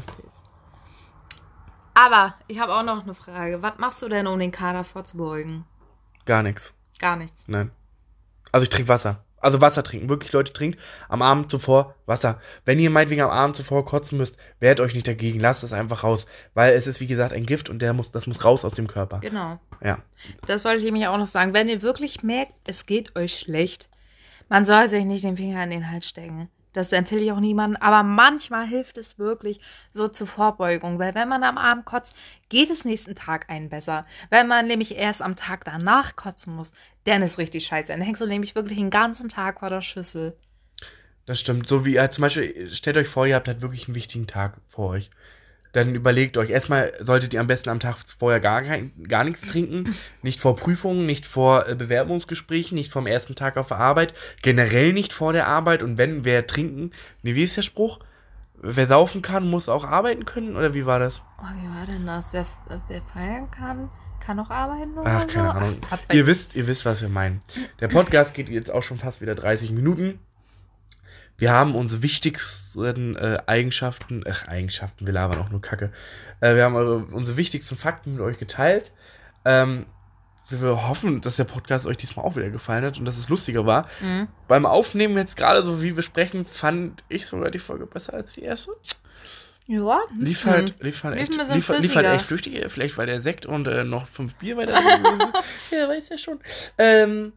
Aber 1.94 2.34
ich 2.46 2.60
habe 2.60 2.72
auch 2.74 2.84
noch 2.84 3.02
eine 3.02 3.14
Frage. 3.14 3.60
Was 3.60 3.78
machst 3.78 4.00
du 4.02 4.08
denn, 4.08 4.26
um 4.26 4.38
den 4.38 4.52
Kader 4.52 4.84
vorzubeugen? 4.84 5.64
gar 6.24 6.42
nichts. 6.42 6.72
Gar 7.00 7.16
nichts. 7.16 7.44
Nein. 7.46 7.70
Also 8.52 8.62
ich 8.64 8.70
trinke 8.70 8.88
Wasser. 8.88 9.24
Also 9.40 9.60
Wasser 9.60 9.82
trinken. 9.82 10.08
Wirklich, 10.08 10.32
Leute, 10.32 10.52
trinkt 10.52 10.78
am 11.08 11.22
Abend 11.22 11.50
zuvor 11.50 11.94
Wasser. 12.06 12.38
Wenn 12.64 12.78
ihr 12.78 12.90
meinetwegen 12.90 13.22
am 13.22 13.30
Abend 13.30 13.56
zuvor 13.56 13.84
kotzen 13.84 14.18
müsst, 14.18 14.36
wehrt 14.60 14.80
euch 14.80 14.94
nicht 14.94 15.06
dagegen. 15.06 15.40
Lasst 15.40 15.62
es 15.62 15.72
einfach 15.72 16.04
raus. 16.04 16.26
Weil 16.54 16.74
es 16.74 16.86
ist, 16.86 17.00
wie 17.00 17.06
gesagt, 17.06 17.32
ein 17.32 17.46
Gift 17.46 17.70
und 17.70 17.80
der 17.80 17.92
muss, 17.92 18.10
das 18.10 18.26
muss 18.26 18.44
raus 18.44 18.64
aus 18.64 18.74
dem 18.74 18.88
Körper. 18.88 19.20
Genau. 19.20 19.58
Ja. 19.82 19.98
Das 20.46 20.64
wollte 20.64 20.78
ich 20.78 20.84
nämlich 20.84 21.06
auch 21.06 21.18
noch 21.18 21.26
sagen. 21.26 21.54
Wenn 21.54 21.68
ihr 21.68 21.82
wirklich 21.82 22.22
merkt, 22.22 22.52
es 22.66 22.86
geht 22.86 23.14
euch 23.16 23.34
schlecht, 23.34 23.88
man 24.48 24.64
soll 24.64 24.88
sich 24.88 25.04
nicht 25.04 25.24
den 25.24 25.36
Finger 25.36 25.62
in 25.62 25.70
den 25.70 25.90
Hals 25.90 26.08
stecken. 26.08 26.48
Das 26.72 26.92
empfehle 26.92 27.22
ich 27.22 27.32
auch 27.32 27.40
niemandem. 27.40 27.80
Aber 27.82 28.02
manchmal 28.02 28.66
hilft 28.66 28.98
es 28.98 29.18
wirklich 29.18 29.60
so 29.92 30.08
zur 30.08 30.26
Vorbeugung. 30.26 30.98
Weil 30.98 31.14
wenn 31.14 31.28
man 31.28 31.42
am 31.42 31.58
Abend 31.58 31.84
kotzt, 31.84 32.14
geht 32.48 32.70
es 32.70 32.84
nächsten 32.84 33.14
Tag 33.14 33.50
einen 33.50 33.68
besser. 33.68 34.04
Wenn 34.30 34.48
man 34.48 34.66
nämlich 34.66 34.96
erst 34.96 35.22
am 35.22 35.36
Tag 35.36 35.64
danach 35.64 36.16
kotzen 36.16 36.54
muss, 36.54 36.72
dann 37.04 37.22
ist 37.22 37.38
richtig 37.38 37.66
scheiße. 37.66 37.92
Dann 37.92 38.02
hängst 38.02 38.20
du 38.20 38.26
nämlich 38.26 38.54
wirklich 38.54 38.78
den 38.78 38.90
ganzen 38.90 39.28
Tag 39.28 39.60
vor 39.60 39.70
der 39.70 39.82
Schüssel. 39.82 40.36
Das 41.26 41.40
stimmt. 41.40 41.68
So 41.68 41.84
wie, 41.84 41.96
äh, 41.96 42.08
zum 42.10 42.22
Beispiel, 42.22 42.70
stellt 42.74 42.96
euch 42.96 43.08
vor, 43.08 43.26
ihr 43.26 43.34
habt 43.34 43.48
halt 43.48 43.60
wirklich 43.60 43.86
einen 43.86 43.94
wichtigen 43.94 44.26
Tag 44.26 44.60
vor 44.68 44.90
euch. 44.90 45.10
Dann 45.72 45.94
überlegt 45.94 46.36
euch, 46.38 46.50
erstmal 46.50 46.92
solltet 47.00 47.34
ihr 47.34 47.40
am 47.40 47.46
besten 47.46 47.68
am 47.68 47.80
Tag 47.80 47.96
vorher 48.18 48.40
gar, 48.40 48.62
gar 48.62 49.24
nichts 49.24 49.42
trinken. 49.42 49.94
Nicht 50.22 50.40
vor 50.40 50.56
Prüfungen, 50.56 51.06
nicht 51.06 51.26
vor 51.26 51.68
äh, 51.68 51.74
Bewerbungsgesprächen, 51.74 52.74
nicht 52.74 52.90
vom 52.92 53.06
ersten 53.06 53.34
Tag 53.34 53.56
auf 53.56 53.68
der 53.68 53.78
Arbeit. 53.78 54.14
Generell 54.42 54.92
nicht 54.92 55.12
vor 55.12 55.32
der 55.32 55.46
Arbeit. 55.46 55.82
Und 55.82 55.98
wenn, 55.98 56.24
wer 56.24 56.46
trinken, 56.46 56.92
nee, 57.22 57.34
wie 57.34 57.42
ist 57.44 57.56
der 57.56 57.62
Spruch? 57.62 58.00
Wer 58.60 58.88
saufen 58.88 59.22
kann, 59.22 59.48
muss 59.48 59.68
auch 59.68 59.84
arbeiten 59.84 60.24
können? 60.24 60.56
Oder 60.56 60.74
wie 60.74 60.86
war 60.86 60.98
das? 60.98 61.22
Oh, 61.38 61.44
wie 61.54 61.68
war 61.68 61.86
denn 61.86 62.06
das? 62.06 62.32
Wer, 62.32 62.46
wer 62.88 63.02
feiern 63.12 63.50
kann, 63.50 63.88
kann 64.20 64.40
auch 64.40 64.50
arbeiten 64.50 64.98
oder 64.98 65.10
Ach, 65.10 65.22
so? 65.22 65.28
keine 65.28 65.54
Ahnung. 65.54 65.76
Ach, 65.90 65.98
Ihr 66.12 66.26
wisst, 66.26 66.56
ihr 66.56 66.66
wisst, 66.66 66.84
was 66.84 67.00
wir 67.00 67.08
meinen. 67.08 67.40
Der 67.80 67.88
Podcast 67.88 68.34
geht 68.34 68.48
jetzt 68.48 68.70
auch 68.70 68.82
schon 68.82 68.98
fast 68.98 69.20
wieder 69.20 69.34
30 69.36 69.70
Minuten. 69.70 70.18
Wir 71.38 71.52
haben 71.52 71.76
unsere 71.76 72.02
wichtigsten 72.02 73.16
äh, 73.16 73.38
Eigenschaften, 73.46 74.24
ach, 74.28 74.48
Eigenschaften, 74.48 75.06
wir 75.06 75.12
labern 75.12 75.38
auch 75.38 75.50
nur 75.50 75.62
Kacke. 75.62 75.92
Äh, 76.40 76.56
wir 76.56 76.64
haben 76.64 76.74
eure, 76.74 76.98
unsere 77.12 77.36
wichtigsten 77.36 77.76
Fakten 77.76 78.14
mit 78.14 78.20
euch 78.20 78.38
geteilt. 78.38 78.92
Ähm, 79.44 79.86
wir 80.48 80.88
hoffen, 80.88 81.20
dass 81.20 81.36
der 81.36 81.44
Podcast 81.44 81.86
euch 81.86 81.96
diesmal 81.96 82.24
auch 82.24 82.34
wieder 82.34 82.50
gefallen 82.50 82.84
hat 82.84 82.98
und 82.98 83.04
dass 83.04 83.16
es 83.16 83.28
lustiger 83.28 83.66
war. 83.66 83.86
Mhm. 84.00 84.26
Beim 84.48 84.66
Aufnehmen 84.66 85.16
jetzt 85.16 85.36
gerade, 85.36 85.64
so 85.64 85.80
wie 85.80 85.94
wir 85.94 86.02
sprechen, 86.02 86.44
fand 86.44 87.04
ich 87.08 87.26
sogar 87.26 87.52
die 87.52 87.60
Folge 87.60 87.86
besser 87.86 88.14
als 88.14 88.32
die 88.32 88.42
erste. 88.42 88.72
Ja. 89.66 90.00
Lief 90.18 90.44
hm. 90.44 90.50
halt, 90.50 90.74
lief 90.80 91.04
halt, 91.04 91.18
echt, 91.18 91.36
lief, 91.36 91.68
lief 91.68 91.94
halt 91.94 92.06
echt 92.06 92.24
flüchtig. 92.24 92.64
Vielleicht 92.68 92.96
war 92.96 93.04
der 93.04 93.20
Sekt 93.20 93.44
und 93.44 93.68
äh, 93.68 93.84
noch 93.84 94.08
fünf 94.08 94.34
Bier 94.36 94.56
weiter. 94.56 94.72
ja, 95.70 95.88
weiß 95.88 96.08
ja 96.08 96.16
schon. 96.16 96.40
Ähm, 96.78 97.34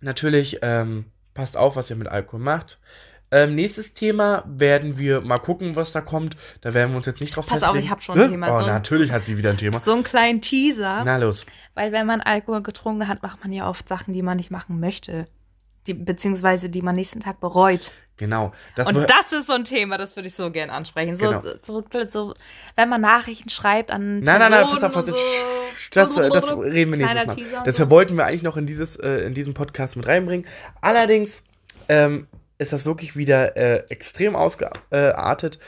natürlich, 0.00 0.58
ähm, 0.62 1.04
Passt 1.34 1.56
auf, 1.56 1.74
was 1.74 1.90
ihr 1.90 1.96
mit 1.96 2.06
Alkohol 2.06 2.40
macht. 2.40 2.78
Ähm, 3.34 3.54
nächstes 3.56 3.92
Thema 3.94 4.44
werden 4.46 4.96
wir 4.96 5.20
mal 5.22 5.38
gucken, 5.38 5.74
was 5.76 5.90
da 5.92 6.00
kommt. 6.00 6.36
Da 6.60 6.72
werden 6.72 6.92
wir 6.92 6.98
uns 6.98 7.06
jetzt 7.06 7.20
nicht 7.20 7.34
drauf 7.34 7.46
Pass 7.46 7.56
auf, 7.62 7.70
festlegen. 7.72 7.84
ich 7.86 7.90
hab 7.90 8.02
schon 8.02 8.20
ein? 8.20 8.30
Thema. 8.30 8.48
Oh, 8.54 8.58
So 8.58 8.64
ein- 8.64 8.72
natürlich 8.72 9.10
hat 9.10 9.26
sie 9.26 9.36
wieder 9.36 9.50
ein 9.50 9.58
Thema. 9.58 9.80
So 9.80 9.92
einen 9.92 10.04
kleinen 10.04 10.40
Teaser. 10.40 11.02
Na 11.04 11.16
los. 11.16 11.44
Weil 11.74 11.90
wenn 11.90 12.06
man 12.06 12.20
Alkohol 12.20 12.62
getrunken 12.62 13.08
hat, 13.08 13.22
macht 13.22 13.42
man 13.42 13.52
ja 13.52 13.68
oft 13.68 13.88
Sachen, 13.88 14.14
die 14.14 14.22
man 14.22 14.36
nicht 14.36 14.50
machen 14.52 14.78
möchte. 14.78 15.26
Die, 15.88 15.94
beziehungsweise 15.94 16.70
die 16.70 16.80
man 16.80 16.94
nächsten 16.94 17.20
Tag 17.20 17.40
bereut. 17.40 17.90
Genau. 18.16 18.52
Das 18.76 18.86
und 18.88 19.10
das 19.10 19.32
ist 19.32 19.48
so 19.48 19.54
ein 19.54 19.64
Thema, 19.64 19.98
das 19.98 20.14
würde 20.14 20.28
ich 20.28 20.34
so 20.34 20.50
gern 20.52 20.70
ansprechen. 20.70 21.16
So, 21.16 21.26
Genau. 21.26 21.42
so, 21.62 21.82
so, 22.08 22.34
wenn 22.76 22.88
man 22.88 23.00
Nachrichten 23.00 23.48
schreibt 23.50 23.90
an 23.90 24.20
Nein, 24.20 24.38
nein, 24.38 24.50
nein, 24.52 24.66
pass 24.70 24.84
auf, 24.84 24.94
und 24.96 25.08
ich, 25.08 25.44
das, 25.90 26.14
das 26.14 26.56
reden 26.56 26.92
wir 26.92 26.98
nächstes 26.98 27.26
Mal. 27.26 27.34
Teaser, 27.34 27.62
Das 27.64 27.76
so. 27.76 27.90
wollten 27.90 28.16
wir 28.16 28.24
eigentlich 28.26 28.44
noch 28.44 28.56
in 28.56 28.66
dieses, 28.66 28.94
äh, 28.96 29.26
in 29.26 29.34
diesen 29.34 29.52
Podcast 29.54 29.96
mit 29.96 30.06
reinbringen. 30.06 30.46
Allerdings 30.80 31.42
ähm, 31.88 32.28
ist 32.58 32.72
das 32.72 32.86
wirklich 32.86 33.16
wieder 33.16 33.56
äh, 33.56 33.84
extrem 33.88 34.36
ausgeartet. 34.36 35.58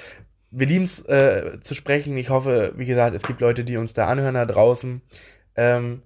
Wir 0.50 0.66
lieben 0.66 0.84
es 0.84 1.00
äh, 1.06 1.60
zu 1.60 1.74
sprechen. 1.74 2.16
Ich 2.16 2.30
hoffe, 2.30 2.72
wie 2.76 2.86
gesagt, 2.86 3.14
es 3.14 3.22
gibt 3.22 3.40
Leute, 3.40 3.64
die 3.64 3.76
uns 3.76 3.94
da 3.94 4.06
anhören 4.06 4.34
da 4.34 4.44
draußen. 4.44 5.02
Ähm, 5.56 6.02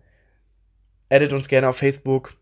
edit 1.09 1.33
uns 1.33 1.49
gerne 1.49 1.69
auf 1.69 1.77
Facebook. 1.77 2.35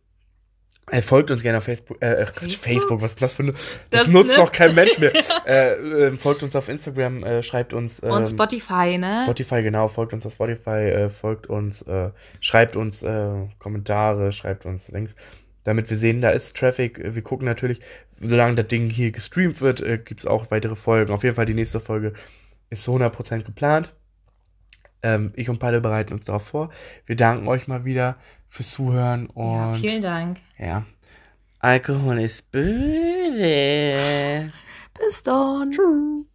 Äh, 0.91 1.03
folgt 1.03 1.31
uns 1.31 1.43
gerne 1.43 1.59
auf 1.59 1.65
Facebook. 1.65 2.01
Äh, 2.01 2.23
äh, 2.23 2.27
Quatsch, 2.27 2.57
Facebook? 2.57 3.03
Was 3.03 3.11
ist 3.13 3.23
das 3.23 3.35
für 3.35 3.43
eine. 3.43 3.53
Das, 3.91 4.05
Das, 4.05 4.09
nutzt 4.09 4.31
ne? 4.31 4.37
doch 4.37 4.53
kein 4.53 4.75
Mensch 4.75 4.99
mehr. 4.99 5.13
äh, 5.47 5.73
äh, 5.75 6.17
folgt 6.17 6.43
uns 6.43 6.57
auf 6.57 6.69
Instagram, 6.69 7.25
äh, 7.25 7.43
schreibt 7.43 7.75
uns. 7.75 8.01
Und 8.01 8.11
ähm, 8.11 8.27
Spotify, 8.27 8.97
ne? 8.97 9.23
Spotify, 9.25 9.63
genau, 9.63 9.89
folgt 9.89 10.13
uns 10.15 10.25
auf 10.25 10.33
Spotify, 10.33 10.71
äh, 10.71 11.11
folgt 11.11 11.47
uns, 11.49 11.83
äh, 11.83 12.11
schreibt 12.41 12.77
uns 12.77 13.03
äh, 13.03 13.31
Kommentare, 13.59 14.33
schreibt 14.33 14.65
uns 14.65 14.89
Links, 14.89 15.15
damit 15.69 15.91
wir 15.91 15.97
sehen, 15.99 16.21
da 16.23 16.31
ist 16.31 16.57
Traffic. 16.57 16.99
Äh, 16.99 17.15
Wir 17.15 17.23
gucken 17.23 17.47
natürlich, 17.47 17.79
solange 18.19 18.55
das 18.57 18.69
Ding 18.69 18.89
hier 18.91 19.13
gestreamt 19.13 19.61
wird, 19.61 19.81
äh, 19.83 19.99
gibt 19.99 20.21
es 20.21 20.27
auch 20.27 20.51
weitere 20.51 20.75
Folgen. 20.77 21.13
Auf 21.13 21.23
jeden 21.25 21.35
Fall 21.37 21.47
die 21.47 21.55
nächste 21.55 21.79
Folge 21.79 22.15
ist 22.71 22.83
zu 22.85 22.93
100% 22.93 23.45
geplant. 23.45 23.93
Ähm, 25.03 25.33
ich 25.37 25.49
und 25.51 25.59
Palle 25.59 25.81
bereiten 25.81 26.13
uns 26.15 26.25
darauf 26.25 26.47
vor. 26.47 26.71
Wir 27.07 27.17
danken 27.17 27.47
euch 27.49 27.69
mal 27.69 27.85
wieder 27.85 28.17
fürs 28.49 28.71
Zuhören 28.73 29.29
ja, 29.37 29.73
und 29.73 29.79
vielen 29.79 30.03
Dank. 30.03 30.39
ja. 30.59 30.85
Alkohol 31.61 32.21
ist 32.21 32.51
böse. 32.53 34.53
Bis 34.99 35.23
dann. 35.25 35.71
Tschüss. 35.73 36.28